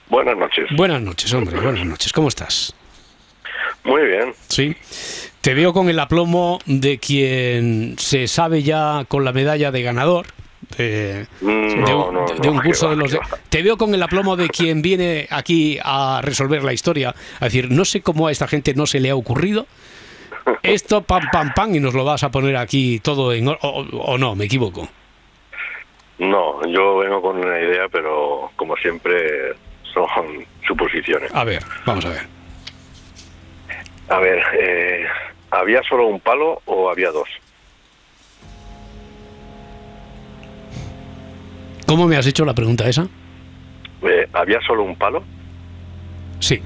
Buenas 0.09 0.39
noches. 0.39 0.65
Buenas 0.75 1.03
noches, 1.03 1.31
hombre. 1.35 1.61
Buenas 1.61 1.85
noches. 1.85 2.15
¿Cómo 2.15 2.29
estás? 2.29 2.75
Muy 3.85 4.07
bien. 4.07 4.33
Sí. 4.49 4.75
Te 5.41 5.55
veo 5.55 5.73
con 5.73 5.89
el 5.89 5.99
aplomo 5.99 6.59
de 6.67 6.99
quien 6.99 7.95
se 7.99 8.27
sabe 8.29 8.63
ya 8.63 9.05
con 9.09 9.25
la 9.25 9.33
medalla 9.33 9.71
de 9.71 9.83
ganador. 9.83 10.27
De, 10.77 11.27
Mm, 11.41 11.85
de 11.85 11.95
un, 11.95 12.15
no, 12.15 12.27
de 12.43 12.49
un 12.51 12.57
no, 12.57 12.63
curso 12.63 12.91
de 12.91 12.97
los 12.97 13.13
de- 13.13 13.21
te 13.49 13.63
veo 13.63 13.77
con 13.79 13.95
el 13.95 14.03
aplomo 14.03 14.37
de 14.37 14.49
quien 14.49 14.83
viene 14.83 15.27
aquí 15.31 15.79
a 15.83 16.21
resolver 16.23 16.63
la 16.65 16.73
historia 16.73 17.15
a 17.41 17.45
decir 17.45 17.71
no 17.71 17.85
sé 17.87 18.03
cómo 18.03 18.27
a 18.27 18.33
esta 18.33 18.49
gente 18.49 18.75
no 18.75 18.85
se 18.85 18.99
le 19.01 19.09
ha 19.11 19.15
ocurrido 19.17 19.67
esto 20.63 21.03
pam 21.03 21.23
pam 21.33 21.55
pam 21.55 21.75
y 21.77 21.81
nos 21.81 21.95
lo 21.95 22.05
vas 22.05 22.23
a 22.25 22.31
poner 22.31 22.57
aquí 22.57 22.99
todo 23.01 23.33
en 23.33 23.49
o, 23.49 23.55
o 23.63 24.19
no 24.19 24.35
me 24.35 24.45
equivoco 24.47 24.89
No, 26.19 26.61
yo 26.67 26.99
vengo 26.99 27.23
con 27.23 27.37
una 27.39 27.59
idea, 27.61 27.89
pero 27.91 28.51
como 28.57 28.77
siempre 28.77 29.55
son 29.95 30.07
suposiciones. 30.67 31.33
a 31.35 31.45
ver 31.45 31.63
vamos 31.87 32.05
a 32.05 32.11
ver 32.11 32.27
A 34.09 34.19
ver, 34.21 34.43
eh, 34.59 35.07
¿había 35.51 35.83
solo 35.83 36.07
un 36.07 36.21
palo 36.21 36.63
o 36.67 36.91
había 36.91 37.11
dos? 37.11 37.29
¿cómo 41.87 42.07
me 42.07 42.17
has 42.19 42.27
hecho 42.27 42.45
la 42.45 42.53
pregunta 42.55 42.87
esa? 42.87 43.07
Eh, 44.03 44.29
¿Había 44.35 44.61
solo 44.61 44.83
un 44.85 44.95
palo? 44.95 45.25
sí 46.39 46.61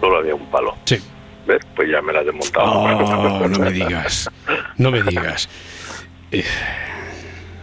Solo 0.00 0.16
había 0.18 0.34
un 0.34 0.46
palo. 0.46 0.74
sí 0.84 0.98
¿Ves? 1.46 1.60
Pues 1.76 1.90
ya 1.90 2.00
me 2.00 2.12
la 2.14 2.22
he 2.22 2.24
desmontado. 2.24 2.66
Oh, 2.72 3.48
no 3.48 3.58
me 3.58 3.70
digas. 3.70 4.30
No 4.78 4.90
me 4.90 5.02
digas. 5.02 5.46
Eh, 6.32 6.42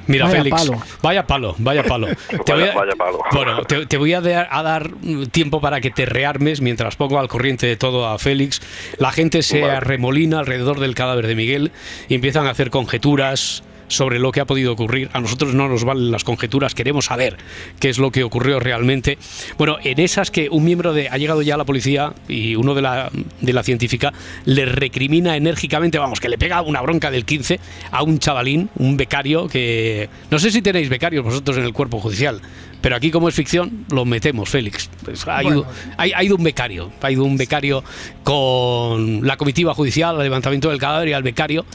Mira, 0.08 0.26
Vaya 0.26 0.38
Félix. 0.38 0.58
palo. 0.58 0.82
Vaya 1.02 1.28
palo, 1.28 1.56
vaya 1.60 1.84
palo. 1.84 2.08
Te 2.46 2.54
voy 2.54 2.62
Vaya, 2.62 2.72
a, 2.74 2.76
vaya 2.76 2.92
palo. 2.98 3.20
Bueno, 3.32 3.64
te, 3.64 3.86
te 3.86 3.98
voy 3.98 4.14
a 4.14 4.22
dar, 4.22 4.48
a 4.52 4.64
dar 4.64 4.92
tiempo 5.32 5.62
para 5.62 5.82
que 5.82 5.92
te 5.92 6.06
rearmes 6.06 6.62
mientras 6.62 6.96
pongo 6.96 7.20
al 7.20 7.28
corriente 7.28 7.68
de 7.68 7.76
todo 7.78 8.08
a 8.08 8.18
Félix. 8.20 8.62
La 8.98 9.12
gente 9.12 9.42
se 9.44 9.62
Vale. 9.62 9.74
arremolina 9.74 10.40
alrededor 10.40 10.80
del 10.80 10.96
cadáver 10.96 11.28
de 11.28 11.36
Miguel 11.36 11.72
y 12.10 12.16
empiezan 12.16 12.48
a 12.48 12.52
hacer 12.52 12.70
conjeturas 12.70 13.64
sobre 13.92 14.20
lo 14.20 14.32
que 14.32 14.40
ha 14.40 14.46
podido 14.46 14.74
ocurrir. 14.74 15.10
A 15.14 15.22
nosotros 15.22 15.54
no 15.54 15.68
nos 15.68 15.84
valen 15.84 16.12
las 16.12 16.24
conjeturas, 16.24 16.74
queremos 16.76 17.06
saber 17.06 17.38
qué 17.80 17.90
es 17.90 17.98
lo 17.98 18.12
que 18.12 18.24
ocurrió 18.24 18.60
realmente. 18.60 19.18
Bueno, 19.58 19.78
en 19.84 20.00
esas 20.00 20.32
que 20.32 20.50
un 20.50 20.64
miembro 20.64 20.94
de 20.94 21.10
ha 21.10 21.18
llegado 21.18 21.42
ya 21.42 21.58
la 21.58 21.66
policía 21.66 22.14
y 22.28 22.56
uno 22.56 22.74
de 22.74 22.82
la 22.82 23.12
de 23.42 23.54
la 23.54 23.64
científica 23.64 24.14
le 24.46 24.66
recrimina 24.66 25.36
enérgicamente, 25.36 25.98
vamos, 25.98 26.20
que 26.20 26.30
le 26.30 26.38
pega 26.38 26.62
una 26.62 26.82
bronca 26.82 27.12
del 27.12 27.26
15 27.26 27.60
a 27.92 28.04
un 28.04 28.20
chavalín, 28.20 28.70
un 28.78 28.98
becario 28.98 29.48
que 29.48 30.10
no 30.30 30.40
sé 30.40 30.52
si 30.52 30.62
tenéis 30.62 30.90
becarios 30.90 31.24
vosotros 31.24 31.58
en 31.58 31.64
el 31.64 31.74
cuerpo 31.74 32.00
judicial, 32.00 32.42
pero 32.82 32.96
aquí 32.96 33.12
como 33.12 33.30
es 33.30 33.36
ficción 33.36 33.86
lo 33.92 34.06
metemos, 34.06 34.50
Félix. 34.50 34.90
Pues 35.04 35.28
ha, 35.28 35.44
ido, 35.44 35.64
Bueno. 35.64 35.70
ha, 35.98 36.04
ha 36.04 36.24
ido 36.24 36.36
un 36.36 36.44
becario, 36.44 36.92
ha 37.02 37.12
ido 37.12 37.24
un 37.24 37.38
becario 37.38 37.84
con 38.24 39.26
la 39.26 39.38
comitiva 39.38 39.74
judicial, 39.74 40.16
al 40.16 40.24
levantamiento 40.24 40.70
del 40.70 40.80
cadáver 40.80 41.10
y 41.10 41.14
al 41.14 41.24
becario 41.24 41.66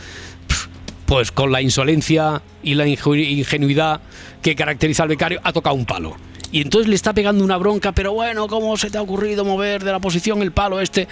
pues 1.06 1.32
con 1.32 1.52
la 1.52 1.62
insolencia 1.62 2.42
y 2.62 2.74
la 2.74 2.86
ingenuidad 2.86 4.00
que 4.42 4.54
caracteriza 4.54 5.04
al 5.04 5.08
becario, 5.08 5.40
ha 5.42 5.52
tocado 5.52 5.74
un 5.76 5.86
palo. 5.86 6.16
Y 6.52 6.60
entonces 6.62 6.88
le 6.88 6.94
está 6.94 7.12
pegando 7.12 7.44
una 7.44 7.56
bronca, 7.56 7.92
pero 7.92 8.12
bueno, 8.12 8.46
¿cómo 8.48 8.76
se 8.76 8.90
te 8.90 8.98
ha 8.98 9.02
ocurrido 9.02 9.44
mover 9.44 9.82
de 9.82 9.92
la 9.92 10.00
posición 10.00 10.42
el 10.42 10.52
palo 10.52 10.80
este? 10.80 11.08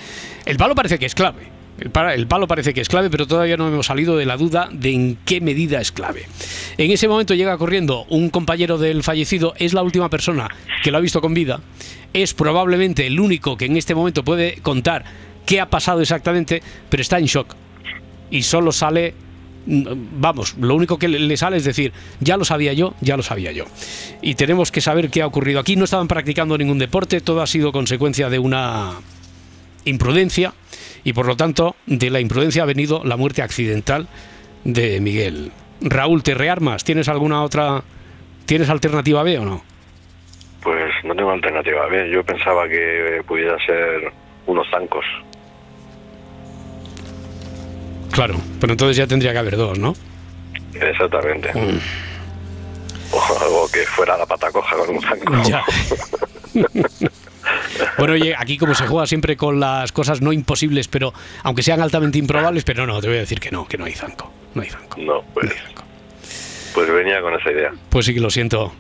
El 0.47 0.57
palo 0.57 0.75
parece 0.75 0.99
que 0.99 1.07
es 1.07 1.15
clave. 1.15 1.55
El, 1.79 1.91
pa- 1.91 2.15
el 2.15 2.29
palo 2.29 2.47
parece 2.47 2.73
que 2.73 2.81
es 2.81 2.89
clave, 2.89 3.11
pero 3.11 3.27
todavía 3.27 3.57
no 3.57 3.67
hemos 3.67 3.87
salido 3.87 4.17
de 4.17 4.27
la 4.27 4.37
duda 4.37 4.69
de 4.71 4.93
en 4.93 5.19
qué 5.25 5.41
medida 5.41 5.81
es 5.81 5.91
clave. 5.91 6.27
En 6.79 6.91
ese 6.93 7.09
momento 7.09 7.35
llega 7.35 7.59
corriendo 7.59 8.05
un 8.11 8.31
compañero 8.31 8.79
del 8.79 9.03
fallecido, 9.03 9.55
es 9.59 9.75
la 9.75 9.83
última 9.83 10.09
persona 10.09 10.49
que 10.85 10.93
lo 10.93 10.99
ha 10.99 11.01
visto 11.01 11.21
con 11.21 11.35
vida, 11.35 11.61
es 12.13 12.33
probablemente 12.33 13.07
el 13.09 13.19
único 13.19 13.57
que 13.57 13.65
en 13.65 13.77
este 13.77 13.97
momento 13.97 14.25
puede 14.25 14.61
contar 14.63 15.05
qué 15.47 15.61
ha 15.61 15.69
pasado 15.69 16.01
exactamente, 16.01 16.63
pero 16.89 17.01
está 17.01 17.19
en 17.19 17.27
shock 17.27 17.57
y 18.31 18.43
solo 18.43 18.71
sale 18.71 19.15
vamos, 19.67 20.57
lo 20.59 20.75
único 20.75 20.99
que 20.99 21.09
le- 21.09 21.19
le 21.19 21.37
sale 21.37 21.57
es 21.57 21.65
decir, 21.65 21.93
ya 22.21 22.37
lo 22.37 22.45
sabía 22.45 22.73
yo, 22.73 22.95
ya 23.01 23.17
lo 23.17 23.23
sabía 23.23 23.53
yo. 23.53 23.65
Y 24.23 24.35
tenemos 24.35 24.71
que 24.71 24.81
saber 24.81 25.11
qué 25.11 25.23
ha 25.23 25.27
ocurrido. 25.27 25.61
Aquí 25.61 25.77
no 25.77 25.85
estaban 25.85 26.09
practicando 26.09 26.57
ningún 26.59 26.79
deporte, 26.79 27.21
todo 27.21 27.43
ha 27.43 27.47
sido 27.47 27.73
consecuencia 27.73 28.29
de 28.31 28.39
una 28.39 28.93
imprudencia 29.85 30.55
y 31.05 31.13
por 31.13 31.27
lo 31.27 31.37
tanto 31.37 31.77
de 31.87 32.11
la 32.11 32.21
imprudencia 32.21 32.63
ha 32.63 32.67
venido 32.67 33.03
la 33.05 33.17
muerte 33.17 33.43
accidental 33.43 34.09
de 34.65 35.01
Miguel. 35.01 35.53
Raúl, 35.81 36.23
¿te 36.23 36.35
rearmas? 36.35 36.85
¿Tienes 36.85 37.09
alguna 37.09 37.43
otra... 37.43 37.83
¿Tienes 38.47 38.69
alternativa 38.71 39.23
B 39.23 39.39
o 39.39 39.45
no? 39.45 39.63
Pues 40.63 40.93
no 41.05 41.15
tengo 41.15 41.31
alternativa. 41.31 41.87
Bien, 41.89 42.11
yo 42.11 42.23
pensaba 42.25 42.69
que 42.69 43.23
pudiera 43.27 43.57
ser 43.67 44.13
unos 44.47 44.67
zancos. 44.71 45.05
Claro, 48.15 48.37
pero 48.61 48.73
entonces 48.73 48.97
ya 48.97 49.09
tendría 49.09 49.33
que 49.33 49.39
haber 49.39 49.57
dos, 49.57 49.77
¿no? 49.77 49.95
Exactamente. 50.73 51.51
O 53.11 53.39
algo 53.43 53.69
que 53.73 53.81
fuera 53.87 54.17
la 54.17 54.25
pata 54.25 54.53
coja 54.53 54.77
con 54.77 54.91
un 54.91 55.03
zanco. 55.03 55.33
Ya. 55.49 55.65
Bueno, 57.99 58.15
oye, 58.15 58.35
aquí 58.39 58.57
como 58.57 58.75
se 58.75 58.87
juega 58.87 59.07
siempre 59.07 59.37
con 59.37 59.59
las 59.59 59.91
cosas 59.91 60.21
no 60.21 60.33
imposibles, 60.33 60.87
pero 60.87 61.13
aunque 61.43 61.65
sean 61.65 61.81
altamente 61.81 62.17
improbables, 62.19 62.63
pero 62.63 62.87
no, 62.87 63.01
te 63.01 63.09
voy 63.09 63.17
a 63.17 63.21
decir 63.21 63.41
que 63.41 63.51
no, 63.51 63.67
que 63.67 63.77
no 63.77 63.85
hay 63.85 63.93
zanco. 63.93 64.33
No 64.55 64.63
hay 64.63 64.69
zanco. 64.69 65.01
No, 65.01 65.23
pues, 65.35 65.53
pues 66.73 66.93
venía 66.93 67.21
con 67.21 67.35
esa 67.35 67.51
idea. 67.51 67.73
Pues 67.91 68.07
sí 68.07 68.15
que 68.15 68.21
lo 68.21 68.31
siento. 68.31 68.73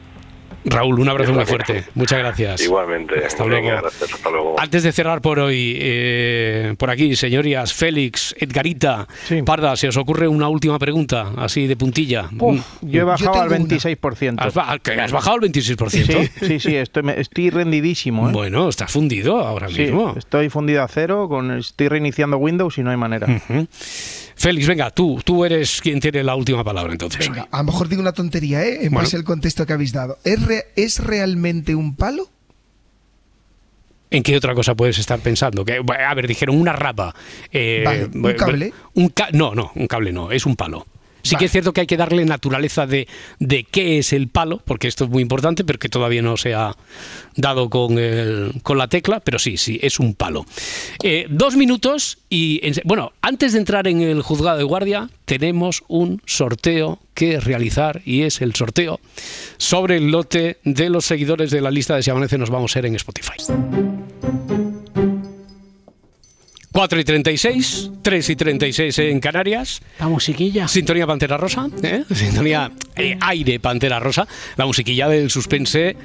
Raúl, 0.64 0.98
un 0.98 1.08
abrazo 1.08 1.32
muy 1.32 1.44
fuerte. 1.44 1.84
Muchas 1.94 2.18
gracias. 2.18 2.62
Igualmente. 2.62 3.24
Hasta 3.24 3.44
luego. 3.44 3.68
gracias, 3.68 4.12
hasta 4.14 4.30
luego. 4.30 4.56
Antes 4.58 4.82
de 4.82 4.92
cerrar 4.92 5.20
por 5.20 5.38
hoy, 5.38 5.76
eh, 5.78 6.74
por 6.78 6.90
aquí, 6.90 7.14
señorías, 7.16 7.72
Félix, 7.74 8.34
Edgarita, 8.38 9.06
Parda, 9.44 9.76
¿se 9.76 9.88
os 9.88 9.96
ocurre 9.96 10.26
una 10.28 10.48
última 10.48 10.78
pregunta, 10.78 11.32
así 11.36 11.66
de 11.66 11.76
puntilla? 11.76 12.28
Uf, 12.38 12.64
yo 12.82 13.02
he 13.02 13.04
bajado 13.04 13.42
al 13.42 13.48
tengo 13.50 13.64
una. 13.64 13.74
26%. 13.76 14.34
¿Has, 14.38 14.56
has 14.98 15.12
bajado 15.12 15.36
al 15.36 15.42
26%? 15.42 15.90
Sí, 15.90 16.30
sí, 16.46 16.60
sí, 16.60 16.76
estoy, 16.76 17.02
me- 17.02 17.20
estoy 17.20 17.50
rendidísimo. 17.50 18.28
¿eh? 18.28 18.32
Bueno, 18.32 18.68
estás 18.68 18.90
fundido 18.90 19.38
ahora 19.38 19.68
Sí, 19.68 19.82
mismo. 19.82 20.14
estoy 20.16 20.48
fundido 20.48 20.82
a 20.82 20.88
cero, 20.88 21.28
con, 21.28 21.50
estoy 21.58 21.88
reiniciando 21.88 22.38
Windows 22.38 22.78
y 22.78 22.82
no 22.82 22.90
hay 22.90 22.96
manera. 22.96 23.26
Félix, 24.36 24.66
venga, 24.66 24.90
tú, 24.90 25.20
tú 25.24 25.44
eres 25.44 25.80
quien 25.80 26.00
tiene 26.00 26.22
la 26.24 26.34
última 26.34 26.64
palabra 26.64 26.92
entonces. 26.92 27.28
Venga, 27.28 27.48
a 27.50 27.58
lo 27.58 27.64
mejor 27.64 27.88
digo 27.88 28.02
una 28.02 28.12
tontería, 28.12 28.64
¿eh? 28.64 28.84
En 28.84 28.92
Bueno. 28.92 28.98
base 29.06 29.16
al 29.16 29.24
contexto 29.24 29.64
que 29.66 29.72
habéis 29.72 29.92
dado. 29.92 30.18
¿Es, 30.24 30.42
re- 30.44 30.66
¿Es 30.76 30.98
realmente 30.98 31.74
un 31.74 31.94
palo? 31.94 32.28
¿En 34.10 34.22
qué 34.22 34.36
otra 34.36 34.54
cosa 34.54 34.74
puedes 34.74 34.98
estar 34.98 35.18
pensando? 35.20 35.64
Que, 35.64 35.80
a 35.98 36.14
ver, 36.14 36.28
dijeron 36.28 36.60
una 36.60 36.72
rapa. 36.72 37.14
eh, 37.50 37.82
Vale, 37.84 38.04
¿un 38.14 38.32
cable? 38.34 38.72
un 38.94 39.08
ca- 39.08 39.30
no, 39.32 39.54
no, 39.54 39.72
un 39.74 39.86
cable 39.88 40.12
no, 40.12 40.30
es 40.30 40.46
un 40.46 40.54
palo. 40.56 40.86
Sí 41.24 41.36
que 41.36 41.46
es 41.46 41.50
cierto 41.52 41.72
que 41.72 41.80
hay 41.80 41.86
que 41.86 41.96
darle 41.96 42.24
naturaleza 42.24 42.86
de, 42.86 43.08
de 43.40 43.64
qué 43.64 43.98
es 43.98 44.12
el 44.12 44.28
palo, 44.28 44.62
porque 44.64 44.86
esto 44.88 45.04
es 45.04 45.10
muy 45.10 45.22
importante, 45.22 45.64
pero 45.64 45.78
que 45.78 45.88
todavía 45.88 46.22
no 46.22 46.36
se 46.36 46.54
ha 46.54 46.76
dado 47.34 47.68
con, 47.70 47.98
el- 47.98 48.52
con 48.62 48.78
la 48.78 48.86
tecla, 48.88 49.20
pero 49.20 49.38
sí, 49.38 49.56
sí, 49.56 49.78
es 49.82 49.98
un 49.98 50.14
palo. 50.14 50.44
Eh, 51.02 51.26
dos 51.30 51.56
minutos 51.56 52.18
y, 52.30 52.60
en- 52.62 52.74
bueno, 52.84 53.12
antes 53.22 53.54
de 53.54 53.58
entrar 53.58 53.88
en 53.88 54.00
el 54.02 54.22
juzgado 54.22 54.58
de 54.58 54.64
guardia, 54.64 55.08
tenemos 55.24 55.82
un 55.88 56.20
sorteo 56.26 57.00
que 57.14 57.40
realizar 57.40 58.02
y 58.04 58.22
es 58.22 58.40
el 58.42 58.54
sorteo 58.54 59.00
sobre 59.56 59.96
el 59.96 60.10
lote 60.10 60.58
de 60.64 60.90
los 60.90 61.04
seguidores 61.06 61.50
de 61.50 61.60
la 61.62 61.70
lista 61.70 61.96
de 61.96 62.02
Si 62.02 62.10
Amanece 62.10 62.36
Nos 62.38 62.50
Vamos 62.50 62.72
a 62.72 62.74
ser 62.74 62.86
en 62.86 62.96
Spotify. 62.96 63.32
4 66.74 66.98
y 66.98 67.04
36, 67.04 67.90
3 68.02 68.30
y 68.30 68.36
36 68.36 68.98
en 68.98 69.20
Canarias. 69.20 69.80
La 70.00 70.08
musiquilla. 70.08 70.66
Sintonía 70.66 71.06
Pantera 71.06 71.36
Rosa, 71.36 71.68
¿eh? 71.84 72.02
Sintonía 72.12 72.68
eh, 72.96 73.16
aire 73.20 73.60
Pantera 73.60 74.00
Rosa, 74.00 74.26
la 74.56 74.66
musiquilla 74.66 75.06
del 75.06 75.30
suspense 75.30 75.96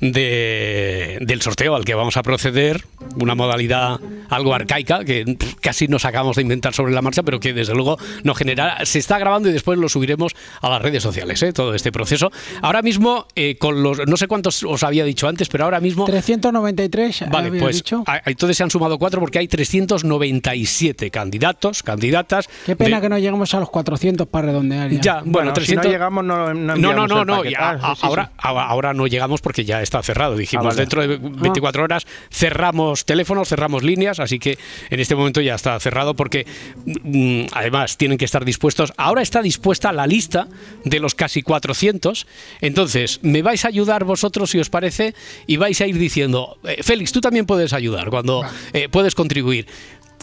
de- 0.00 1.18
del 1.20 1.42
sorteo 1.42 1.74
al 1.74 1.84
que 1.84 1.94
vamos 1.94 2.16
a 2.16 2.22
proceder, 2.22 2.84
una 3.20 3.34
modalidad 3.34 3.98
algo 4.28 4.54
arcaica 4.54 5.04
que 5.04 5.24
pff, 5.38 5.54
casi 5.60 5.88
nos 5.88 6.04
acabamos 6.04 6.36
de 6.36 6.42
inventar 6.42 6.74
sobre 6.74 6.92
la 6.92 7.02
marcha, 7.02 7.22
pero 7.22 7.40
que 7.40 7.52
desde 7.52 7.74
luego 7.74 7.96
nos 8.24 8.36
genera, 8.36 8.84
se 8.84 8.98
está 8.98 9.18
grabando 9.18 9.48
y 9.48 9.52
después 9.52 9.78
lo 9.78 9.88
subiremos 9.88 10.32
a 10.60 10.68
las 10.68 10.82
redes 10.82 11.02
sociales, 11.02 11.42
¿eh? 11.42 11.52
todo 11.52 11.74
este 11.74 11.92
proceso. 11.92 12.30
Ahora 12.62 12.82
mismo, 12.82 13.26
eh, 13.36 13.56
con 13.58 13.82
los, 13.82 14.06
no 14.06 14.16
sé 14.16 14.26
cuántos 14.28 14.62
os 14.64 14.82
había 14.82 15.04
dicho 15.04 15.28
antes, 15.28 15.48
pero 15.48 15.64
ahora 15.64 15.80
mismo 15.80 16.04
393, 16.04 17.24
Vale, 17.30 17.48
había 17.48 17.60
pues 17.60 17.76
dicho. 17.76 18.02
a- 18.06 18.20
entonces 18.26 18.56
se 18.56 18.62
han 18.62 18.70
sumado 18.70 18.98
cuatro 18.98 19.20
porque 19.20 19.38
hay 19.38 19.48
397 19.48 21.10
candidatos, 21.10 21.82
candidatas. 21.82 22.48
Qué 22.64 22.76
pena 22.76 22.96
de- 22.96 23.02
que 23.02 23.08
no 23.08 23.18
lleguemos 23.18 23.52
a 23.54 23.60
los 23.60 23.70
400 23.70 24.26
para 24.28 24.46
redondear. 24.48 24.90
Ya, 24.90 25.00
Ya, 25.00 25.14
bueno, 25.20 25.32
Bueno, 25.32 25.50
si 25.50 25.54
300... 25.54 25.84
no 25.86 25.92
llegamos, 25.92 26.24
no, 26.24 26.54
no 26.54 26.76
no, 26.76 26.92
no, 26.92 27.06
no, 27.06 27.24
no, 27.24 27.44
ya, 27.44 27.56
Ah, 27.60 27.76
sí, 27.78 27.84
a- 27.84 27.94
sí, 27.94 28.00
ahora, 28.04 28.26
sí. 28.26 28.30
ahora 28.42 28.92
no 28.94 29.06
llegamos 29.06 29.40
porque 29.40 29.64
ya 29.64 29.82
está 29.86 30.02
cerrado. 30.02 30.36
Dijimos, 30.36 30.66
Ah, 30.66 30.68
vale. 30.68 30.80
dentro 30.80 31.00
de 31.06 31.16
24 31.16 31.82
horas 31.82 32.06
cerramos 32.30 33.04
teléfonos, 33.04 33.48
cerramos 33.48 33.82
líneas, 33.82 34.20
así 34.20 34.38
que 34.38 34.58
en 34.90 35.00
este 35.00 35.14
momento 35.14 35.40
ya 35.40 35.54
está 35.54 35.78
cerrado 35.80 36.14
porque 36.14 36.46
mm, 36.84 37.46
además 37.52 37.96
tienen 37.96 38.18
que 38.18 38.24
estar 38.24 38.44
dispuestos. 38.44 38.92
Ahora 38.96 39.22
está 39.22 39.40
dispuesta 39.42 39.92
la 39.92 40.06
lista 40.06 40.48
de 40.84 41.00
los 41.00 41.14
casi 41.14 41.42
400. 41.42 42.26
Entonces, 42.60 43.20
me 43.22 43.42
vais 43.42 43.64
a 43.64 43.68
ayudar 43.68 44.04
vosotros 44.04 44.50
si 44.50 44.58
os 44.58 44.68
parece 44.68 45.14
y 45.46 45.56
vais 45.56 45.80
a 45.80 45.86
ir 45.86 45.96
diciendo, 45.98 46.58
eh, 46.64 46.82
Félix, 46.82 47.12
tú 47.12 47.20
también 47.20 47.46
puedes 47.46 47.72
ayudar 47.72 48.10
cuando 48.10 48.42
eh, 48.72 48.88
puedes 48.88 49.14
contribuir. 49.14 49.66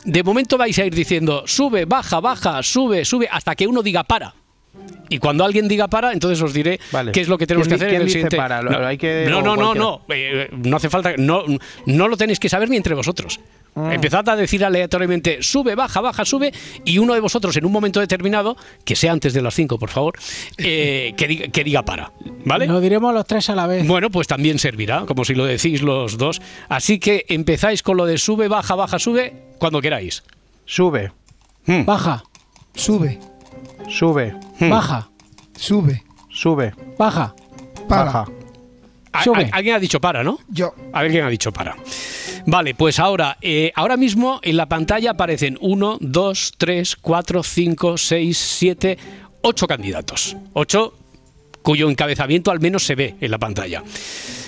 De 0.06 0.22
momento 0.24 0.58
vais 0.58 0.78
a 0.80 0.86
ir 0.86 0.94
diciendo, 0.94 1.44
sube, 1.48 1.86
baja, 1.86 2.20
baja, 2.20 2.62
sube, 2.62 3.06
sube, 3.06 3.28
hasta 3.32 3.56
que 3.56 3.68
uno 3.68 3.82
diga 3.82 4.04
para. 4.04 4.36
Y 5.10 5.20
cuando 5.20 5.46
alguien 5.46 5.68
diga 5.68 5.88
para, 5.88 6.12
entonces 6.14 6.42
os 6.42 6.54
diré 6.54 6.80
Vale. 6.92 7.12
qué 7.12 7.22
es 7.22 7.28
lo 7.28 7.38
que 7.38 7.46
tenemos 7.46 7.68
que 7.68 7.76
¿Quién 7.76 7.82
hacer 7.82 7.90
di- 7.90 7.96
en 7.96 8.02
el 8.02 8.08
quién 8.08 8.24
dice 8.24 8.30
siguiente. 8.30 8.38
para? 8.38 8.62
¿Lo- 8.64 8.72
no, 8.72 8.88
hay 8.88 8.98
que- 8.98 9.28
no, 9.30 9.42
no, 9.44 9.56
no, 9.56 9.76
no, 9.76 10.02
eh, 10.10 10.50
no 10.52 10.78
hace 10.78 10.90
falta, 10.90 11.14
no, 11.18 11.44
no 11.86 12.08
lo 12.08 12.18
tenéis 12.18 12.40
que 12.40 12.50
saber 12.50 12.70
ni 12.70 12.78
entre 12.78 12.96
vosotros. 12.96 13.40
Ah. 13.76 13.94
Empezad 13.94 14.28
a 14.30 14.36
decir 14.36 14.64
aleatoriamente 14.66 15.42
sube, 15.42 15.76
baja, 15.76 16.00
baja, 16.02 16.26
sube 16.26 16.52
y 16.86 16.98
uno 17.00 17.14
de 17.14 17.20
vosotros 17.20 17.56
en 17.58 17.66
un 17.66 17.72
momento 17.72 18.00
determinado, 18.00 18.56
que 18.86 18.96
sea 18.96 19.12
antes 19.12 19.34
de 19.34 19.42
las 19.42 19.54
5 19.56 19.78
por 19.80 19.90
favor, 19.90 20.14
eh, 20.58 21.14
que, 21.18 21.28
diga, 21.28 21.48
que 21.50 21.64
diga 21.64 21.84
para, 21.84 22.12
¿vale? 22.46 22.66
Lo 22.68 22.80
diremos 22.82 23.14
los 23.14 23.26
tres 23.26 23.50
a 23.50 23.56
la 23.56 23.68
vez. 23.68 23.86
Bueno, 23.88 24.10
pues 24.10 24.28
también 24.28 24.58
servirá, 24.60 25.06
como 25.06 25.26
si 25.26 25.36
lo 25.36 25.46
decís 25.46 25.82
los 25.84 26.18
dos. 26.18 26.42
Así 26.70 26.98
que 27.00 27.26
empezáis 27.30 27.84
con 27.84 27.98
lo 27.98 28.06
de 28.06 28.18
sube, 28.18 28.48
baja, 28.48 28.74
baja, 28.76 28.98
sube, 29.00 29.34
cuando 29.60 29.82
queráis. 29.82 30.24
Sube, 30.66 31.12
Baja, 31.68 32.24
Sube, 32.76 33.20
sube, 33.90 34.34
baja, 34.70 35.10
sube, 35.56 36.04
sube, 36.30 36.74
baja. 36.98 37.34
para. 37.88 38.04
baja. 38.06 38.26
A- 39.12 39.24
Sube. 39.24 39.44
a- 39.52 39.56
alguien 39.58 39.76
ha 39.76 39.80
dicho 39.80 40.02
para, 40.02 40.24
¿no? 40.24 40.40
Yo. 40.50 40.74
Alguien 40.92 41.24
ha 41.24 41.30
dicho 41.30 41.52
para. 41.54 41.76
Vale, 42.48 42.74
pues 42.74 42.98
ahora, 43.00 43.38
eh, 43.42 43.72
ahora 43.76 43.96
mismo 43.96 44.40
en 44.42 44.58
la 44.58 44.68
pantalla 44.68 45.12
aparecen 45.12 45.58
1, 45.62 45.98
2, 46.02 46.54
3, 46.58 46.96
4, 46.96 47.44
5, 47.44 47.98
6, 47.98 48.38
7, 48.38 48.98
8 49.44 49.68
candidatos. 49.68 50.36
8 50.54 50.94
cuyo 51.62 51.90
encabezamiento 51.90 52.52
al 52.52 52.60
menos 52.60 52.84
se 52.84 52.96
ve 52.96 53.16
en 53.22 53.32
la 53.32 53.38
pantalla. 53.38 53.84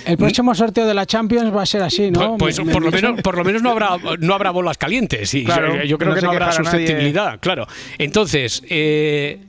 El 0.04 0.18
próximo 0.18 0.54
sorteo 0.54 0.84
de 0.86 0.92
la 0.94 1.06
Champions 1.06 1.54
va 1.54 1.62
a 1.62 1.66
ser 1.66 1.82
así, 1.82 2.10
¿no? 2.10 2.36
Pues 2.36 2.62
me 2.62 2.72
por 2.72 2.82
lo 2.82 2.90
menos, 2.90 3.22
por 3.22 3.36
lo 3.38 3.44
menos 3.44 3.62
no 3.62 3.70
habrá, 3.70 3.96
no 4.18 4.34
habrá 4.34 4.50
bolas 4.50 4.76
calientes. 4.76 5.32
Y 5.32 5.44
Claro, 5.44 5.76
yo, 5.76 5.82
yo 5.84 5.96
creo 5.98 6.10
no 6.10 6.14
que 6.16 6.20
se 6.20 6.26
no 6.26 6.32
habrá 6.32 6.46
nadie. 6.48 6.56
susceptibilidad, 6.64 7.38
claro. 7.40 7.66
Entonces, 7.98 8.62
eh, 8.68 9.40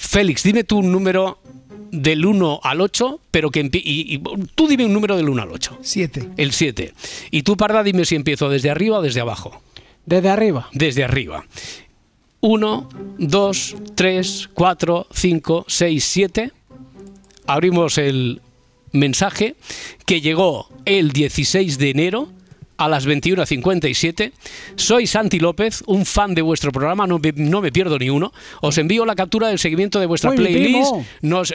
Félix, 0.00 0.42
dime 0.42 0.64
tú 0.64 0.78
un 0.78 0.90
número 0.90 1.38
del 1.92 2.24
1 2.24 2.60
al 2.64 2.80
8, 2.80 3.20
pero 3.30 3.50
que 3.50 3.60
y, 3.60 4.14
y 4.14 4.18
tú 4.54 4.66
dime 4.66 4.86
un 4.86 4.94
número 4.94 5.16
del 5.16 5.28
1 5.28 5.42
al 5.42 5.50
8. 5.52 5.78
Siete. 5.82 6.28
El 6.36 6.52
7. 6.52 6.94
Y 7.30 7.42
tú, 7.42 7.56
Parda, 7.56 7.82
dime 7.82 8.04
si 8.06 8.16
empiezo 8.16 8.48
desde 8.48 8.70
arriba 8.70 8.98
o 8.98 9.02
desde 9.02 9.20
abajo. 9.20 9.62
Desde 10.06 10.30
arriba. 10.30 10.68
Desde 10.72 11.04
arriba. 11.04 11.44
1, 12.40 12.88
2, 13.18 13.76
3, 13.94 14.48
4, 14.52 15.06
5, 15.12 15.64
6, 15.68 16.04
7. 16.04 16.52
Abrimos 17.46 17.98
el 17.98 18.40
mensaje 18.92 19.54
que 20.06 20.22
llegó 20.22 20.68
el 20.86 21.12
16 21.12 21.78
de 21.78 21.90
enero 21.90 22.28
a 22.80 22.88
las 22.88 23.06
21.57. 23.06 24.32
Soy 24.74 25.06
Santi 25.06 25.38
López, 25.38 25.82
un 25.86 26.06
fan 26.06 26.34
de 26.34 26.40
vuestro 26.40 26.72
programa, 26.72 27.06
no 27.06 27.18
me, 27.18 27.32
no 27.36 27.60
me 27.60 27.70
pierdo 27.70 27.98
ni 27.98 28.08
uno. 28.08 28.32
Os 28.62 28.78
envío 28.78 29.04
la 29.04 29.14
captura 29.14 29.48
del 29.48 29.58
seguimiento 29.58 30.00
de 30.00 30.06
vuestra 30.06 30.30
Uy, 30.30 30.36
playlist. 30.36 30.92
Nos, 31.20 31.52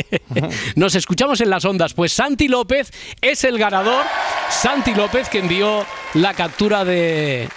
nos 0.76 0.94
escuchamos 0.94 1.40
en 1.40 1.48
las 1.48 1.64
ondas. 1.64 1.94
Pues 1.94 2.12
Santi 2.12 2.48
López 2.48 2.92
es 3.22 3.42
el 3.44 3.58
ganador. 3.58 4.04
Santi 4.50 4.94
López 4.94 5.30
que 5.30 5.38
envió 5.38 5.86
la 6.12 6.34
captura 6.34 6.84
de, 6.84 7.48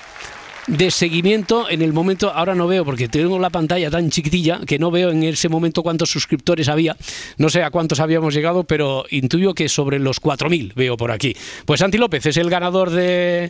de 0.67 0.91
seguimiento 0.91 1.69
en 1.69 1.81
el 1.81 1.93
momento, 1.93 2.31
ahora 2.31 2.53
no 2.53 2.67
veo 2.67 2.83
porque 2.83 3.07
tengo 3.07 3.39
la 3.39 3.49
pantalla 3.49 3.89
tan 3.89 4.09
chiquitilla 4.09 4.59
que 4.65 4.77
no 4.77 4.91
veo 4.91 5.11
en 5.11 5.23
ese 5.23 5.49
momento 5.49 5.81
cuántos 5.81 6.11
suscriptores 6.11 6.67
había, 6.67 6.95
no 7.37 7.49
sé 7.49 7.63
a 7.63 7.71
cuántos 7.71 7.99
habíamos 7.99 8.33
llegado, 8.33 8.65
pero 8.65 9.05
intuyo 9.09 9.53
que 9.53 9.69
sobre 9.69 9.99
los 9.99 10.21
4.000 10.21 10.73
veo 10.75 10.97
por 10.97 11.11
aquí. 11.11 11.35
Pues 11.65 11.79
Santi 11.79 11.97
López 11.97 12.25
es 12.25 12.37
el 12.37 12.49
ganador 12.49 12.89
de, 12.89 13.49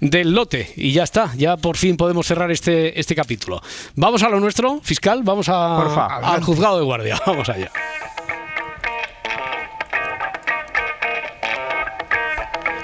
del 0.00 0.32
lote 0.32 0.72
y 0.76 0.92
ya 0.92 1.02
está, 1.02 1.32
ya 1.36 1.56
por 1.56 1.76
fin 1.76 1.96
podemos 1.96 2.26
cerrar 2.26 2.50
este, 2.50 2.98
este 2.98 3.14
capítulo. 3.14 3.60
Vamos 3.96 4.22
a 4.22 4.28
lo 4.28 4.38
nuestro, 4.38 4.80
fiscal, 4.82 5.22
vamos 5.24 5.48
a, 5.48 5.76
Porfa. 5.76 6.06
al 6.18 6.42
juzgado 6.42 6.78
de 6.78 6.84
guardia, 6.84 7.20
vamos 7.26 7.48
allá. 7.48 7.70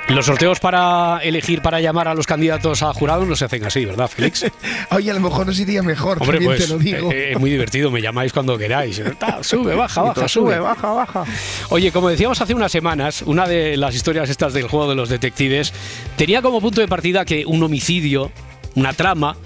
Los 0.09 0.25
sorteos 0.25 0.59
para 0.59 1.19
elegir, 1.23 1.61
para 1.61 1.81
llamar 1.81 2.09
a 2.09 2.15
los 2.15 2.27
candidatos 2.27 2.83
a 2.83 2.93
jurado 2.95 3.27
no 3.27 3.37
se 3.37 3.45
hacen 3.45 3.65
así, 3.65 3.85
¿verdad, 3.85 4.09
Félix? 4.09 4.47
Oye, 4.91 5.11
a 5.11 5.15
lo 5.15 5.21
mejor 5.21 5.47
nos 5.47 5.61
iría 5.61 5.83
mejor, 5.83 6.17
Hombre, 6.21 6.39
también 6.39 6.53
pues 6.57 6.67
te 6.67 6.73
lo 6.73 6.79
digo. 6.79 7.13
eh, 7.13 7.33
es 7.33 7.39
muy 7.39 7.51
divertido, 7.51 7.91
me 7.91 8.01
llamáis 8.01 8.33
cuando 8.33 8.57
queráis. 8.57 8.97
Sube, 9.43 9.75
baja, 9.75 10.03
baja, 10.03 10.27
sube, 10.27 10.55
sube. 10.55 10.59
baja, 10.61 10.91
baja. 10.93 11.25
Oye, 11.69 11.93
como 11.93 12.09
decíamos 12.09 12.41
hace 12.41 12.55
unas 12.55 12.73
semanas, 12.73 13.23
una 13.23 13.47
de 13.47 13.77
las 13.77 13.95
historias 13.95 14.31
estas 14.31 14.55
del 14.55 14.67
juego 14.67 14.89
de 14.89 14.95
los 14.97 15.11
detectives 15.11 15.73
tenía 16.17 16.41
como 16.41 16.61
punto 16.63 16.81
de 16.81 16.89
partida 16.89 17.25
que 17.27 17.45
un 17.45 17.63
homicidio, 17.63 18.33
una 18.77 18.95
trama, 18.95 19.37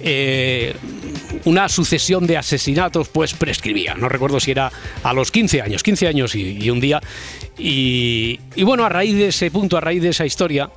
eh, 0.00 0.74
una 1.44 1.68
sucesión 1.68 2.26
de 2.26 2.36
asesinatos, 2.36 3.08
pues 3.08 3.34
prescribía. 3.34 3.94
No 3.94 4.08
recuerdo 4.08 4.38
si 4.38 4.52
era 4.52 4.70
a 5.02 5.12
los 5.12 5.30
15 5.32 5.60
años, 5.60 5.82
15 5.82 6.06
años 6.06 6.34
y, 6.36 6.56
y 6.62 6.70
un 6.70 6.78
día. 6.80 7.00
Y, 7.58 8.38
bueno, 8.62 8.84
a 8.84 8.88
raíz 8.88 9.14
de 9.14 9.28
ese 9.28 9.50
punto, 9.50 9.76
a 9.76 9.80
raíz 9.80 10.02
de 10.02 10.08
esa 10.08 10.26
historia, 10.26 10.70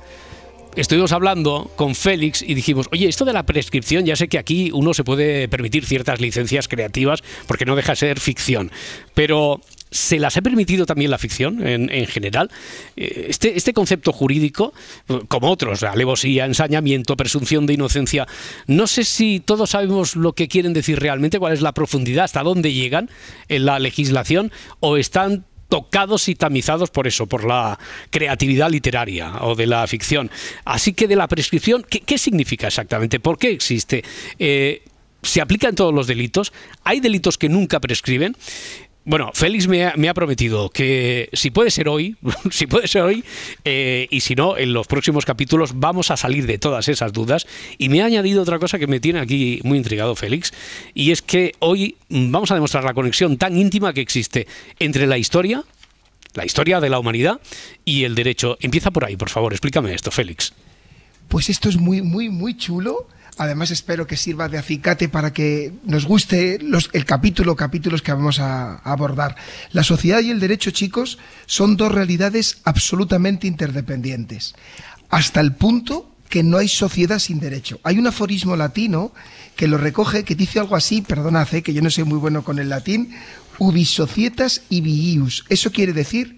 estuvimos 0.76 1.12
hablando 1.12 1.70
con 1.74 1.94
Félix 1.94 2.42
y 2.42 2.54
dijimos, 2.54 2.86
oye, 2.92 3.08
esto 3.08 3.24
de 3.24 3.32
la 3.32 3.44
prescripción, 3.44 4.04
ya 4.06 4.14
sé 4.14 4.28
que 4.28 4.38
aquí 4.38 4.70
uno 4.72 4.94
se 4.94 5.02
puede 5.02 5.48
permitir 5.48 5.84
ciertas 5.84 6.20
licencias 6.20 6.68
creativas 6.68 7.22
porque 7.46 7.64
no 7.64 7.74
deja 7.74 7.92
de 7.92 7.96
ser 7.96 8.20
ficción, 8.20 8.70
pero 9.14 9.60
¿se 9.90 10.20
las 10.20 10.36
ha 10.36 10.42
permitido 10.42 10.86
también 10.86 11.10
la 11.10 11.18
ficción 11.18 11.66
en, 11.66 11.90
en 11.90 12.06
general? 12.06 12.50
Eh, 12.96 13.26
Este, 13.30 13.56
este 13.56 13.72
concepto 13.72 14.12
jurídico, 14.12 14.72
como 15.26 15.50
otros, 15.50 15.82
alevosía, 15.82 16.44
ensañamiento, 16.44 17.16
presunción 17.16 17.66
de 17.66 17.74
inocencia, 17.74 18.28
no 18.68 18.86
sé 18.86 19.02
si 19.02 19.40
todos 19.40 19.70
sabemos 19.70 20.14
lo 20.14 20.34
que 20.34 20.46
quieren 20.46 20.74
decir 20.74 21.00
realmente, 21.00 21.40
cuál 21.40 21.54
es 21.54 21.62
la 21.62 21.72
profundidad, 21.72 22.24
hasta 22.24 22.44
dónde 22.44 22.72
llegan 22.72 23.10
en 23.48 23.64
la 23.64 23.80
legislación 23.80 24.52
o 24.78 24.96
están 24.96 25.44
tocados 25.68 26.28
y 26.28 26.34
tamizados 26.34 26.90
por 26.90 27.06
eso, 27.06 27.26
por 27.26 27.44
la 27.44 27.78
creatividad 28.10 28.70
literaria 28.70 29.42
o 29.42 29.54
de 29.54 29.66
la 29.66 29.86
ficción. 29.86 30.30
Así 30.64 30.92
que 30.92 31.06
de 31.06 31.16
la 31.16 31.28
prescripción, 31.28 31.84
¿qué, 31.88 32.18
significa 32.18 32.66
exactamente? 32.68 33.20
¿Por 33.20 33.38
qué 33.38 33.50
existe? 33.50 34.02
Eh, 34.38 34.82
¿Se 35.22 35.40
aplica 35.40 35.68
en 35.68 35.74
todos 35.74 35.92
los 35.92 36.06
delitos? 36.06 36.52
¿Hay 36.84 37.00
delitos 37.00 37.38
que 37.38 37.48
nunca 37.48 37.80
prescriben? 37.80 38.36
Bueno, 39.08 39.30
Félix 39.32 39.68
me 39.68 39.86
ha, 39.86 39.94
me 39.96 40.10
ha 40.10 40.12
prometido 40.12 40.68
que 40.68 41.30
si 41.32 41.50
puede 41.50 41.70
ser 41.70 41.88
hoy, 41.88 42.14
si 42.50 42.66
puede 42.66 42.88
ser 42.88 43.00
hoy, 43.00 43.24
eh, 43.64 44.06
y 44.10 44.20
si 44.20 44.34
no, 44.34 44.58
en 44.58 44.74
los 44.74 44.86
próximos 44.86 45.24
capítulos 45.24 45.80
vamos 45.80 46.10
a 46.10 46.18
salir 46.18 46.46
de 46.46 46.58
todas 46.58 46.88
esas 46.88 47.14
dudas. 47.14 47.46
Y 47.78 47.88
me 47.88 48.02
ha 48.02 48.04
añadido 48.04 48.42
otra 48.42 48.58
cosa 48.58 48.78
que 48.78 48.86
me 48.86 49.00
tiene 49.00 49.20
aquí 49.20 49.60
muy 49.64 49.78
intrigado 49.78 50.14
Félix, 50.14 50.52
y 50.92 51.10
es 51.10 51.22
que 51.22 51.54
hoy 51.60 51.96
vamos 52.10 52.50
a 52.50 52.54
demostrar 52.54 52.84
la 52.84 52.92
conexión 52.92 53.38
tan 53.38 53.56
íntima 53.56 53.94
que 53.94 54.02
existe 54.02 54.46
entre 54.78 55.06
la 55.06 55.16
historia, 55.16 55.64
la 56.34 56.44
historia 56.44 56.78
de 56.78 56.90
la 56.90 56.98
humanidad 56.98 57.40
y 57.86 58.04
el 58.04 58.14
derecho. 58.14 58.58
Empieza 58.60 58.90
por 58.90 59.06
ahí, 59.06 59.16
por 59.16 59.30
favor, 59.30 59.54
explícame 59.54 59.94
esto, 59.94 60.10
Félix. 60.10 60.52
Pues 61.28 61.48
esto 61.48 61.70
es 61.70 61.78
muy, 61.78 62.02
muy, 62.02 62.28
muy 62.28 62.58
chulo. 62.58 63.08
Además 63.38 63.70
espero 63.70 64.06
que 64.06 64.16
sirva 64.16 64.48
de 64.48 64.58
acicate 64.58 65.08
para 65.08 65.32
que 65.32 65.72
nos 65.84 66.06
guste 66.06 66.58
los, 66.60 66.90
el 66.92 67.04
capítulo, 67.04 67.54
capítulos 67.54 68.02
que 68.02 68.12
vamos 68.12 68.40
a, 68.40 68.78
abordar. 68.78 69.36
La 69.70 69.84
sociedad 69.84 70.20
y 70.20 70.30
el 70.30 70.40
derecho, 70.40 70.72
chicos, 70.72 71.18
son 71.46 71.76
dos 71.76 71.92
realidades 71.92 72.58
absolutamente 72.64 73.46
interdependientes. 73.46 74.54
Hasta 75.08 75.40
el 75.40 75.54
punto 75.54 76.10
que 76.28 76.42
no 76.42 76.58
hay 76.58 76.68
sociedad 76.68 77.20
sin 77.20 77.38
derecho. 77.38 77.78
Hay 77.84 77.98
un 77.98 78.08
aforismo 78.08 78.56
latino 78.56 79.12
que 79.56 79.68
lo 79.68 79.78
recoge, 79.78 80.24
que 80.24 80.34
dice 80.34 80.58
algo 80.58 80.74
así, 80.74 81.00
perdonad, 81.00 81.54
eh, 81.54 81.62
que 81.62 81.72
yo 81.72 81.80
no 81.80 81.90
soy 81.90 82.04
muy 82.04 82.18
bueno 82.18 82.42
con 82.42 82.58
el 82.58 82.68
latín, 82.68 83.14
ubis 83.58 83.90
societas 83.90 84.62
ibius. 84.68 85.44
Eso 85.48 85.70
quiere 85.70 85.92
decir 85.92 86.37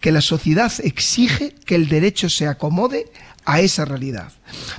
que 0.00 0.12
la 0.12 0.22
sociedad 0.22 0.72
exige 0.82 1.54
que 1.66 1.74
el 1.74 1.88
derecho 1.88 2.28
se 2.28 2.46
acomode 2.46 3.12
a 3.44 3.60
esa 3.60 3.84
realidad. 3.84 4.32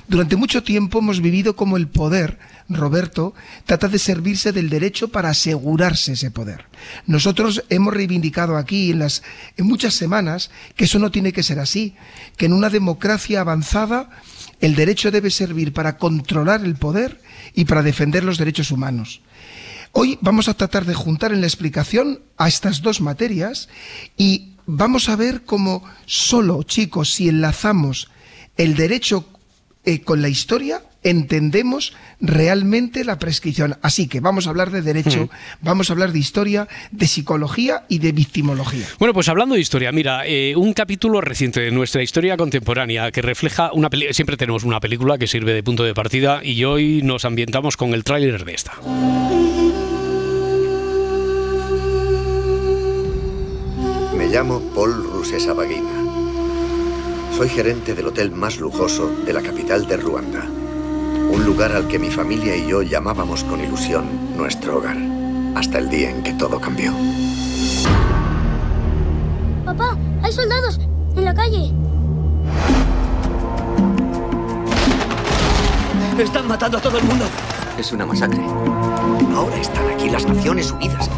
Durante 0.08 0.36
mucho 0.36 0.62
tiempo 0.62 0.98
hemos 0.98 1.20
vivido 1.20 1.56
como 1.56 1.76
el 1.76 1.88
poder, 1.88 2.38
Roberto, 2.68 3.34
trata 3.66 3.88
de 3.88 3.98
servirse 3.98 4.52
del 4.52 4.68
derecho 4.68 5.08
para 5.08 5.30
asegurarse 5.30 6.12
ese 6.12 6.30
poder. 6.30 6.66
Nosotros 7.06 7.64
hemos 7.68 7.94
reivindicado 7.94 8.56
aquí 8.56 8.90
en, 8.90 9.00
las, 9.00 9.22
en 9.56 9.66
muchas 9.66 9.94
semanas 9.94 10.50
que 10.76 10.84
eso 10.84 10.98
no 10.98 11.10
tiene 11.10 11.32
que 11.32 11.42
ser 11.42 11.58
así, 11.58 11.94
que 12.36 12.46
en 12.46 12.52
una 12.52 12.70
democracia 12.70 13.40
avanzada 13.40 14.10
el 14.60 14.74
derecho 14.74 15.10
debe 15.10 15.30
servir 15.30 15.72
para 15.72 15.98
controlar 15.98 16.64
el 16.64 16.76
poder 16.76 17.20
y 17.54 17.64
para 17.64 17.82
defender 17.82 18.24
los 18.24 18.38
derechos 18.38 18.70
humanos. 18.70 19.22
Hoy 19.94 20.18
vamos 20.22 20.48
a 20.48 20.54
tratar 20.54 20.86
de 20.86 20.94
juntar 20.94 21.32
en 21.32 21.42
la 21.42 21.46
explicación 21.46 22.20
a 22.38 22.48
estas 22.48 22.80
dos 22.80 23.02
materias 23.02 23.68
y 24.16 24.51
vamos 24.66 25.08
a 25.08 25.16
ver 25.16 25.42
cómo 25.42 25.82
solo, 26.06 26.62
chicos, 26.62 27.12
si 27.12 27.28
enlazamos 27.28 28.08
el 28.56 28.74
derecho 28.74 29.24
eh, 29.84 30.00
con 30.00 30.22
la 30.22 30.28
historia, 30.28 30.82
entendemos 31.02 31.92
realmente 32.20 33.04
la 33.04 33.18
prescripción. 33.18 33.76
Así 33.82 34.06
que 34.06 34.20
vamos 34.20 34.46
a 34.46 34.50
hablar 34.50 34.70
de 34.70 34.82
derecho, 34.82 35.28
vamos 35.60 35.90
a 35.90 35.92
hablar 35.94 36.12
de 36.12 36.18
historia, 36.18 36.68
de 36.90 37.06
psicología 37.06 37.84
y 37.88 37.98
de 37.98 38.12
victimología. 38.12 38.86
Bueno, 38.98 39.12
pues 39.12 39.28
hablando 39.28 39.54
de 39.54 39.60
historia, 39.60 39.90
mira, 39.92 40.26
eh, 40.26 40.54
un 40.56 40.72
capítulo 40.72 41.20
reciente 41.20 41.60
de 41.60 41.70
nuestra 41.70 42.02
historia 42.02 42.36
contemporánea 42.36 43.10
que 43.10 43.22
refleja 43.22 43.72
una 43.72 43.90
película, 43.90 44.14
siempre 44.14 44.36
tenemos 44.36 44.64
una 44.64 44.80
película 44.80 45.18
que 45.18 45.26
sirve 45.26 45.52
de 45.52 45.62
punto 45.62 45.84
de 45.84 45.94
partida 45.94 46.44
y 46.44 46.64
hoy 46.64 47.02
nos 47.02 47.24
ambientamos 47.24 47.76
con 47.76 47.94
el 47.94 48.04
tráiler 48.04 48.44
de 48.44 48.54
esta. 48.54 48.72
Llamo 54.32 54.60
Paul 54.74 55.04
Rusesabagina. 55.12 55.90
Soy 57.36 57.50
gerente 57.50 57.94
del 57.94 58.06
hotel 58.06 58.30
más 58.30 58.58
lujoso 58.58 59.10
de 59.26 59.32
la 59.34 59.42
capital 59.42 59.86
de 59.86 59.98
Ruanda. 59.98 60.46
Un 61.30 61.44
lugar 61.44 61.72
al 61.72 61.86
que 61.86 61.98
mi 61.98 62.10
familia 62.10 62.56
y 62.56 62.66
yo 62.66 62.80
llamábamos 62.80 63.44
con 63.44 63.62
ilusión 63.62 64.06
nuestro 64.34 64.78
hogar. 64.78 64.96
Hasta 65.54 65.76
el 65.76 65.90
día 65.90 66.08
en 66.08 66.22
que 66.22 66.32
todo 66.32 66.58
cambió. 66.58 66.94
Papá, 69.66 69.98
hay 70.22 70.32
soldados 70.32 70.80
en 71.14 71.24
la 71.26 71.34
calle. 71.34 71.70
Están 76.18 76.48
matando 76.48 76.78
a 76.78 76.80
todo 76.80 76.96
el 76.96 77.04
mundo. 77.04 77.26
Es 77.76 77.92
una 77.92 78.06
masacre. 78.06 78.40
Ahora 79.34 79.56
están 79.60 79.90
aquí 79.90 80.08
las 80.08 80.24
Naciones 80.26 80.72
Unidas. 80.72 81.10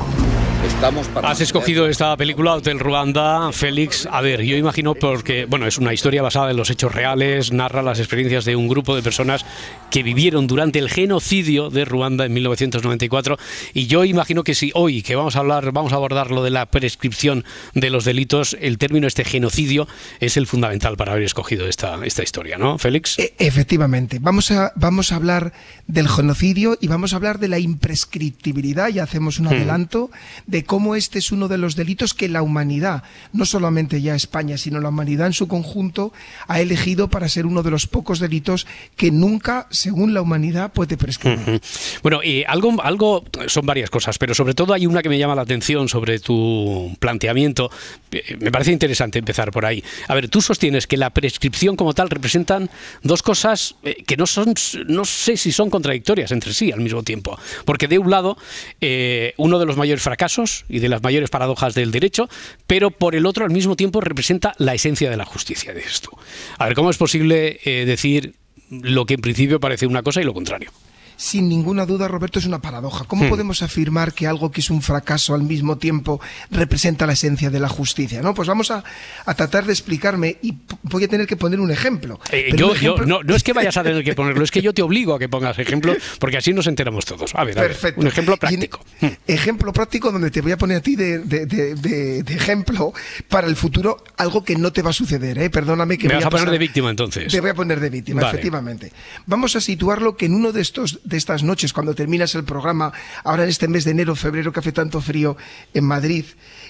Estamos 0.67 1.09
Has 1.23 1.41
escogido 1.41 1.89
esta 1.89 2.17
película, 2.17 2.55
Hotel 2.55 2.79
Ruanda, 2.79 3.53
Félix. 3.53 4.07
A 4.11 4.21
ver, 4.21 4.43
yo 4.43 4.57
imagino 4.57 4.95
porque, 4.95 5.47
bueno, 5.47 5.67
es 5.67 5.79
una 5.79 5.93
historia 5.95 6.23
basada 6.23 6.51
en 6.51 6.57
los 6.57 6.69
hechos 6.71 6.95
reales, 6.95 7.53
narra 7.53 7.83
las 7.83 7.99
experiencias 8.01 8.45
de 8.45 8.57
un 8.57 8.69
grupo 8.69 8.95
de 8.95 9.03
personas 9.03 9.45
que 9.91 10.03
vivieron 10.03 10.47
durante 10.47 10.79
el 10.79 10.91
genocidio 10.91 11.71
de 11.71 11.85
Ruanda 11.85 12.27
en 12.27 12.33
1994. 12.35 13.39
Y 13.73 13.87
yo 13.87 14.05
imagino 14.05 14.43
que 14.45 14.55
si 14.55 14.71
hoy, 14.75 15.03
que 15.03 15.17
vamos 15.17 15.37
a 15.37 15.41
hablar, 15.41 15.73
vamos 15.73 15.93
a 15.93 15.97
abordar 15.97 16.31
lo 16.31 16.43
de 16.43 16.51
la 16.51 16.67
prescripción 16.67 17.45
de 17.75 17.91
los 17.91 18.05
delitos, 18.05 18.57
el 18.61 18.77
término 18.79 19.07
este 19.07 19.25
genocidio 19.25 19.87
es 20.21 20.37
el 20.37 20.47
fundamental 20.47 20.97
para 20.97 21.13
haber 21.13 21.25
escogido 21.25 21.67
esta, 21.67 22.05
esta 22.05 22.23
historia, 22.23 22.59
¿no, 22.59 22.79
Félix? 22.79 23.19
E- 23.19 23.35
efectivamente. 23.39 24.19
Vamos 24.21 24.51
a, 24.51 24.73
vamos 24.77 25.13
a 25.13 25.17
hablar 25.17 25.53
del 25.87 26.09
genocidio 26.09 26.77
y 26.81 26.89
vamos 26.89 27.13
a 27.13 27.17
hablar 27.17 27.39
de 27.39 27.49
la 27.49 27.59
imprescriptibilidad, 27.59 28.89
y 28.89 28.99
hacemos 28.99 29.39
un 29.39 29.47
Hmm. 29.47 29.55
adelanto, 29.55 30.11
de 30.47 30.54
cómo 30.63 30.95
este 30.95 31.19
es 31.19 31.33
uno 31.33 31.49
de 31.49 31.59
los 31.59 31.75
delitos 31.75 32.15
que 32.15 32.29
la 32.29 32.43
humanidad, 32.43 33.03
no 33.33 33.45
solamente 33.45 34.01
ya 34.01 34.15
España, 34.15 34.57
sino 34.59 34.81
la 34.81 34.91
humanidad 34.91 35.27
en 35.27 35.33
su 35.33 35.49
conjunto, 35.49 36.13
ha 36.47 36.61
elegido 36.61 37.09
para 37.09 37.29
ser 37.29 37.47
uno 37.47 37.65
de 37.65 37.73
los 37.73 37.89
pocos 37.89 38.21
delitos 38.21 38.69
que 38.97 39.11
nunca, 39.11 39.67
según 39.71 40.15
la 40.15 40.23
humanidad, 40.23 40.73
puede 40.73 40.97
prescribir. 40.97 41.61
Bueno, 42.03 42.23
y 42.23 42.45
algo, 42.47 42.81
algo, 42.83 43.25
son 43.49 43.67
varias 43.67 43.91
cosas, 43.91 44.19
pero 44.19 44.35
sobre 44.35 44.55
todo 44.55 44.75
hay 44.75 44.87
una 44.87 45.03
que 45.03 45.09
me 45.09 45.19
llama 45.19 45.35
la 45.35 45.43
atención 45.43 45.89
sobre 45.89 46.21
tu 46.21 46.95
planteamiento. 47.01 47.71
Eh, 48.13 48.37
Me 48.39 48.53
parece 48.53 48.73
interesante 48.73 49.19
empezar 49.19 49.51
por 49.51 49.65
ahí. 49.65 49.83
A 50.09 50.15
ver, 50.15 50.29
tú 50.29 50.41
sostienes 50.41 50.87
que 50.87 50.97
la 50.97 51.11
prescripción 51.11 51.77
como 51.77 51.95
tal 51.95 52.11
representan 52.11 52.71
dos 53.03 53.23
cosas 53.23 53.77
eh, 53.83 54.05
que 54.07 54.17
no 54.17 54.27
son, 54.27 54.55
no 54.87 55.05
sé 55.05 55.37
si 55.37 55.51
son 55.51 55.71
contradictorias 55.71 56.31
entre 56.33 56.53
sí 56.53 56.71
al 56.71 56.81
mismo 56.81 57.03
tiempo. 57.03 57.39
Porque 57.65 57.89
de 57.89 57.99
un 57.99 58.11
lado, 58.11 58.37
eh, 58.81 59.33
uno 59.39 59.59
de 59.59 59.67
los 59.67 59.77
mayores 59.77 60.03
fracasos 60.03 60.44
y 60.69 60.79
de 60.79 60.89
las 60.89 61.03
mayores 61.03 61.31
paradojas 61.31 61.75
del 61.75 61.91
derecho, 61.91 62.29
pero 62.67 62.91
por 62.91 63.15
el 63.15 63.27
otro 63.27 63.45
al 63.45 63.51
mismo 63.51 63.77
tiempo 63.77 64.01
representa 64.01 64.55
la 64.59 64.75
esencia 64.75 65.11
de 65.11 65.17
la 65.17 65.25
justicia 65.25 65.73
de 65.73 65.81
esto. 65.81 66.11
A 66.59 66.67
ver, 66.67 66.75
¿cómo 66.75 66.91
es 66.91 66.97
posible 66.97 67.61
eh, 67.65 67.85
decir 67.85 68.35
lo 68.71 69.07
que 69.07 69.15
en 69.15 69.21
principio 69.21 69.61
parece 69.61 69.87
una 69.87 70.03
cosa 70.03 70.21
y 70.21 70.25
lo 70.25 70.35
contrario? 70.35 70.71
Sin 71.17 71.49
ninguna 71.49 71.87
duda, 71.87 72.09
Roberto, 72.09 72.39
es 72.39 72.47
una 72.47 72.61
paradoja. 72.61 73.05
¿Cómo 73.07 73.25
Hmm. 73.25 73.29
podemos 73.29 73.63
afirmar 73.63 74.13
que 74.13 74.27
algo 74.27 74.51
que 74.51 74.61
es 74.61 74.71
un 74.71 74.83
fracaso 74.83 75.35
al 75.35 75.43
mismo 75.43 75.79
tiempo 75.79 76.21
representa 76.51 77.07
la 77.07 77.13
esencia 77.13 77.51
de 77.51 77.61
la 77.61 77.69
justicia? 77.69 78.21
¿no? 78.23 78.35
Pues 78.35 78.49
vamos 78.49 78.71
a, 78.71 78.83
a 79.25 79.35
tratar 79.35 79.65
de 79.67 79.73
explicarme 79.73 80.37
y 80.43 80.55
voy 80.83 81.05
a 81.05 81.09
tener 81.09 81.27
que 81.27 81.37
poner 81.37 81.61
un 81.61 81.71
ejemplo. 81.71 82.21
Eh, 82.31 82.47
Pero 82.51 82.57
yo, 82.57 82.67
un 82.71 82.77
ejemplo- 82.77 82.97
yo- 82.99 83.07
no, 83.07 83.23
no 83.23 83.35
es 83.35 83.43
que 83.43 83.53
vayas 83.53 83.77
a 83.77 83.83
tener 83.83 84.03
que 84.05 84.15
ponerlo, 84.15 84.45
es 84.45 84.51
que 84.51 84.63
yo 84.63 84.73
te 84.75 84.83
obligo 84.83 85.15
a 85.15 85.19
que 85.19 85.29
pongas 85.29 85.59
ejemplo, 85.59 85.95
porque 86.19 86.37
así 86.39 86.53
nos 86.53 86.67
enteramos 86.67 87.05
todos. 87.05 87.35
A 87.35 87.45
ver, 87.45 87.59
a 87.59 87.63
ver, 87.63 87.71
Perfecto. 87.73 88.01
un 88.01 88.07
ejemplo 88.07 88.35
en- 88.35 88.41
práctico. 88.41 88.81
Ejemplo 89.27 89.73
práctico 89.73 90.11
donde 90.13 90.31
te 90.31 90.41
voy 90.41 90.53
a 90.53 90.59
poner 90.59 90.79
a 90.79 90.81
ti 90.81 90.97
de, 90.97 91.19
de- 91.21 91.47
de- 91.47 92.35
ejemplo 92.35 92.93
para 93.29 93.47
el 93.47 93.57
futuro 93.57 94.03
algo 94.17 94.45
que 94.45 94.57
no 94.57 94.73
te 94.73 94.83
va 94.83 94.91
a 94.91 94.93
suceder, 94.93 95.39
¿eh? 95.39 95.51
Perdóname 95.51 95.97
que 95.99 96.09
Me 96.09 96.15
voy 96.15 96.25
vas 96.25 96.27
a 96.27 96.31
poner 96.31 96.51
de 96.51 96.59
víctima 96.59 96.91
entonces. 96.91 97.33
Te 97.33 97.41
voy 97.41 97.51
a 97.51 97.55
poner 97.55 97.81
de 97.81 97.91
víctima, 97.91 98.23
Vale. 98.23 98.33
efectivamente. 98.35 98.93
Vamos 99.27 99.55
a 99.57 99.61
situarlo 99.61 100.17
que 100.17 100.27
en 100.27 100.35
uno 100.35 100.53
de 100.53 100.61
estos 100.61 101.01
de 101.05 101.17
estas 101.17 101.43
noches, 101.43 101.73
cuando 101.73 101.95
terminas 101.95 102.35
el 102.35 102.45
programa, 102.45 102.93
ahora 103.23 103.45
en 103.45 103.51
este 103.51 103.69
mes 103.69 103.85
de 103.85 103.93
enero, 103.93 104.17
febrero, 104.17 104.53
que 104.53 104.61
hace 104.61 104.73
tanto 104.73 105.01
frío 105.01 105.37
en 105.73 105.85
Madrid, 105.85 106.25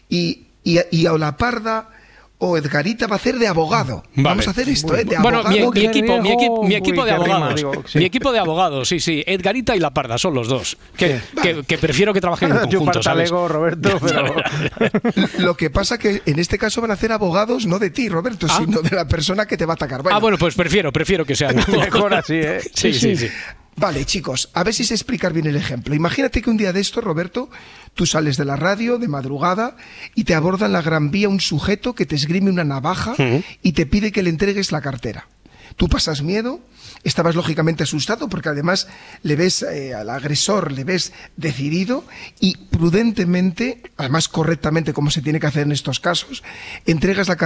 y, 0.08 0.46
y, 0.62 0.78
y 0.90 1.06
a 1.06 1.12
la 1.12 1.36
parda 1.36 1.88
o 2.38 2.58
Edgarita 2.58 3.06
va 3.06 3.14
a 3.14 3.16
hacer 3.16 3.38
de 3.38 3.46
abogado. 3.46 4.02
Vale. 4.16 4.28
Vamos 4.28 4.48
a 4.48 4.50
hacer 4.50 4.68
esto, 4.68 4.94
¿eh? 4.96 5.04
De 5.04 5.16
bueno, 5.18 5.42
mi, 5.44 5.60
abogado. 5.60 5.72
mi 5.72 5.86
equipo, 5.86 6.20
mi, 6.20 6.32
equipo, 6.32 6.62
mi 6.64 6.74
equipo 6.74 7.02
Uy, 7.02 7.06
de 7.06 7.12
rima, 7.12 7.36
abogados. 7.36 7.54
digo, 7.56 7.72
sí. 7.86 7.98
Mi 7.98 8.04
equipo 8.04 8.32
de 8.32 8.38
abogados, 8.38 8.88
sí, 8.88 9.00
sí. 9.00 9.22
Edgarita 9.26 9.76
y 9.76 9.78
La 9.78 9.94
Parda 9.94 10.18
son 10.18 10.34
los 10.34 10.48
dos. 10.48 10.76
Que, 10.96 11.20
que, 11.42 11.62
que 11.62 11.78
prefiero 11.78 12.12
que 12.12 12.20
trabajen 12.20 12.50
en 12.50 12.58
conjunto, 12.70 13.02
¿sabes? 13.02 13.30
Roberto, 13.30 13.98
pero... 14.00 14.34
Lo 15.38 15.56
que 15.56 15.70
pasa 15.70 15.96
que 15.96 16.22
en 16.26 16.38
este 16.38 16.58
caso 16.58 16.80
van 16.80 16.90
a 16.90 16.94
hacer 16.94 17.12
abogados 17.12 17.66
no 17.66 17.78
de 17.78 17.90
ti, 17.90 18.08
Roberto, 18.08 18.48
sino 18.48 18.82
de 18.82 18.94
la 18.94 19.06
persona 19.06 19.46
que 19.46 19.56
te 19.56 19.64
va 19.64 19.74
a 19.74 19.76
atacar. 19.76 20.02
Ah, 20.10 20.18
bueno, 20.18 20.36
pues 20.36 20.54
prefiero, 20.54 20.92
prefiero 20.92 21.24
que 21.24 21.36
sean. 21.36 21.56
Mejor 21.68 22.14
así, 22.14 22.34
¿eh? 22.34 22.60
Sí, 22.74 22.92
sí, 22.92 23.16
sí. 23.16 23.28
Vale, 23.76 24.04
chicos, 24.04 24.50
a 24.54 24.62
ver 24.62 24.72
si 24.72 24.84
sé 24.84 24.94
explicar 24.94 25.32
bien 25.32 25.46
el 25.46 25.56
ejemplo. 25.56 25.94
Imagínate 25.94 26.42
que 26.42 26.50
un 26.50 26.56
día 26.56 26.72
de 26.72 26.80
esto, 26.80 27.00
Roberto, 27.00 27.50
tú 27.94 28.06
sales 28.06 28.36
de 28.36 28.44
la 28.44 28.56
radio 28.56 28.98
de 28.98 29.08
madrugada 29.08 29.76
y 30.14 30.24
te 30.24 30.34
aborda 30.34 30.66
en 30.66 30.72
la 30.72 30.82
Gran 30.82 31.10
Vía 31.10 31.28
un 31.28 31.40
sujeto 31.40 31.94
que 31.94 32.06
te 32.06 32.14
esgrime 32.14 32.50
una 32.50 32.64
navaja 32.64 33.14
y 33.62 33.72
te 33.72 33.86
pide 33.86 34.12
que 34.12 34.22
le 34.22 34.30
entregues 34.30 34.70
la 34.70 34.80
cartera. 34.80 35.26
Tú 35.76 35.88
pasas 35.88 36.22
miedo, 36.22 36.60
estabas 37.04 37.34
lógicamente 37.36 37.82
asustado 37.84 38.28
porque 38.28 38.48
además 38.48 38.88
le 39.22 39.36
ves 39.36 39.62
eh, 39.62 39.94
al 39.94 40.10
agresor, 40.10 40.72
le 40.72 40.84
ves 40.84 41.12
decidido 41.36 42.04
y 42.40 42.56
prudentemente, 42.56 43.82
además 43.96 44.28
correctamente 44.28 44.92
como 44.92 45.10
se 45.10 45.22
tiene 45.22 45.38
que 45.38 45.46
hacer 45.46 45.62
en 45.62 45.72
estos 45.72 46.00
casos, 46.00 46.42
entregas 46.86 47.28
la 47.28 47.36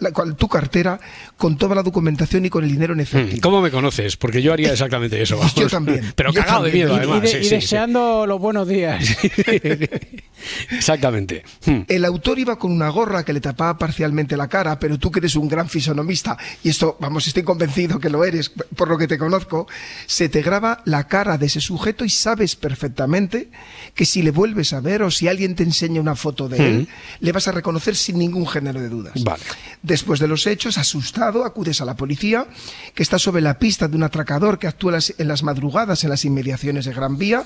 la- 0.00 0.10
tu 0.36 0.48
cartera 0.48 0.98
con 1.36 1.56
toda 1.58 1.74
la 1.74 1.82
documentación 1.82 2.44
y 2.46 2.50
con 2.50 2.64
el 2.64 2.70
dinero 2.70 2.94
en 2.94 3.00
efectivo. 3.00 3.40
¿Cómo 3.42 3.60
me 3.60 3.70
conoces? 3.70 4.16
Porque 4.16 4.42
yo 4.42 4.52
haría 4.52 4.72
exactamente 4.72 5.20
eso. 5.22 5.36
vamos. 5.38 5.54
Yo 5.54 5.68
también, 5.68 6.12
Pero 6.16 6.32
yo 6.32 6.40
cagado 6.40 6.64
de 6.64 6.72
miedo, 6.72 6.94
Y- 6.94 6.96
además. 6.98 7.18
y, 7.18 7.20
de- 7.20 7.28
sí, 7.28 7.36
y 7.36 7.42
sí, 7.42 7.48
sí. 7.48 7.54
deseando 7.56 8.26
los 8.26 8.40
buenos 8.40 8.66
días. 8.66 9.04
Exactamente. 10.70 11.44
Hmm. 11.64 11.82
El 11.88 12.04
autor 12.04 12.38
iba 12.38 12.58
con 12.58 12.72
una 12.72 12.88
gorra 12.88 13.24
que 13.24 13.32
le 13.32 13.40
tapaba 13.40 13.78
parcialmente 13.78 14.36
la 14.36 14.48
cara, 14.48 14.78
pero 14.78 14.98
tú 14.98 15.10
que 15.10 15.20
eres 15.20 15.36
un 15.36 15.48
gran 15.48 15.68
fisonomista, 15.68 16.36
y 16.64 16.70
esto, 16.70 16.96
vamos, 17.00 17.26
estoy 17.26 17.42
convencido 17.42 17.98
que 18.00 18.08
lo 18.10 18.24
eres, 18.24 18.50
por 18.76 18.88
lo 18.88 18.98
que 18.98 19.01
te 19.08 19.18
conozco, 19.18 19.66
se 20.06 20.28
te 20.28 20.42
graba 20.42 20.82
la 20.84 21.06
cara 21.08 21.38
de 21.38 21.46
ese 21.46 21.60
sujeto 21.60 22.04
y 22.04 22.08
sabes 22.10 22.56
perfectamente 22.56 23.50
que 23.94 24.06
si 24.06 24.22
le 24.22 24.30
vuelves 24.30 24.72
a 24.72 24.80
ver 24.80 25.02
o 25.02 25.10
si 25.10 25.28
alguien 25.28 25.54
te 25.54 25.62
enseña 25.62 26.00
una 26.00 26.14
foto 26.16 26.48
de 26.48 26.56
él, 26.58 26.88
le 27.20 27.32
vas 27.32 27.48
a 27.48 27.52
reconocer 27.52 27.96
sin 27.96 28.18
ningún 28.18 28.46
género 28.46 28.80
de 28.80 28.88
dudas. 28.88 29.22
Vale. 29.24 29.42
Después 29.82 30.20
de 30.20 30.28
los 30.28 30.46
hechos, 30.46 30.78
asustado, 30.78 31.44
acudes 31.44 31.80
a 31.80 31.84
la 31.84 31.96
policía, 31.96 32.46
que 32.94 33.02
está 33.02 33.18
sobre 33.18 33.42
la 33.42 33.58
pista 33.58 33.88
de 33.88 33.96
un 33.96 34.02
atracador 34.02 34.58
que 34.58 34.66
actúa 34.66 34.98
en 35.18 35.28
las- 35.28 35.42
madrugadas 35.42 36.04
en 36.04 36.10
las 36.10 36.24
inmediaciones 36.24 36.84
de 36.84 36.92
Gran 36.92 37.18
Vía, 37.18 37.44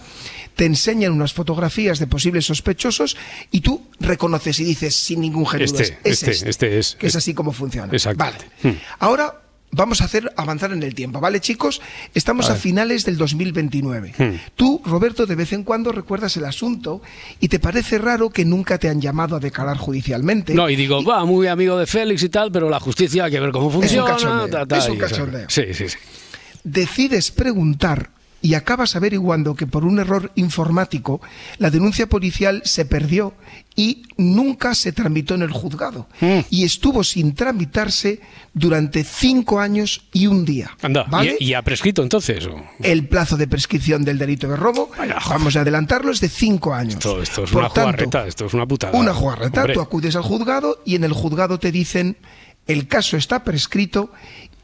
te 0.54 0.64
enseñan 0.66 1.12
unas 1.12 1.32
fotografías 1.32 1.98
de 1.98 2.06
posibles 2.06 2.44
sospechosos 2.46 3.16
y 3.50 3.60
tú 3.60 3.86
reconoces 4.00 4.60
y 4.60 4.64
dices 4.64 4.94
sin 4.96 5.20
ningún 5.20 5.46
género 5.46 5.72
de 5.72 5.82
Este, 5.82 5.94
dudas, 5.94 6.00
es 6.04 6.12
este, 6.22 6.30
este, 6.32 6.50
este 6.50 6.78
es. 6.78 6.96
que 6.96 7.06
es 7.06 7.16
así 7.16 7.32
como 7.34 7.52
funciona. 7.52 7.92
Exacto. 7.92 8.18
Vale. 8.22 8.36
Hmm. 8.62 8.78
Ahora 8.98 9.42
vamos 9.76 10.00
a 10.00 10.04
hacer 10.04 10.32
avanzar 10.36 10.72
en 10.72 10.82
el 10.82 10.94
tiempo, 10.94 11.20
¿vale, 11.20 11.40
chicos? 11.40 11.80
Estamos 12.14 12.50
A 12.50 12.56
finales 12.56 13.04
del 13.04 13.16
2029. 13.16 14.14
Hmm. 14.16 14.30
Tú, 14.56 14.80
Roberto, 14.84 15.26
de 15.26 15.34
vez 15.34 15.52
en 15.52 15.62
cuando 15.62 15.92
recuerdas 15.92 16.36
el 16.36 16.44
asunto 16.44 17.02
y 17.40 17.48
te 17.48 17.58
parece 17.58 17.98
raro 17.98 18.30
que 18.30 18.44
nunca 18.44 18.78
te 18.78 18.88
han 18.88 19.00
llamado 19.00 19.36
a 19.36 19.40
declarar 19.40 19.76
judicialmente. 19.76 20.54
No, 20.54 20.68
y 20.70 20.76
digo, 20.76 21.04
va, 21.04 21.24
muy 21.24 21.46
amigo 21.46 21.78
de 21.78 21.86
Félix 21.86 22.22
y 22.22 22.28
tal, 22.28 22.50
pero 22.50 22.70
la 22.70 22.80
justicia 22.80 23.24
hay 23.24 23.30
que 23.30 23.40
ver 23.40 23.52
cómo 23.52 23.70
funciona. 23.70 24.10
cachondeo, 24.10 24.48
ta, 24.48 24.66
ta, 24.66 24.78
es 24.78 24.88
un 24.88 24.98
cachondeo. 24.98 25.46
Sí, 25.48 25.62
sí, 25.72 25.88
sí. 25.88 25.98
decides 26.64 27.30
preguntar 27.30 28.15
y 28.42 28.54
acabas 28.54 28.96
averiguando 28.96 29.54
que 29.54 29.66
por 29.66 29.84
un 29.84 29.98
error 29.98 30.30
informático 30.36 31.20
la 31.58 31.70
denuncia 31.70 32.06
policial 32.06 32.62
se 32.64 32.84
perdió 32.84 33.34
y 33.74 34.04
nunca 34.16 34.74
se 34.74 34.92
tramitó 34.92 35.34
en 35.34 35.42
el 35.42 35.50
juzgado. 35.50 36.08
Mm. 36.20 36.40
Y 36.50 36.64
estuvo 36.64 37.04
sin 37.04 37.34
tramitarse 37.34 38.20
durante 38.54 39.04
cinco 39.04 39.60
años 39.60 40.02
y 40.12 40.26
un 40.26 40.44
día. 40.44 40.70
Anda, 40.80 41.04
¿vale? 41.04 41.36
¿y, 41.40 41.46
y 41.46 41.54
ha 41.54 41.62
prescrito 41.62 42.02
entonces? 42.02 42.48
El 42.82 43.08
plazo 43.08 43.36
de 43.36 43.48
prescripción 43.48 44.04
del 44.04 44.18
delito 44.18 44.48
de 44.48 44.56
robo, 44.56 44.90
vamos 45.28 45.56
a 45.56 45.60
adelantarlo, 45.60 46.12
es 46.12 46.20
de 46.20 46.28
cinco 46.28 46.72
años. 46.72 46.94
Esto, 46.94 47.20
esto 47.20 47.44
es 47.44 47.50
Por 47.50 47.60
una 47.60 47.68
tanto, 47.68 47.90
jugarreta, 47.90 48.26
esto 48.26 48.46
es 48.46 48.54
una 48.54 48.66
putada. 48.66 48.98
Una 48.98 49.12
jugarreta, 49.12 49.60
Hombre. 49.60 49.74
tú 49.74 49.80
acudes 49.80 50.16
al 50.16 50.22
juzgado 50.22 50.80
y 50.84 50.94
en 50.94 51.04
el 51.04 51.12
juzgado 51.12 51.58
te 51.58 51.72
dicen 51.72 52.16
el 52.66 52.88
caso 52.88 53.16
está 53.16 53.44
prescrito 53.44 54.10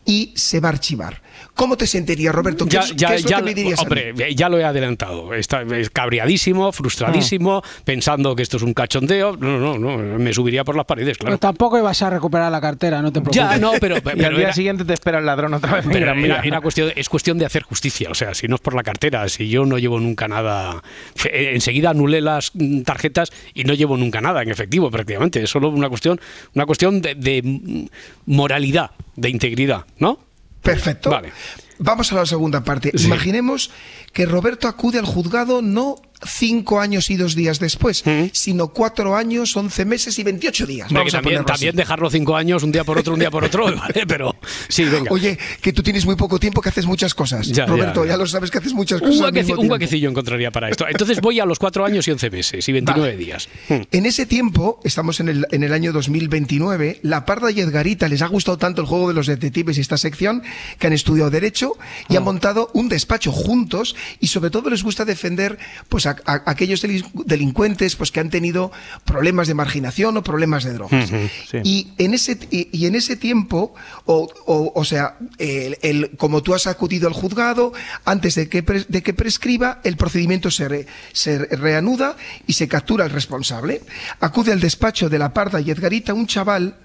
y 0.04 0.32
se 0.36 0.60
va 0.60 0.68
a 0.68 0.72
archivar. 0.72 1.22
¿Cómo 1.54 1.76
te 1.76 1.86
sentirías, 1.86 2.34
Roberto? 2.34 2.64
¿Qué 2.64 2.70
Ya, 2.72 2.80
es- 2.80 2.96
ya, 2.96 3.08
qué 3.08 3.14
es 3.16 3.24
lo 3.24 3.30
ya, 3.30 3.36
que 3.36 3.42
me 3.42 3.54
dirías 3.54 3.78
a 3.78 3.82
mí? 3.82 3.86
hombre, 3.86 4.34
ya 4.34 4.48
lo 4.48 4.58
he 4.58 4.64
adelantado. 4.64 5.34
Está 5.34 5.62
es 5.62 5.90
cabreadísimo, 5.90 6.72
frustradísimo, 6.72 7.62
pensando 7.84 8.34
que 8.36 8.42
esto 8.42 8.56
es 8.56 8.62
un 8.62 8.74
cachondeo. 8.74 9.36
No, 9.36 9.58
no, 9.58 9.78
no, 9.78 9.98
me 10.18 10.32
subiría 10.32 10.64
por 10.64 10.76
las 10.76 10.86
paredes, 10.86 11.18
claro. 11.18 11.30
Pero 11.30 11.38
tampoco 11.38 11.78
ibas 11.78 12.00
a 12.02 12.10
recuperar 12.10 12.50
la 12.50 12.60
cartera, 12.60 13.00
no 13.02 13.12
te 13.12 13.20
preocupes. 13.20 13.36
Ya, 13.36 13.58
no, 13.58 13.72
pero, 13.80 13.96
Y 14.16 14.24
al 14.24 14.34
día 14.34 14.44
era- 14.44 14.52
siguiente 14.52 14.84
te 14.84 14.94
espera 14.94 15.18
el 15.18 15.26
ladrón 15.26 15.54
otra 15.54 15.76
vez. 15.76 15.86
Pero 15.90 16.12
era- 16.12 16.40
era 16.42 16.60
cuestión, 16.60 16.92
es 16.96 17.08
cuestión 17.08 17.38
de 17.38 17.46
hacer 17.46 17.62
justicia. 17.62 18.08
O 18.10 18.14
sea, 18.14 18.34
si 18.34 18.48
no 18.48 18.54
es 18.56 18.60
por 18.60 18.74
la 18.74 18.82
cartera, 18.82 19.28
si 19.28 19.48
yo 19.48 19.64
no 19.66 19.78
llevo 19.78 19.98
nunca 20.00 20.28
nada. 20.28 20.82
fe- 21.14 21.54
Enseguida 21.54 21.90
anulé 21.90 22.20
las 22.20 22.50
mm, 22.54 22.82
tarjetas 22.82 23.30
y 23.54 23.64
no 23.64 23.74
llevo 23.74 23.96
nunca 23.96 24.20
nada 24.20 24.42
en 24.42 24.50
efectivo, 24.50 24.90
prácticamente. 24.90 25.42
Es 25.42 25.50
solo 25.50 25.68
una 25.68 25.88
cuestión, 25.88 26.20
una 26.54 26.66
cuestión 26.66 27.00
de, 27.02 27.14
de, 27.14 27.88
moralidad, 28.26 28.90
de 29.16 29.28
integridad, 29.30 29.84
¿no? 29.98 30.18
Perfecto. 30.62 31.10
Vale. 31.10 31.32
Vamos 31.78 32.12
a 32.12 32.16
la 32.16 32.26
segunda 32.26 32.62
parte. 32.62 32.92
Sí. 32.94 33.06
Imaginemos 33.06 33.70
que 34.12 34.26
Roberto 34.26 34.68
acude 34.68 34.98
al 34.98 35.06
juzgado 35.06 35.62
no 35.62 35.96
cinco 36.24 36.80
años 36.80 37.10
y 37.10 37.16
dos 37.16 37.34
días 37.34 37.58
después, 37.58 38.04
sino 38.32 38.68
cuatro 38.68 39.16
años, 39.16 39.56
once 39.56 39.84
meses 39.84 40.18
y 40.18 40.22
veintiocho 40.22 40.66
días. 40.66 40.88
Que 40.88 41.16
a 41.16 41.44
también, 41.44 41.76
dejarlo 41.76 42.10
cinco 42.10 42.36
años, 42.36 42.62
un 42.62 42.72
día 42.72 42.84
por 42.84 42.98
otro, 42.98 43.14
un 43.14 43.20
día 43.20 43.30
por 43.30 43.44
otro, 43.44 43.64
¿vale? 43.76 44.04
Pero 44.06 44.34
sí, 44.68 44.84
venga. 44.84 45.10
Oye, 45.10 45.38
que 45.60 45.72
tú 45.72 45.82
tienes 45.82 46.04
muy 46.06 46.16
poco 46.16 46.38
tiempo, 46.38 46.60
que 46.60 46.68
haces 46.68 46.86
muchas 46.86 47.14
cosas. 47.14 47.46
Ya, 47.48 47.66
Roberto, 47.66 48.02
ya, 48.04 48.08
ya, 48.08 48.14
ya. 48.14 48.18
lo 48.18 48.26
sabes 48.26 48.50
que 48.50 48.58
haces 48.58 48.72
muchas 48.72 49.00
cosas. 49.00 49.16
un, 49.16 49.24
al 49.24 49.32
mismo 49.32 49.48
huequeci- 49.48 49.50
un 49.52 49.58
tiempo. 49.58 49.72
huequecillo 49.74 50.08
encontraría 50.10 50.50
para 50.50 50.68
esto. 50.68 50.86
Entonces 50.88 51.20
voy 51.20 51.40
a 51.40 51.44
los 51.46 51.58
cuatro 51.58 51.84
años 51.84 52.06
y 52.08 52.10
once 52.10 52.30
meses 52.30 52.68
y 52.68 52.72
29 52.72 53.08
Vale. 53.12 53.16
días. 53.16 53.48
En 53.68 54.06
ese 54.06 54.26
tiempo, 54.26 54.80
estamos 54.84 55.20
en 55.20 55.28
el, 55.28 55.46
en 55.50 55.62
el 55.62 55.72
año 55.72 55.92
2029, 55.92 57.00
La 57.02 57.24
Parda 57.24 57.50
y 57.50 57.60
Edgarita 57.60 58.08
les 58.08 58.22
ha 58.22 58.26
gustado 58.26 58.58
tanto 58.58 58.80
el 58.80 58.86
juego 58.86 59.08
de 59.08 59.14
los 59.14 59.26
detectives 59.26 59.78
y 59.78 59.80
esta 59.80 59.98
sección 59.98 60.42
que 60.78 60.86
han 60.86 60.92
estudiado 60.92 61.30
Derecho 61.30 61.72
y 62.08 62.16
han 62.16 62.24
montado 62.24 62.70
un 62.74 62.88
despacho 62.88 63.32
juntos 63.32 63.94
y 64.20 64.28
sobre 64.28 64.50
todo 64.50 64.70
les 64.70 64.82
gusta 64.82 65.04
defender 65.04 65.58
pues, 65.88 66.06
a, 66.06 66.11
a- 66.26 66.42
aquellos 66.46 66.82
delin- 66.84 67.10
delincuentes 67.24 67.96
pues, 67.96 68.10
que 68.12 68.20
han 68.20 68.30
tenido 68.30 68.72
problemas 69.04 69.48
de 69.48 69.54
marginación 69.54 70.16
o 70.16 70.22
problemas 70.22 70.64
de 70.64 70.72
drogas. 70.74 71.08
Sí. 71.50 71.58
Y 71.64 71.92
en 71.98 72.14
ese, 72.14 72.38
y, 72.50 72.68
y 72.72 72.86
en 72.86 72.94
ese 72.94 73.16
tiempo, 73.16 73.74
o, 74.06 74.28
o, 74.46 74.72
o 74.74 74.84
sea, 74.84 75.16
el, 75.38 75.78
el- 75.82 76.10
como 76.16 76.42
tú 76.42 76.54
has 76.54 76.66
acudido 76.66 77.08
al 77.08 77.14
juzgado, 77.14 77.72
antes 78.04 78.34
de 78.34 78.48
que, 78.48 78.62
pre- 78.62 78.84
de 78.88 79.02
que 79.02 79.14
prescriba, 79.14 79.80
el 79.84 79.96
procedimiento 79.96 80.50
se, 80.50 80.68
re- 80.68 80.86
se 81.12 81.38
reanuda 81.38 82.16
y 82.46 82.52
se 82.54 82.68
captura 82.68 83.04
al 83.04 83.10
responsable. 83.10 83.82
Acude 84.20 84.52
al 84.52 84.60
despacho 84.60 85.08
de 85.08 85.18
la 85.18 85.32
Parda 85.32 85.60
y 85.60 85.70
Edgarita 85.70 86.14
un 86.14 86.26
chaval 86.26 86.76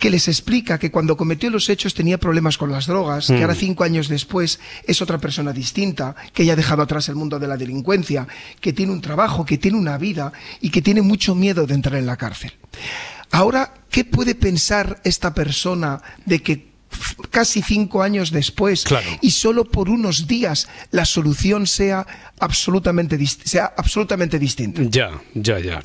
que 0.00 0.10
les 0.10 0.26
explica 0.26 0.78
que 0.78 0.90
cuando 0.90 1.16
cometió 1.16 1.50
los 1.50 1.68
hechos 1.68 1.94
tenía 1.94 2.18
problemas 2.18 2.56
con 2.58 2.72
las 2.72 2.86
drogas, 2.86 3.28
Mm. 3.30 3.36
que 3.36 3.42
ahora 3.42 3.54
cinco 3.54 3.84
años 3.84 4.08
después 4.08 4.58
es 4.86 5.00
otra 5.02 5.18
persona 5.18 5.52
distinta, 5.52 6.16
que 6.32 6.44
ya 6.44 6.54
ha 6.54 6.56
dejado 6.56 6.82
atrás 6.82 7.08
el 7.10 7.16
mundo 7.16 7.38
de 7.38 7.46
la 7.46 7.56
delincuencia, 7.58 8.26
que 8.60 8.72
tiene 8.72 8.92
un 8.92 9.02
trabajo, 9.02 9.44
que 9.44 9.58
tiene 9.58 9.76
una 9.78 9.98
vida 9.98 10.32
y 10.60 10.70
que 10.70 10.82
tiene 10.82 11.02
mucho 11.02 11.34
miedo 11.34 11.66
de 11.66 11.74
entrar 11.74 11.96
en 11.96 12.06
la 12.06 12.16
cárcel. 12.16 12.52
Ahora, 13.30 13.74
¿qué 13.90 14.04
puede 14.04 14.34
pensar 14.34 15.00
esta 15.04 15.34
persona 15.34 16.00
de 16.24 16.42
que 16.42 16.70
casi 17.30 17.62
cinco 17.62 18.02
años 18.02 18.32
después 18.32 18.84
y 19.20 19.30
solo 19.30 19.64
por 19.66 19.88
unos 19.88 20.26
días 20.26 20.66
la 20.90 21.04
solución 21.04 21.66
sea 21.68 22.04
absolutamente, 22.40 23.16
sea 23.26 23.72
absolutamente 23.76 24.38
distinta? 24.38 24.82
Ya, 24.88 25.10
ya, 25.34 25.60
ya. 25.60 25.84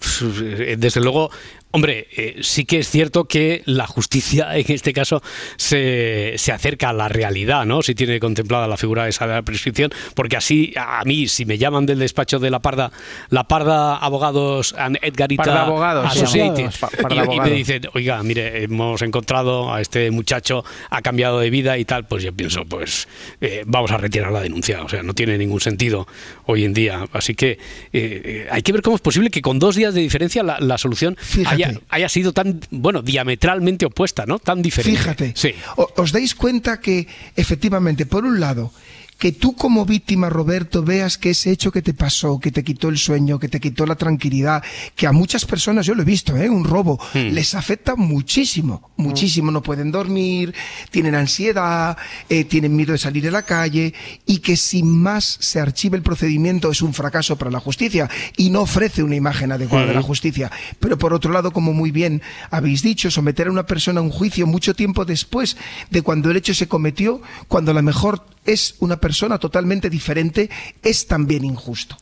Desde 0.77 1.01
luego, 1.01 1.29
hombre, 1.75 2.07
eh, 2.15 2.37
sí 2.41 2.65
que 2.65 2.79
es 2.79 2.89
cierto 2.89 3.25
que 3.25 3.61
la 3.65 3.85
justicia 3.85 4.55
en 4.57 4.65
este 4.69 4.93
caso 4.93 5.21
se, 5.57 6.33
se 6.37 6.51
acerca 6.51 6.89
a 6.89 6.93
la 6.93 7.07
realidad, 7.09 7.65
¿no? 7.65 7.81
Si 7.81 7.95
tiene 7.95 8.19
contemplada 8.19 8.67
la 8.67 8.77
figura 8.77 9.07
esa 9.07 9.27
de 9.27 9.33
la 9.33 9.41
prescripción, 9.41 9.91
porque 10.13 10.37
así 10.37 10.73
a 10.77 11.03
mí, 11.05 11.27
si 11.27 11.45
me 11.45 11.57
llaman 11.57 11.85
del 11.85 11.99
despacho 11.99 12.39
de 12.39 12.49
la 12.49 12.59
Parda, 12.59 12.91
la 13.29 13.43
Parda 13.45 13.97
Abogados 13.97 14.73
and 14.77 14.97
Edgarita 15.01 15.43
Parda 15.43 15.61
Abogados, 15.65 16.05
Associated, 16.11 16.71
pa- 16.79 16.89
Parda 16.89 17.25
y- 17.31 17.35
y, 17.35 17.39
me 17.39 17.49
dicen, 17.51 17.81
oiga, 17.93 18.21
mire, 18.23 18.63
hemos 18.63 19.01
encontrado 19.01 19.73
a 19.73 19.81
este 19.81 20.11
muchacho, 20.11 20.63
ha 20.89 21.01
cambiado 21.01 21.39
de 21.39 21.49
vida 21.49 21.77
y 21.77 21.85
tal, 21.85 22.05
pues 22.05 22.23
yo 22.23 22.33
pienso, 22.33 22.65
pues 22.65 23.07
eh, 23.41 23.63
vamos 23.65 23.91
a 23.91 23.97
retirar 23.97 24.31
la 24.31 24.41
denuncia, 24.41 24.81
o 24.83 24.89
sea, 24.89 25.03
no 25.03 25.13
tiene 25.13 25.37
ningún 25.37 25.59
sentido 25.61 26.07
hoy 26.45 26.63
en 26.65 26.73
día. 26.73 27.05
Así 27.13 27.35
que 27.35 27.51
eh, 27.51 27.57
eh, 27.93 28.47
hay 28.51 28.61
que 28.61 28.71
ver 28.71 28.81
cómo 28.81 28.95
es 28.95 29.01
posible 29.01 29.29
que 29.29 29.41
con 29.41 29.59
dos 29.59 29.75
días 29.75 29.93
de 29.93 30.01
diferencia 30.01 30.43
la, 30.43 30.57
la 30.59 30.77
solución 30.77 31.17
haya, 31.47 31.64
haya 31.89 32.09
sido 32.09 32.33
tan, 32.33 32.59
bueno, 32.71 33.01
diametralmente 33.01 33.85
opuesta, 33.85 34.25
¿no? 34.25 34.39
Tan 34.39 34.61
diferente. 34.61 34.97
Fíjate, 34.99 35.33
Sí. 35.35 35.53
os 35.75 36.11
dais 36.11 36.35
cuenta 36.35 36.79
que 36.79 37.07
efectivamente, 37.35 38.05
por 38.05 38.25
un 38.25 38.39
lado, 38.39 38.71
que 39.17 39.31
tú 39.31 39.55
como 39.55 39.85
víctima, 39.85 40.29
Roberto, 40.29 40.83
veas 40.83 41.17
que 41.17 41.29
ese 41.29 41.49
hecho 41.51 41.71
que 41.71 41.81
te 41.81 41.93
pasó, 41.93 42.37
que 42.39 42.51
te 42.51 42.63
quitó 42.63 42.89
el 42.89 42.97
sueño, 42.97 43.39
que 43.39 43.47
te 43.47 43.61
quitó 43.61 43.85
la 43.85 43.95
tranquilidad, 43.95 44.61
que 44.95 45.07
a 45.07 45.13
muchas 45.13 45.45
personas, 45.45 45.85
yo 45.85 45.95
lo 45.95 46.01
he 46.01 46.05
visto, 46.05 46.35
¿eh? 46.35 46.49
un 46.49 46.65
robo, 46.65 46.99
Hmm. 47.13 47.33
les 47.33 47.55
afecta 47.55 47.95
muchísimo, 47.95 48.91
muchísimo, 48.97 49.51
no 49.51 49.63
pueden 49.63 49.89
dormir, 49.91 50.53
tienen 50.91 51.15
ansiedad, 51.15 51.97
eh, 52.27 52.43
tienen 52.43 52.75
miedo 52.75 52.91
de 52.91 52.97
salir 52.97 53.25
a 53.27 53.31
la 53.31 53.43
calle 53.43 53.93
y 54.25 54.39
que 54.39 54.57
sin 54.57 54.87
más 55.01 55.37
se 55.39 55.61
archive 55.61 55.95
el 55.95 56.03
procedimiento 56.03 56.69
es 56.69 56.81
un 56.81 56.93
fracaso 56.93 57.37
para 57.37 57.51
la 57.51 57.59
justicia 57.61 58.09
y 58.35 58.49
no 58.49 58.61
ofrece 58.61 59.01
una 59.01 59.15
imagen 59.15 59.51
adecuada 59.53 59.85
de 59.87 59.93
la 59.93 60.01
Hmm. 60.01 60.03
justicia. 60.03 60.51
Pero 60.79 60.97
por 60.97 61.13
otro 61.13 61.31
lado, 61.31 61.51
como 61.51 61.71
muy 61.71 61.91
bien 61.91 62.21
habéis 62.51 62.81
dicho, 62.81 63.09
someter 63.09 63.47
a 63.47 63.51
una 63.51 63.65
persona 63.65 64.01
a 64.01 64.03
un 64.03 64.11
juicio 64.11 64.45
mucho 64.45 64.73
tiempo 64.73 65.05
después 65.05 65.55
de 65.89 66.01
cuando 66.01 66.29
el 66.31 66.37
hecho 66.37 66.53
se 66.53 66.67
cometió, 66.67 67.21
cuando 67.47 67.71
a 67.71 67.73
lo 67.73 67.81
mejor 67.81 68.25
es 68.45 68.75
una 68.79 68.97
persona 68.97 69.04
totalmente 69.37 69.89
diferente, 69.89 70.49
es 70.81 71.07
también 71.07 71.43
injusto. 71.43 71.97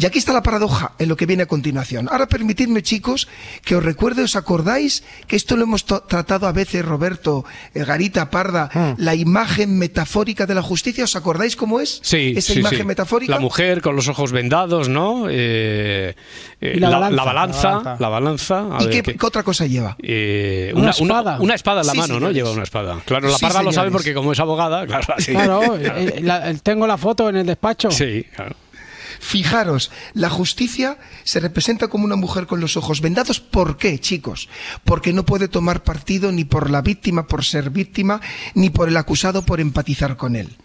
Y 0.00 0.06
aquí 0.06 0.18
está 0.18 0.32
la 0.32 0.42
paradoja 0.42 0.92
en 0.98 1.10
lo 1.10 1.16
que 1.16 1.26
viene 1.26 1.42
a 1.42 1.46
continuación. 1.46 2.08
Ahora 2.10 2.26
permitidme, 2.26 2.82
chicos, 2.82 3.28
que 3.64 3.76
os 3.76 3.84
recuerde, 3.84 4.22
¿os 4.22 4.34
acordáis 4.34 5.04
que 5.26 5.36
esto 5.36 5.56
lo 5.56 5.64
hemos 5.64 5.84
tratado 5.84 6.46
a 6.46 6.52
veces, 6.52 6.82
Roberto, 6.84 7.44
eh, 7.74 7.84
Garita, 7.84 8.30
Parda, 8.30 8.70
Hmm. 8.72 8.94
la 8.96 9.14
imagen 9.14 9.76
metafórica 9.78 10.46
de 10.46 10.54
la 10.54 10.62
justicia? 10.62 11.04
¿Os 11.04 11.16
acordáis 11.16 11.54
cómo 11.54 11.80
es? 11.80 12.00
Sí, 12.02 12.32
Esa 12.34 12.54
sí, 12.54 12.60
imagen 12.60 12.78
sí. 12.78 12.84
metafórica. 12.84 13.34
La 13.34 13.40
mujer 13.40 13.82
con 13.82 13.94
los 13.94 14.08
ojos 14.08 14.32
vendados, 14.32 14.88
¿no? 14.88 15.26
Eh, 15.28 16.14
eh, 16.62 16.76
la 16.80 16.88
la, 16.88 16.98
balanza. 16.98 17.16
la 17.16 17.24
balanza. 17.24 17.62
La 17.68 17.74
balanza. 17.74 17.96
La 18.00 18.08
balanza. 18.08 18.76
a 18.78 18.82
¿Y 18.82 18.86
ver, 18.86 18.90
qué, 18.94 19.02
¿qué? 19.12 19.18
qué 19.18 19.26
otra 19.26 19.42
cosa 19.42 19.66
lleva? 19.66 19.96
Eh, 20.02 20.70
Una 20.74 20.80
una, 20.82 20.90
espada. 20.92 21.38
una 21.40 21.54
espada 21.54 21.80
en 21.82 21.86
la 21.88 21.92
Sí, 21.92 21.98
mano, 21.98 22.20
¿no? 22.20 22.30
Lleva 22.30 22.50
una 22.52 22.62
espada. 22.62 22.98
Claro, 23.04 23.28
la 23.28 23.36
Sí, 23.36 23.42
parda 23.44 23.62
lo 23.62 23.70
sabe 23.72 23.90
porque 23.90 24.14
como 24.14 24.32
es 24.32 24.40
abogada, 24.40 24.86
claro. 24.86 25.14
así. 25.16 25.32
Claro, 25.32 25.76
eh, 25.76 26.20
la- 26.22 26.54
tengo 26.54 26.86
la 26.86 26.96
foto 26.96 27.28
en 27.28 27.36
el 27.36 27.46
despacho. 27.46 27.90
Sí, 27.90 28.24
claro. 28.34 28.54
Fijaros, 29.20 29.90
la 30.14 30.30
justicia 30.30 30.98
se 31.24 31.40
representa 31.40 31.88
como 31.88 32.06
una 32.06 32.16
mujer 32.16 32.46
con 32.46 32.58
los 32.58 32.78
ojos 32.78 33.02
vendados. 33.02 33.38
¿Por 33.38 33.76
qué, 33.76 33.98
chicos? 34.00 34.48
Porque 34.82 35.12
no 35.12 35.26
puede 35.26 35.46
tomar 35.46 35.84
partido 35.84 36.32
ni 36.32 36.44
por 36.44 36.70
la 36.70 36.80
víctima 36.80 37.26
por 37.26 37.44
ser 37.44 37.68
víctima, 37.68 38.22
ni 38.54 38.70
por 38.70 38.88
el 38.88 38.96
acusado 38.96 39.42
por 39.42 39.60
empatizar 39.60 40.16
con 40.16 40.36
él. 40.36 40.56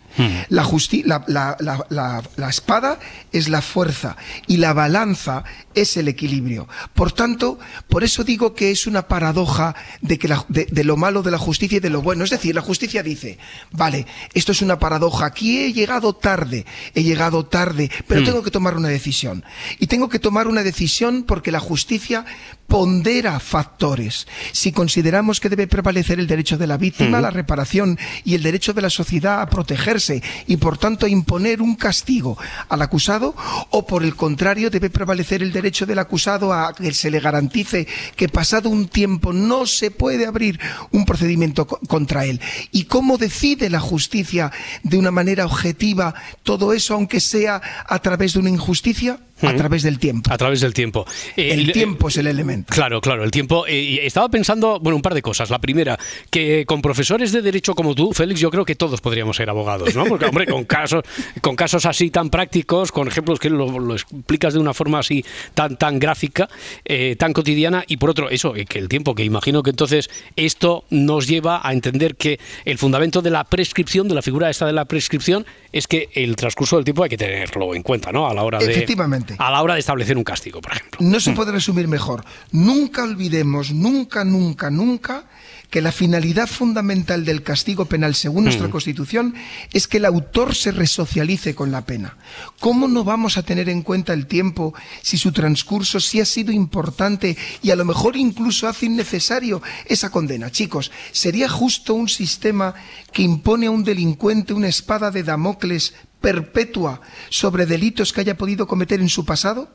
La, 0.49 0.63
justi- 0.63 1.03
la, 1.05 1.23
la- 1.27 1.57
la- 1.89 2.49
espada 2.49 2.99
es 3.31 3.49
la 3.49 3.61
fuerza 3.61 4.15
y 4.47 4.57
la 4.57 4.73
balanza 4.73 5.43
es 5.73 5.97
el 5.97 6.07
equilibrio. 6.07 6.67
Por 6.93 7.11
tanto, 7.11 7.59
por 7.89 8.03
eso 8.03 8.23
digo 8.23 8.53
que 8.53 8.71
es 8.71 8.87
una 8.87 9.07
paradoja 9.07 9.75
de, 10.01 10.17
que 10.19 10.27
de, 10.49 10.65
de 10.71 10.83
lo 10.83 10.95
malo 10.97 11.21
de 11.23 11.31
la 11.31 11.37
justicia 11.37 11.77
y 11.77 11.81
de 11.81 11.89
lo 11.89 12.01
bueno. 12.01 12.23
Es 12.23 12.29
decir, 12.29 12.55
la 12.55 12.61
justicia 12.61 13.03
dice, 13.03 13.37
vale, 13.71 14.05
esto 14.33 14.51
es 14.51 14.61
una 14.61 14.79
paradoja, 14.79 15.25
aquí 15.25 15.59
he 15.63 15.73
llegado 15.73 16.13
tarde, 16.13 16.65
he 16.93 17.03
llegado 17.03 17.45
tarde, 17.45 17.89
pero 18.07 18.21
Hmm. 18.21 18.25
tengo 18.25 18.43
que 18.43 18.51
tomar 18.51 18.77
una 18.77 18.87
decisión. 18.89 19.43
Y 19.79 19.87
tengo 19.87 20.07
que 20.09 20.19
tomar 20.19 20.47
una 20.47 20.63
decisión 20.63 21.23
porque 21.23 21.51
la 21.51 21.59
justicia 21.59 22.25
pondera 22.67 23.39
factores. 23.39 24.27
Si 24.51 24.71
consideramos 24.71 25.39
que 25.39 25.49
debe 25.49 25.67
prevalecer 25.67 26.19
el 26.19 26.27
derecho 26.27 26.57
de 26.57 26.67
la 26.67 26.77
víctima 26.77 27.17
a 27.17 27.21
la 27.21 27.29
reparación 27.31 27.97
y 28.23 28.35
el 28.35 28.43
derecho 28.43 28.73
de 28.73 28.81
la 28.81 28.89
sociedad 28.89 29.41
a 29.41 29.49
protegerse 29.49 30.04
y 30.47 30.57
por 30.57 30.77
tanto 30.77 31.07
imponer 31.07 31.61
un 31.61 31.75
castigo 31.75 32.37
al 32.69 32.81
acusado, 32.81 33.35
o 33.69 33.85
por 33.85 34.03
el 34.03 34.15
contrario 34.15 34.69
debe 34.69 34.89
prevalecer 34.89 35.41
el 35.41 35.51
derecho 35.51 35.85
del 35.85 35.99
acusado 35.99 36.53
a 36.53 36.73
que 36.73 36.93
se 36.93 37.09
le 37.11 37.19
garantice 37.19 37.87
que 38.15 38.29
pasado 38.29 38.69
un 38.69 38.87
tiempo 38.87 39.33
no 39.33 39.65
se 39.65 39.91
puede 39.91 40.25
abrir 40.25 40.59
un 40.91 41.05
procedimiento 41.05 41.65
co- 41.67 41.79
contra 41.87 42.25
él. 42.25 42.39
¿Y 42.71 42.85
cómo 42.85 43.17
decide 43.17 43.69
la 43.69 43.79
justicia 43.79 44.51
de 44.83 44.97
una 44.97 45.11
manera 45.11 45.45
objetiva 45.45 46.13
todo 46.43 46.73
eso, 46.73 46.93
aunque 46.93 47.19
sea 47.19 47.61
a 47.87 47.99
través 47.99 48.33
de 48.33 48.39
una 48.39 48.49
injusticia? 48.49 49.19
A 49.41 49.47
Ujú. 49.47 49.57
través 49.57 49.83
del 49.83 49.99
tiempo. 49.99 50.31
A 50.31 50.37
través 50.37 50.61
del 50.61 50.73
tiempo. 50.73 51.05
Eh, 51.35 51.49
El 51.51 51.69
eh, 51.69 51.73
tiempo 51.73 52.07
es 52.07 52.15
el 52.17 52.27
elemento. 52.27 52.73
Claro, 52.73 53.01
claro, 53.01 53.23
el 53.25 53.31
tiempo. 53.31 53.67
eh, 53.67 53.75
y 53.81 53.97
estaba 53.99 54.29
pensando, 54.29 54.79
bueno, 54.79 54.95
un 54.95 55.01
par 55.01 55.13
de 55.13 55.21
cosas. 55.21 55.49
La 55.49 55.59
primera, 55.59 55.99
que 56.29 56.65
con 56.65 56.81
profesores 56.81 57.31
de 57.33 57.41
derecho 57.41 57.75
como 57.75 57.93
tú, 57.95 58.13
Félix, 58.13 58.39
yo 58.39 58.49
creo 58.49 58.63
que 58.63 58.75
todos 58.75 59.01
podríamos 59.01 59.35
ser 59.35 59.49
abogados, 59.49 59.93
¿no? 59.93 60.05
Porque, 60.05 60.25
hombre, 60.25 60.45
con 60.45 60.63
casos, 60.63 61.03
con 61.41 61.55
casos 61.57 61.85
así 61.85 62.09
tan 62.11 62.29
prácticos, 62.29 62.91
con 62.93 63.07
ejemplos 63.09 63.39
que 63.39 63.49
lo, 63.49 63.77
lo 63.79 63.93
explicas 63.93 64.53
de 64.53 64.59
una 64.59 64.73
forma 64.73 64.99
así 64.99 65.25
tan, 65.53 65.75
tan 65.77 65.99
gráfica, 65.99 66.47
eh, 66.85 67.15
tan 67.19 67.33
cotidiana, 67.33 67.83
y 67.87 67.97
por 67.97 68.11
otro, 68.11 68.29
eso, 68.29 68.55
eh, 68.55 68.65
que 68.65 68.79
el 68.79 68.87
tiempo, 68.87 69.15
que 69.15 69.23
imagino 69.25 69.63
que 69.63 69.71
entonces 69.71 70.09
esto 70.37 70.85
nos 70.89 71.27
lleva 71.27 71.59
a 71.67 71.73
entender 71.73 72.15
que 72.15 72.39
el 72.63 72.77
fundamento 72.77 73.21
de 73.21 73.31
la 73.31 73.43
prescripción, 73.43 74.07
de 74.07 74.15
la 74.15 74.21
figura 74.21 74.49
esta 74.49 74.65
de 74.65 74.73
la 74.73 74.85
prescripción, 74.85 75.45
es 75.73 75.87
que 75.87 76.07
el 76.13 76.37
transcurso 76.37 76.77
del 76.77 76.85
tiempo 76.85 77.03
hay 77.03 77.09
que 77.09 77.17
tenerlo 77.17 77.75
en 77.75 77.83
cuenta, 77.83 78.13
¿no? 78.13 78.27
A 78.27 78.33
la 78.33 78.43
hora 78.43 78.59
de. 78.59 78.71
Efectivamente. 78.71 79.24
A 79.37 79.51
la 79.51 79.61
hora 79.61 79.73
de 79.73 79.79
establecer 79.79 80.17
un 80.17 80.23
castigo, 80.23 80.61
por 80.61 80.73
ejemplo. 80.73 80.99
No 81.01 81.19
se 81.19 81.31
puede 81.31 81.51
resumir 81.51 81.87
mejor. 81.87 82.23
Nunca 82.51 83.03
olvidemos, 83.03 83.71
nunca, 83.71 84.23
nunca, 84.23 84.69
nunca, 84.69 85.25
que 85.69 85.81
la 85.81 85.91
finalidad 85.91 86.47
fundamental 86.47 87.25
del 87.25 87.43
castigo 87.43 87.85
penal, 87.85 88.15
según 88.15 88.45
nuestra 88.45 88.67
Mm. 88.67 88.71
Constitución, 88.71 89.35
es 89.73 89.87
que 89.87 89.97
el 89.97 90.05
autor 90.05 90.55
se 90.55 90.71
resocialice 90.71 91.55
con 91.55 91.71
la 91.71 91.85
pena. 91.85 92.17
¿Cómo 92.59 92.87
no 92.87 93.03
vamos 93.03 93.37
a 93.37 93.43
tener 93.43 93.67
en 93.69 93.81
cuenta 93.81 94.13
el 94.13 94.27
tiempo 94.27 94.73
si 95.01 95.17
su 95.17 95.31
transcurso 95.31 95.99
sí 95.99 96.21
ha 96.21 96.25
sido 96.25 96.51
importante 96.51 97.35
y 97.61 97.71
a 97.71 97.75
lo 97.75 97.83
mejor 97.85 98.15
incluso 98.15 98.67
hace 98.67 98.85
innecesario 98.85 99.61
esa 99.85 100.09
condena? 100.11 100.51
Chicos, 100.51 100.91
¿sería 101.11 101.49
justo 101.49 101.93
un 101.93 102.07
sistema 102.07 102.73
que 103.11 103.23
impone 103.23 103.67
a 103.67 103.71
un 103.71 103.83
delincuente 103.83 104.53
una 104.53 104.67
espada 104.67 105.11
de 105.11 105.23
Damocles 105.23 105.93
perpetua 106.25 107.01
sobre 107.29 107.67
delitos 107.67 108.11
que 108.11 108.21
haya 108.21 108.35
podido 108.35 108.65
cometer 108.65 108.99
en 108.99 109.09
su 109.09 109.25
pasado? 109.25 109.69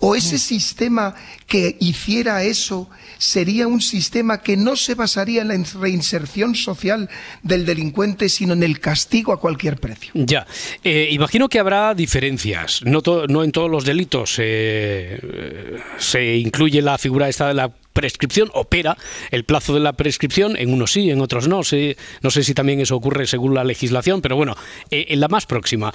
¿O 0.00 0.14
ese 0.14 0.38
sistema 0.38 1.14
que 1.46 1.76
hiciera 1.80 2.42
eso 2.42 2.88
sería 3.18 3.66
un 3.66 3.80
sistema 3.80 4.42
que 4.42 4.56
no 4.56 4.76
se 4.76 4.94
basaría 4.94 5.42
en 5.42 5.48
la 5.48 5.56
reinserción 5.80 6.54
social 6.54 7.08
del 7.42 7.64
delincuente, 7.64 8.28
sino 8.28 8.52
en 8.52 8.62
el 8.62 8.80
castigo 8.80 9.32
a 9.32 9.40
cualquier 9.40 9.78
precio? 9.78 10.12
Ya, 10.14 10.46
Eh, 10.84 11.08
imagino 11.10 11.48
que 11.48 11.58
habrá 11.58 11.94
diferencias. 11.94 12.82
No, 12.84 13.00
no 13.28 13.44
en 13.44 13.52
todos 13.52 13.70
los 13.70 13.84
delitos 13.84 14.38
eh, 14.38 15.18
eh, 15.22 15.78
se 15.98 16.36
incluye 16.36 16.82
la 16.82 16.98
figura 16.98 17.28
esta 17.28 17.48
de 17.48 17.54
la 17.54 17.72
prescripción, 17.92 18.50
opera 18.52 18.96
el 19.30 19.44
plazo 19.44 19.72
de 19.72 19.80
la 19.80 19.94
prescripción, 19.94 20.56
en 20.56 20.72
unos 20.72 20.92
sí, 20.92 21.10
en 21.10 21.20
otros 21.20 21.48
no. 21.48 21.62
Sé, 21.64 21.96
no 22.20 22.30
sé 22.30 22.44
si 22.44 22.52
también 22.52 22.80
eso 22.80 22.94
ocurre 22.94 23.26
según 23.26 23.54
la 23.54 23.64
legislación, 23.64 24.20
pero 24.20 24.36
bueno, 24.36 24.54
eh, 24.90 25.06
en 25.08 25.20
la 25.20 25.28
más 25.28 25.46
próxima, 25.46 25.94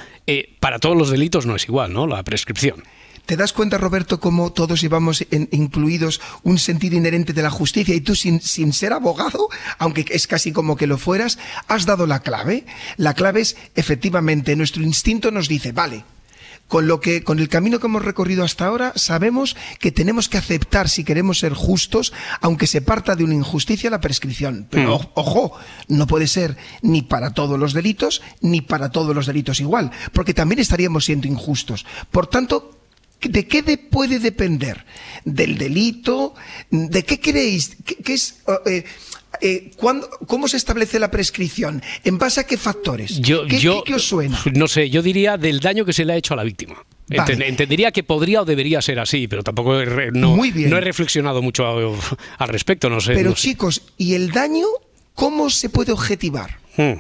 para 0.60 0.80
todos 0.80 0.98
los 0.98 1.12
delitos 1.12 1.46
no 1.46 1.56
es 1.56 1.66
igual, 1.66 1.94
¿no? 1.94 2.08
La 2.08 2.24
prescripción. 2.24 2.84
¿Te 3.26 3.38
das 3.38 3.54
cuenta, 3.54 3.78
Roberto, 3.78 4.20
cómo 4.20 4.52
todos 4.52 4.82
llevamos 4.82 5.26
en- 5.32 5.48
incluidos 5.52 6.20
un 6.44 6.58
sentido 6.58 6.98
inherente 6.98 7.34
de 7.34 7.42
la 7.44 7.50
justicia 7.52 7.96
y 7.96 8.02
tú 8.02 8.16
sin, 8.16 8.42
sin 8.42 8.74
ser 8.74 8.94
abogado, 8.94 9.48
aunque 9.78 10.06
es 10.10 10.28
casi 10.28 10.52
como 10.52 10.76
que 10.76 10.88
lo 10.88 10.98
fueras, 10.98 11.38
has 11.68 11.86
dado 11.86 12.08
la 12.08 12.20
clave? 12.22 12.66
La 12.98 13.14
clave 13.14 13.42
es, 13.42 13.56
efectivamente, 13.76 14.56
nuestro 14.56 14.84
instinto 14.84 15.32
nos 15.32 15.48
dice, 15.48 15.72
vale, 15.72 16.04
con 16.68 16.88
lo 16.88 17.00
que 17.02 17.22
con 17.24 17.40
el 17.40 17.50
camino 17.50 17.80
que 17.80 17.88
hemos 17.88 18.04
recorrido 18.04 18.44
hasta 18.46 18.66
ahora 18.66 18.94
sabemos 18.96 19.58
que 19.80 19.92
tenemos 19.92 20.30
que 20.30 20.38
aceptar 20.38 20.88
si 20.88 21.04
queremos 21.04 21.40
ser 21.40 21.54
justos 21.54 22.14
aunque 22.40 22.66
se 22.66 22.82
parta 22.82 23.18
de 23.18 23.26
una 23.26 23.34
injusticia 23.36 23.90
la 23.90 24.00
prescripción 24.00 24.68
pero 24.70 24.98
Mm. 25.00 25.08
ojo 25.16 25.52
no 25.90 26.08
puede 26.08 26.28
ser 26.28 26.56
ni 26.82 27.02
para 27.02 27.34
todos 27.34 27.60
los 27.60 27.74
delitos 27.74 28.22
ni 28.40 28.62
para 28.62 28.90
todos 28.90 29.14
los 29.14 29.26
delitos 29.26 29.60
igual 29.60 29.92
porque 30.14 30.34
también 30.34 30.60
estaríamos 30.60 31.04
siendo 31.04 31.28
injustos 31.28 31.86
por 32.10 32.28
tanto 32.28 32.80
¿De 33.22 33.48
qué 33.48 33.62
de- 33.62 33.78
puede 33.78 34.20
depender? 34.20 34.86
¿Del 35.26 35.58
delito? 35.58 36.34
¿De 36.70 37.04
qué 37.04 37.20
creéis? 37.20 37.78
¿Qué, 37.86 37.96
qué 37.98 38.14
es, 38.14 38.42
eh, 38.66 38.84
eh, 39.42 39.72
cuándo- 39.76 40.10
¿Cómo 40.28 40.48
se 40.48 40.58
establece 40.58 41.00
la 41.00 41.12
prescripción? 41.12 41.82
¿En 42.04 42.18
base 42.18 42.40
a 42.42 42.44
qué 42.46 42.58
factores? 42.58 43.20
Yo, 43.20 43.46
¿Qué, 43.48 43.60
yo, 43.60 43.84
qué- 43.84 43.96
os 43.96 44.04
suena? 44.08 44.40
No 44.54 44.68
sé, 44.68 44.90
yo 44.90 45.02
diría 45.02 45.38
del 45.38 45.60
daño 45.60 45.86
que 45.86 45.94
se 45.94 46.04
le 46.06 46.14
ha 46.14 46.16
hecho 46.16 46.34
a 46.34 46.38
la 46.38 46.44
víctima. 46.44 46.76
Vale. 47.08 47.48
Entendería 47.48 47.92
que 47.92 48.04
podría 48.04 48.42
o 48.42 48.46
debería 48.46 48.82
ser 48.82 48.98
así, 49.00 49.28
pero 49.28 49.44
tampoco 49.44 49.82
he, 49.82 50.12
no, 50.14 50.36
Muy 50.36 50.50
bien. 50.52 50.70
no 50.70 50.78
he 50.78 50.82
reflexionado 50.82 51.42
mucho 51.42 51.66
a- 51.68 52.00
al 52.38 52.48
respecto, 52.50 52.90
no 52.90 53.02
sé. 53.02 53.14
Pero 53.14 53.32
no 53.32 53.36
sé. 53.36 53.50
chicos, 53.50 53.82
¿y 53.98 54.14
el 54.14 54.32
daño 54.32 54.66
cómo 55.14 55.50
se 55.50 55.70
puede 55.70 55.92
objetivar? 55.92 56.60
Hmm. 56.78 56.94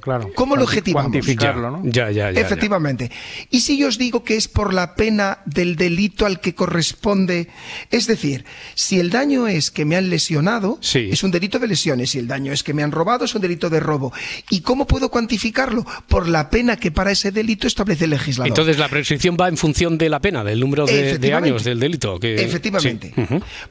Claro. 0.00 0.30
¿Cómo 0.34 0.56
lo 0.56 0.64
objetivamos? 0.64 1.10
Cuantificarlo, 1.10 1.70
¿no? 1.70 1.80
Ya, 1.84 2.10
ya, 2.10 2.30
ya. 2.30 2.32
ya. 2.32 2.40
Efectivamente. 2.40 3.10
¿Y 3.50 3.60
si 3.60 3.76
yo 3.78 3.88
os 3.88 3.98
digo 3.98 4.24
que 4.24 4.36
es 4.36 4.48
por 4.48 4.72
la 4.72 4.94
pena 4.94 5.38
del 5.44 5.76
delito 5.76 6.24
al 6.26 6.40
que 6.40 6.54
corresponde? 6.54 7.48
Es 7.90 8.06
decir, 8.06 8.44
si 8.74 9.00
el 9.00 9.10
daño 9.10 9.46
es 9.48 9.70
que 9.70 9.84
me 9.84 9.96
han 9.96 10.08
lesionado, 10.10 10.78
es 10.82 11.22
un 11.22 11.30
delito 11.30 11.58
de 11.58 11.68
lesiones. 11.68 12.10
Si 12.10 12.18
el 12.18 12.28
daño 12.28 12.52
es 12.52 12.62
que 12.62 12.74
me 12.74 12.82
han 12.82 12.92
robado, 12.92 13.24
es 13.24 13.34
un 13.34 13.40
delito 13.42 13.70
de 13.70 13.80
robo. 13.80 14.12
¿Y 14.50 14.60
cómo 14.60 14.86
puedo 14.86 15.10
cuantificarlo? 15.10 15.84
Por 16.08 16.28
la 16.28 16.48
pena 16.50 16.76
que 16.76 16.90
para 16.90 17.10
ese 17.10 17.32
delito 17.32 17.66
establece 17.66 18.04
el 18.04 18.10
legislador. 18.10 18.48
Entonces 18.48 18.78
la 18.78 18.88
prescripción 18.88 19.36
va 19.40 19.48
en 19.48 19.56
función 19.56 19.98
de 19.98 20.08
la 20.08 20.20
pena, 20.20 20.44
del 20.44 20.60
número 20.60 20.86
de, 20.86 21.34
años 21.34 21.64
del 21.64 21.80
delito. 21.80 22.18
que- 22.20 22.34
Efectivamente. 22.42 23.12
sí. 23.14 23.24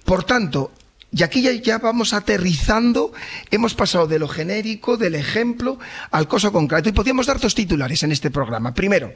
Por 0.03 0.23
tanto, 0.23 0.71
y 1.13 1.23
aquí 1.23 1.41
ya, 1.41 1.51
ya 1.51 1.77
vamos 1.77 2.13
aterrizando, 2.13 3.11
hemos 3.49 3.73
pasado 3.73 4.07
de 4.07 4.19
lo 4.19 4.27
genérico, 4.27 4.97
del 4.97 5.15
ejemplo, 5.15 5.77
al 6.11 6.27
caso 6.27 6.51
concreto. 6.51 6.89
Y 6.89 6.93
podríamos 6.93 7.25
dar 7.25 7.39
dos 7.39 7.53
titulares 7.53 8.03
en 8.03 8.11
este 8.11 8.31
programa. 8.31 8.73
Primero, 8.73 9.13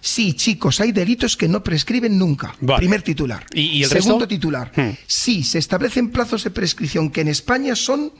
sí, 0.00 0.34
chicos, 0.34 0.80
hay 0.80 0.92
delitos 0.92 1.36
que 1.36 1.48
no 1.48 1.64
prescriben 1.64 2.16
nunca. 2.16 2.54
Primer 2.76 3.02
titular. 3.02 3.44
¿Y, 3.52 3.60
y 3.62 3.82
el 3.82 3.88
Segundo 3.88 4.20
resto? 4.20 4.28
titular. 4.28 4.72
Hmm. 4.76 4.90
Sí, 5.06 5.42
se 5.42 5.58
establecen 5.58 6.10
plazos 6.10 6.44
de 6.44 6.50
prescripción 6.50 7.10
que 7.10 7.22
en 7.22 7.28
España 7.28 7.74
son 7.74 8.12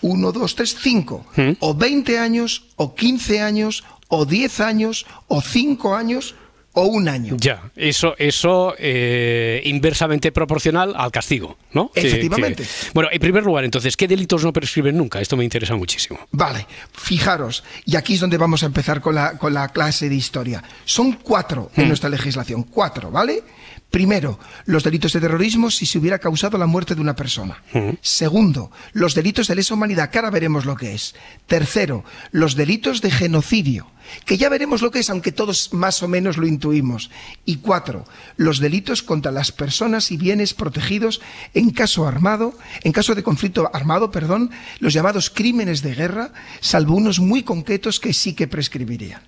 1, 0.00 0.32
2, 0.32 0.54
3, 0.54 0.76
5. 0.80 1.26
Hmm. 1.36 1.50
O 1.60 1.74
20 1.74 2.18
años, 2.18 2.64
o 2.76 2.94
15 2.94 3.40
años, 3.40 3.84
o 4.08 4.24
10 4.24 4.60
años, 4.60 5.06
o 5.26 5.42
5 5.42 5.94
años, 5.94 6.34
o 6.78 6.86
un 6.86 7.08
año. 7.08 7.36
Ya, 7.38 7.70
eso, 7.76 8.14
eso 8.18 8.74
eh, 8.78 9.60
inversamente 9.64 10.32
proporcional 10.32 10.94
al 10.96 11.10
castigo, 11.10 11.56
¿no? 11.72 11.90
Efectivamente. 11.94 12.64
bueno, 12.94 13.08
en 13.12 13.20
primer 13.20 13.44
lugar, 13.44 13.64
entonces, 13.64 13.96
¿qué 13.96 14.08
delitos 14.08 14.44
no 14.44 14.52
prescriben 14.52 14.96
nunca? 14.96 15.20
Esto 15.20 15.36
me 15.36 15.44
interesa 15.44 15.74
muchísimo. 15.76 16.18
Vale, 16.32 16.66
fijaros, 16.92 17.64
y 17.84 17.96
aquí 17.96 18.14
es 18.14 18.20
donde 18.20 18.36
vamos 18.36 18.62
a 18.62 18.66
empezar 18.66 19.00
con 19.00 19.14
la, 19.14 19.38
con 19.38 19.52
la 19.54 19.68
clase 19.68 20.08
de 20.08 20.14
historia. 20.14 20.62
Son 20.84 21.12
cuatro 21.12 21.70
en 21.76 21.84
Mm. 21.84 21.88
nuestra 21.88 22.08
legislación, 22.08 22.62
cuatro, 22.64 23.10
¿vale? 23.10 23.42
Primero, 23.90 24.38
los 24.66 24.84
delitos 24.84 25.14
de 25.14 25.20
terrorismo 25.20 25.70
si 25.70 25.86
se 25.86 25.96
hubiera 25.98 26.18
causado 26.18 26.58
la 26.58 26.66
muerte 26.66 26.94
de 26.94 27.00
una 27.00 27.16
persona. 27.16 27.62
Segundo, 28.02 28.70
los 28.92 29.14
delitos 29.14 29.48
de 29.48 29.54
lesa 29.54 29.72
humanidad, 29.72 30.10
que 30.10 30.18
ahora 30.18 30.30
veremos 30.30 30.66
lo 30.66 30.76
que 30.76 30.92
es. 30.92 31.14
Tercero, 31.46 32.04
los 32.30 32.54
delitos 32.54 33.00
de 33.00 33.10
genocidio, 33.10 33.86
que 34.24 34.36
ya 34.36 34.48
veremos 34.48 34.82
lo 34.82 34.90
que 34.90 35.00
es, 35.00 35.10
aunque 35.10 35.32
todos 35.32 35.72
más 35.72 36.02
o 36.02 36.08
menos 36.08 36.36
lo 36.36 36.46
intuimos. 36.46 37.10
Y 37.44 37.56
cuatro, 37.56 38.04
los 38.36 38.58
delitos 38.58 39.02
contra 39.02 39.32
las 39.32 39.52
personas 39.52 40.10
y 40.10 40.16
bienes 40.16 40.54
protegidos 40.54 41.20
en 41.54 41.70
caso 41.70 42.06
armado, 42.06 42.54
en 42.82 42.92
caso 42.92 43.14
de 43.14 43.22
conflicto 43.22 43.70
armado, 43.72 44.10
perdón, 44.10 44.50
los 44.80 44.92
llamados 44.92 45.30
crímenes 45.30 45.82
de 45.82 45.94
guerra, 45.94 46.32
salvo 46.60 46.94
unos 46.94 47.20
muy 47.20 47.42
concretos 47.42 48.00
que 48.00 48.12
sí 48.12 48.34
que 48.34 48.48
prescribirían. 48.48 49.20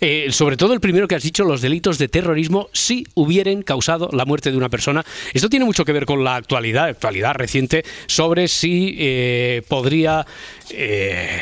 Eh, 0.00 0.28
sobre 0.30 0.56
todo 0.56 0.74
el 0.74 0.80
primero 0.80 1.08
que 1.08 1.14
has 1.14 1.22
dicho, 1.22 1.44
los 1.44 1.60
delitos 1.60 1.98
de 1.98 2.08
terrorismo, 2.08 2.68
si 2.72 3.06
hubieran 3.14 3.62
causado 3.62 4.08
la 4.12 4.24
muerte 4.24 4.50
de 4.50 4.56
una 4.56 4.68
persona. 4.68 5.04
Esto 5.32 5.48
tiene 5.48 5.64
mucho 5.64 5.84
que 5.84 5.92
ver 5.92 6.06
con 6.06 6.24
la 6.24 6.36
actualidad, 6.36 6.86
actualidad 6.86 7.34
reciente, 7.34 7.84
sobre 8.06 8.48
si 8.48 8.94
eh, 8.98 9.62
podría 9.68 10.26
eh, 10.70 11.40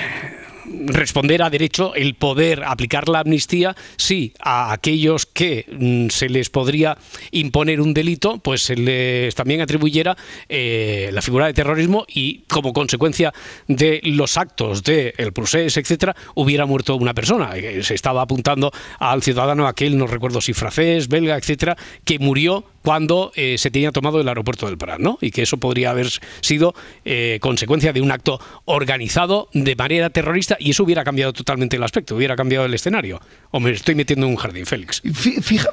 responder 0.64 1.42
a 1.42 1.50
derecho 1.50 1.94
el 1.94 2.14
poder 2.14 2.64
aplicar 2.64 3.08
la 3.08 3.20
amnistía 3.20 3.74
si 3.96 4.32
a 4.40 4.72
aquellos 4.72 5.26
que 5.26 5.66
mm, 5.70 6.08
se 6.08 6.28
les 6.28 6.50
podría 6.50 6.96
imponer 7.30 7.80
un 7.80 7.94
delito, 7.94 8.38
pues 8.38 8.62
se 8.62 8.76
les 8.76 9.34
también 9.34 9.60
atribuyera 9.60 10.16
eh, 10.48 11.10
la 11.12 11.22
figura 11.22 11.46
de 11.46 11.54
terrorismo 11.54 12.04
y 12.08 12.42
como 12.48 12.72
consecuencia 12.72 13.32
de 13.66 14.00
los 14.04 14.36
actos 14.36 14.82
de 14.82 15.14
el 15.16 15.32
procés, 15.32 15.76
etcétera, 15.76 16.14
hubiera 16.34 16.66
muerto 16.66 16.96
una 16.96 17.14
persona. 17.14 17.56
Eh, 17.56 17.82
Se 17.82 17.94
estaba 17.94 18.22
apuntando 18.22 18.70
al 18.98 19.22
ciudadano 19.22 19.66
aquel, 19.66 19.96
no 19.96 20.06
recuerdo 20.06 20.40
si 20.40 20.52
francés, 20.52 21.08
belga, 21.08 21.36
etcétera, 21.36 21.76
que 22.04 22.18
murió 22.18 22.64
cuando 22.82 23.32
eh, 23.34 23.56
se 23.58 23.70
tenía 23.70 23.92
tomado 23.92 24.20
el 24.20 24.28
aeropuerto 24.28 24.66
del 24.66 24.76
Prat, 24.78 24.98
¿no? 24.98 25.18
Y 25.20 25.30
que 25.30 25.42
eso 25.42 25.56
podría 25.56 25.90
haber 25.90 26.08
sido 26.40 26.74
eh, 27.04 27.38
consecuencia 27.40 27.92
de 27.92 28.00
un 28.00 28.10
acto 28.10 28.40
organizado 28.64 29.48
de 29.52 29.76
manera 29.76 30.10
terrorista 30.10 30.56
y 30.58 30.70
eso 30.70 30.82
hubiera 30.84 31.04
cambiado 31.04 31.32
totalmente 31.32 31.76
el 31.76 31.82
aspecto, 31.82 32.16
hubiera 32.16 32.36
cambiado 32.36 32.66
el 32.66 32.74
escenario. 32.74 33.20
O 33.50 33.60
me 33.60 33.70
estoy 33.70 33.94
metiendo 33.94 34.26
en 34.26 34.32
un 34.32 34.36
jardín, 34.36 34.66
Félix. 34.66 35.00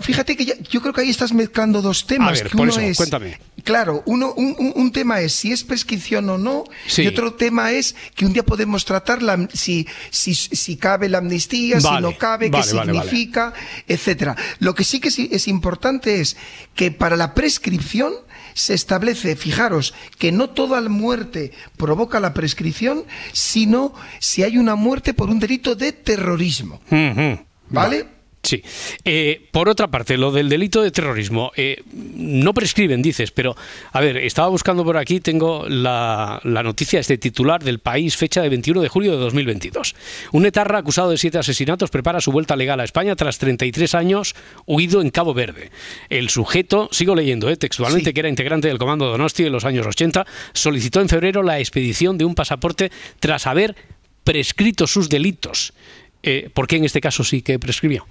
Fíjate 0.01 0.35
que 0.35 0.45
ya- 0.45 0.55
yo 0.69 0.81
creo 0.81 0.93
que 0.93 1.01
ahí 1.01 1.09
estás 1.09 1.33
mezclando 1.33 1.81
dos 1.81 2.05
temas. 2.05 2.29
A 2.29 2.31
ver, 2.43 2.51
que 2.51 2.57
por 2.57 2.61
uno 2.61 2.71
eso, 2.71 2.81
es, 2.81 2.97
cuéntame. 2.97 3.39
Claro, 3.63 4.03
uno, 4.05 4.33
un, 4.33 4.91
tema 4.91 5.21
es 5.21 5.33
si 5.33 5.51
es 5.51 5.63
prescripción 5.63 6.29
o 6.29 6.37
no, 6.37 6.63
Sí. 6.87 7.03
y 7.03 7.07
otro 7.07 7.33
tema 7.33 7.71
es 7.71 7.95
que 8.15 8.25
un 8.25 8.33
día 8.33 8.43
podemos 8.43 8.85
tratar 8.85 9.21
la, 9.21 9.47
si, 9.53 9.87
si, 10.09 10.33
si 10.33 10.75
cabe 10.77 11.09
la 11.09 11.19
amnistía, 11.19 11.79
si 11.79 11.87
no 12.01 12.17
cabe, 12.17 12.49
vale, 12.49 12.65
qué 12.67 12.75
vale, 12.75 12.91
significa, 12.93 13.53
etcétera. 13.87 14.35
Lo 14.59 14.73
que 14.75 14.83
sí 14.83 14.99
que 14.99 15.09
es 15.09 15.47
importante 15.47 16.19
es 16.21 16.37
que 16.75 16.91
para 16.99 17.17
la 17.17 17.33
prescripción 17.33 18.13
se 18.53 18.75
establece, 18.75 19.35
fijaros, 19.35 19.95
que 20.19 20.31
no 20.31 20.51
toda 20.51 20.81
muerte 20.81 21.51
provoca 21.77 22.19
la 22.19 22.33
prescripción, 22.35 23.05
sino 23.31 23.93
si 24.19 24.43
hay 24.43 24.57
una 24.57 24.75
muerte 24.75 25.15
por 25.15 25.29
un 25.29 25.39
delito 25.39 25.75
de 25.75 25.93
terrorismo. 25.93 26.79
¿Vale? 27.69 28.18
Sí. 28.41 28.63
Eh, 29.03 29.47
por 29.51 29.67
otra 29.67 29.87
parte, 29.87 30.17
lo 30.17 30.31
del 30.31 30.47
delito 30.47 30.81
de 30.81 30.91
terrorismo, 30.91 31.51
eh, 31.57 31.83
no 31.93 32.53
prescriben, 32.53 33.01
dices, 33.01 33.31
pero, 33.31 33.55
a 33.91 33.99
ver, 33.99 34.15
estaba 34.17 34.47
buscando 34.47 34.85
por 34.85 34.95
aquí, 34.97 35.19
tengo 35.19 35.67
la, 35.67 36.39
la 36.43 36.63
noticia, 36.63 37.01
este 37.01 37.17
titular 37.17 37.61
del 37.63 37.79
país, 37.79 38.15
fecha 38.15 38.41
de 38.41 38.49
21 38.49 38.81
de 38.81 38.87
julio 38.87 39.11
de 39.11 39.17
2022. 39.17 39.95
Un 40.31 40.45
etarra 40.45 40.79
acusado 40.79 41.11
de 41.11 41.17
siete 41.17 41.37
asesinatos 41.37 41.89
prepara 41.89 42.21
su 42.21 42.31
vuelta 42.31 42.55
legal 42.55 42.79
a 42.79 42.85
España 42.85 43.15
tras 43.15 43.39
33 43.39 43.93
años 43.95 44.35
huido 44.65 45.01
en 45.01 45.09
Cabo 45.09 45.33
Verde. 45.33 45.69
El 46.09 46.29
sujeto, 46.29 46.87
sigo 46.91 47.15
leyendo 47.15 47.49
eh, 47.49 47.57
textualmente, 47.57 48.13
que 48.13 48.19
era 48.21 48.29
integrante 48.29 48.69
del 48.69 48.77
Comando 48.77 49.05
Donosti 49.05 49.45
en 49.45 49.51
los 49.51 49.65
años 49.65 49.85
80, 49.85 50.25
solicitó 50.53 51.01
en 51.01 51.09
febrero 51.09 51.43
la 51.43 51.59
expedición 51.59 52.17
de 52.17 52.25
un 52.25 52.35
pasaporte 52.35 52.89
tras 53.19 53.47
haber 53.47 53.75
prescrito 54.23 54.87
sus 54.87 55.09
delitos. 55.09 55.73
Eh, 56.23 56.49
¿Por 56.53 56.67
qué 56.67 56.77
en 56.77 56.85
este 56.85 57.01
caso 57.01 57.23
sí 57.23 57.41
que 57.41 57.59
prescribió? 57.59 58.05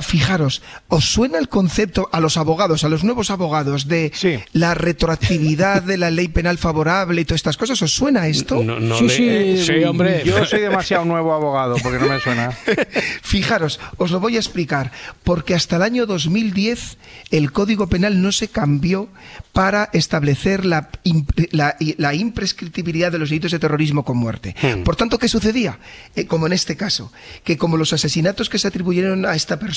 Fijaros, 0.00 0.62
¿os 0.88 1.04
suena 1.04 1.38
el 1.38 1.50
concepto 1.50 2.08
a 2.10 2.18
los 2.20 2.38
abogados, 2.38 2.84
a 2.84 2.88
los 2.88 3.04
nuevos 3.04 3.30
abogados, 3.30 3.86
de 3.86 4.12
la 4.54 4.72
retroactividad 4.72 5.82
de 5.82 5.98
la 5.98 6.10
ley 6.10 6.28
penal 6.28 6.56
favorable 6.56 7.20
y 7.20 7.24
todas 7.26 7.40
estas 7.40 7.58
cosas? 7.58 7.82
¿Os 7.82 7.92
suena 7.92 8.26
esto? 8.26 8.62
No, 8.64 8.80
no 8.80 8.96
Sí, 8.96 9.04
le- 9.26 9.58
sí, 9.58 9.66
sí, 9.66 9.84
hombre. 9.84 10.22
Yo 10.24 10.42
soy 10.46 10.60
demasiado 10.60 11.04
nuevo 11.04 11.34
abogado 11.34 11.76
porque 11.82 11.98
no 11.98 12.06
me 12.08 12.18
suena. 12.18 12.50
Fijaros, 13.22 13.78
os 13.98 14.10
lo 14.10 14.20
voy 14.20 14.36
a 14.36 14.38
explicar, 14.38 14.90
porque 15.22 15.54
hasta 15.54 15.76
el 15.76 15.82
año 15.82 16.06
2010 16.06 16.96
el 17.30 17.52
Código 17.52 17.86
Penal 17.86 18.22
no 18.22 18.32
se 18.32 18.48
cambió 18.48 19.08
para 19.52 19.90
establecer 19.92 20.64
la, 20.64 20.90
impre- 21.04 21.48
la- 21.52 21.76
la 21.98 22.14
imprescriptibilidad 22.14 23.12
de 23.12 23.18
los 23.18 23.28
delitos 23.28 23.52
de 23.52 23.58
terrorismo 23.58 24.02
con 24.02 24.16
muerte. 24.16 24.56
Por 24.82 24.96
tanto, 24.96 25.18
¿qué 25.18 25.28
sucedía? 25.28 25.78
Eh, 26.16 26.24
como 26.26 26.46
en 26.46 26.54
este 26.54 26.74
caso, 26.74 27.12
que 27.44 27.58
como 27.58 27.76
los 27.76 27.92
asesinatos 27.92 28.48
que 28.48 28.58
se 28.58 28.68
atribuyeron 28.68 29.26
a 29.26 29.34
esta 29.34 29.58
persona 29.58 29.73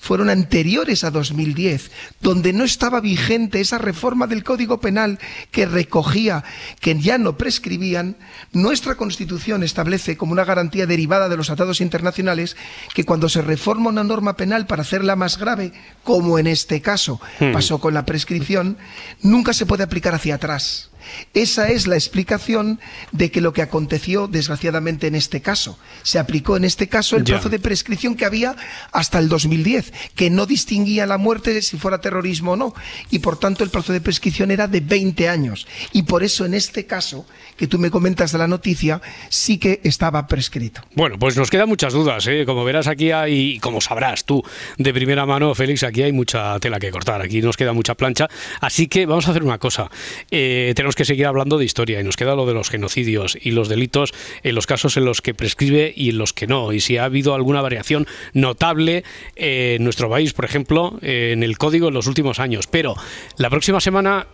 fueron 0.00 0.30
anteriores 0.30 1.04
a 1.04 1.10
2010, 1.10 1.90
donde 2.20 2.52
no 2.52 2.64
estaba 2.64 3.00
vigente 3.00 3.60
esa 3.60 3.78
reforma 3.78 4.26
del 4.26 4.44
Código 4.44 4.80
Penal 4.80 5.18
que 5.50 5.66
recogía 5.66 6.44
que 6.80 6.98
ya 7.00 7.18
no 7.18 7.36
prescribían, 7.36 8.16
nuestra 8.52 8.96
Constitución 8.96 9.62
establece 9.62 10.16
como 10.16 10.32
una 10.32 10.44
garantía 10.44 10.86
derivada 10.86 11.28
de 11.28 11.36
los 11.36 11.46
tratados 11.46 11.80
internacionales 11.80 12.56
que 12.94 13.04
cuando 13.04 13.28
se 13.28 13.42
reforma 13.42 13.90
una 13.90 14.04
norma 14.04 14.36
penal 14.36 14.66
para 14.66 14.82
hacerla 14.82 15.16
más 15.16 15.38
grave, 15.38 15.72
como 16.02 16.38
en 16.38 16.46
este 16.46 16.80
caso 16.80 17.20
Hmm. 17.40 17.52
pasó 17.52 17.78
con 17.78 17.94
la 17.94 18.04
prescripción, 18.04 18.76
nunca 19.22 19.52
se 19.52 19.66
puede 19.66 19.82
aplicar 19.82 20.14
hacia 20.14 20.36
atrás. 20.36 20.90
Esa 21.34 21.68
es 21.68 21.86
la 21.86 21.94
explicación 21.96 22.80
de 23.12 23.30
que 23.30 23.40
lo 23.40 23.52
que 23.52 23.62
aconteció 23.62 24.26
desgraciadamente 24.28 25.06
en 25.06 25.14
este 25.14 25.40
caso. 25.42 25.78
Se 26.02 26.18
aplicó 26.18 26.56
en 26.56 26.64
este 26.64 26.88
caso 26.88 27.16
el 27.16 27.24
Ya. 27.24 27.34
plazo 27.34 27.48
de 27.48 27.58
prescripción 27.58 28.14
que 28.14 28.24
había 28.24 28.56
hasta 28.92 29.18
el 29.18 29.28
2010, 29.28 29.92
que 30.14 30.30
no 30.30 30.46
distinguía 30.46 31.06
la 31.06 31.18
muerte 31.18 31.60
si 31.62 31.76
fuera 31.76 32.00
terrorismo 32.00 32.52
o 32.52 32.56
no. 32.56 32.74
Y 33.10 33.18
por 33.20 33.38
tanto 33.38 33.64
el 33.64 33.70
plazo 33.70 33.92
de 33.92 34.00
prescripción 34.00 34.50
era 34.50 34.66
de 34.68 34.80
20 34.80 35.28
años. 35.28 35.66
Y 35.92 36.02
por 36.02 36.22
eso 36.22 36.44
en 36.44 36.54
este 36.54 36.86
caso, 36.86 37.26
que 37.56 37.66
tú 37.66 37.78
me 37.78 37.90
comentas 37.90 38.32
de 38.32 38.38
la 38.38 38.46
noticia, 38.46 39.00
sí 39.28 39.58
que 39.58 39.80
estaba 39.84 40.26
prescrito. 40.26 40.82
Bueno, 40.94 41.18
pues 41.18 41.36
nos 41.36 41.50
quedan 41.50 41.68
muchas 41.68 41.92
dudas, 41.92 42.26
¿eh? 42.26 42.44
Como 42.46 42.64
verás 42.64 42.86
aquí 42.86 43.10
hay, 43.12 43.54
y 43.56 43.58
como 43.60 43.80
sabrás 43.80 44.24
tú 44.24 44.42
de 44.78 44.92
primera 44.92 45.26
mano, 45.26 45.54
Félix, 45.54 45.82
aquí 45.82 46.02
hay 46.02 46.12
mucha 46.12 46.58
tela 46.60 46.78
que 46.78 46.90
cortar, 46.90 47.22
aquí 47.22 47.40
nos 47.42 47.56
queda 47.56 47.72
mucha 47.72 47.94
plancha. 47.94 48.28
Así 48.60 48.86
que 48.88 49.06
vamos 49.06 49.26
a 49.28 49.30
hacer 49.30 49.42
una 49.42 49.58
cosa. 49.58 49.90
Eh, 50.30 50.72
tenemos 50.74 50.95
que 50.96 51.04
seguir 51.04 51.26
hablando 51.26 51.58
de 51.58 51.64
historia 51.64 52.00
y 52.00 52.04
nos 52.04 52.16
queda 52.16 52.34
lo 52.34 52.46
de 52.46 52.54
los 52.54 52.70
genocidios 52.70 53.38
y 53.40 53.52
los 53.52 53.68
delitos 53.68 54.12
en 54.42 54.54
los 54.54 54.66
casos 54.66 54.96
en 54.96 55.04
los 55.04 55.22
que 55.22 55.34
prescribe 55.34 55.92
y 55.94 56.10
en 56.10 56.18
los 56.18 56.32
que 56.32 56.48
no. 56.48 56.72
Y 56.72 56.80
si 56.80 56.96
ha 56.96 57.04
habido 57.04 57.34
alguna 57.34 57.60
variación 57.60 58.06
notable 58.32 59.04
eh, 59.36 59.76
en 59.76 59.84
nuestro 59.84 60.10
país, 60.10 60.32
por 60.32 60.44
ejemplo, 60.44 60.98
eh, 61.02 61.30
en 61.32 61.42
el 61.42 61.58
código 61.58 61.88
en 61.88 61.94
los 61.94 62.08
últimos 62.08 62.40
años. 62.40 62.66
Pero 62.66 62.96
la 63.36 63.50
próxima 63.50 63.80
semana 63.80 64.26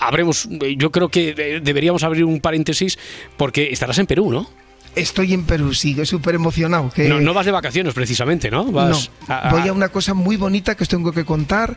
habremos, 0.00 0.48
yo 0.76 0.90
creo 0.90 1.08
que 1.08 1.34
eh, 1.36 1.60
deberíamos 1.60 2.04
abrir 2.04 2.24
un 2.24 2.40
paréntesis 2.40 2.98
porque 3.36 3.70
estarás 3.72 3.98
en 3.98 4.06
Perú, 4.06 4.30
¿no? 4.30 4.48
Estoy 4.96 5.34
en 5.34 5.44
Perú, 5.44 5.74
sí, 5.74 5.94
súper 6.06 6.34
emocionado. 6.34 6.90
Que... 6.90 7.08
No, 7.08 7.20
no 7.20 7.34
vas 7.34 7.46
de 7.46 7.52
vacaciones 7.52 7.94
precisamente, 7.94 8.50
¿no? 8.50 8.64
Vas 8.72 9.10
no, 9.28 9.50
voy 9.50 9.68
a 9.68 9.72
una 9.72 9.90
cosa 9.90 10.14
muy 10.14 10.36
bonita 10.36 10.74
que 10.74 10.84
os 10.84 10.88
tengo 10.88 11.12
que 11.12 11.24
contar 11.24 11.76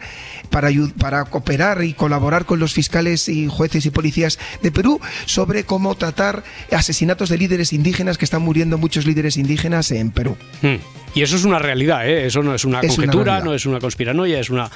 para, 0.50 0.70
para 0.98 1.26
cooperar 1.26 1.84
y 1.84 1.94
colaborar 1.94 2.46
con 2.46 2.60
los 2.60 2.74
fiscales 2.74 3.28
y 3.28 3.48
jueces 3.48 3.86
y 3.86 3.90
policías 3.90 4.40
de 4.62 4.72
Perú 4.72 5.02
sobre 5.26 5.66
cómo 5.66 5.96
tratar 5.96 6.44
asesinatos 6.72 7.30
de 7.30 7.38
líderes 7.38 7.74
indígenas, 7.74 8.18
que 8.18 8.26
están 8.26 8.42
muriendo 8.42 8.78
muchos 8.78 9.06
líderes 9.06 9.38
indígenas 9.38 9.92
en 9.92 10.12
Perú. 10.12 10.38
Hmm. 10.62 10.78
Y 11.16 11.22
eso 11.24 11.36
es 11.36 11.44
una 11.46 11.60
realidad, 11.60 12.08
¿eh? 12.08 12.26
eso 12.28 12.42
no 12.44 12.54
es 12.54 12.66
una 12.66 12.82
Es 12.82 12.96
conjetura, 12.96 13.40
no 13.42 13.54
es 13.54 13.66
una 13.66 13.80
conspiranoia, 13.80 14.40
es 14.40 14.50
una, 14.50 14.70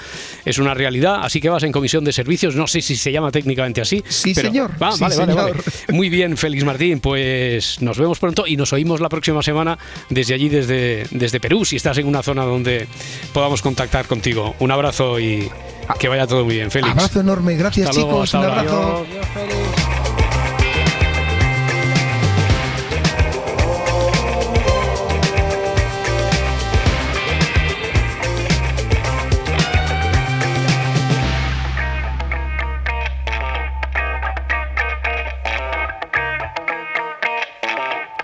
es 0.46 0.58
una 0.58 0.74
realidad. 0.74 1.20
Así 1.24 1.40
que 1.40 1.50
vas 1.50 1.64
en 1.64 1.72
comisión 1.72 2.04
de 2.04 2.12
servicios, 2.12 2.56
no 2.56 2.68
sé 2.68 2.82
si 2.82 2.96
se 2.96 3.12
llama 3.12 3.32
técnicamente 3.32 3.82
así. 3.82 4.04
Sí, 4.08 4.34
pero- 4.34 4.50
señor. 4.50 4.72
Va, 4.82 4.92
Sí, 4.94 5.02
vale, 5.02 5.16
vale, 5.16 5.32
señor. 5.34 5.52
vale. 5.52 5.64
Muy 5.90 6.10
bien, 6.10 6.36
Félix 6.38 6.64
Martín, 6.64 7.00
pues 7.00 7.82
nos 7.82 7.98
vemos 7.98 8.20
pronto 8.20 8.46
y 8.48 8.58
nos 8.58 8.74
oímos 8.74 9.00
la 9.00 9.10
próxima 9.10 9.42
semana 9.44 9.78
desde 10.10 10.34
allí, 10.34 10.50
desde, 10.50 11.06
desde 11.12 11.40
Perú, 11.40 11.66
si 11.66 11.76
estás 11.76 11.98
en 11.98 12.08
una 12.08 12.24
zona 12.24 12.44
donde 12.44 12.88
podamos 13.34 13.62
contactar 13.62 14.06
contigo. 14.08 14.56
Un 14.60 14.72
abrazo 14.72 15.20
y 15.20 15.50
que 16.00 16.08
vaya 16.08 16.26
todo 16.28 16.46
muy 16.46 16.56
bien, 16.56 16.72
Félix. 16.72 16.92
Abrazo 16.92 17.20
enorme, 17.22 17.56
gracias 17.56 17.90
Hasta 17.90 18.02
luego, 18.02 18.26
chicos, 18.26 18.36
hasta 18.36 18.40
un 18.40 18.58
abrazo. 18.58 19.93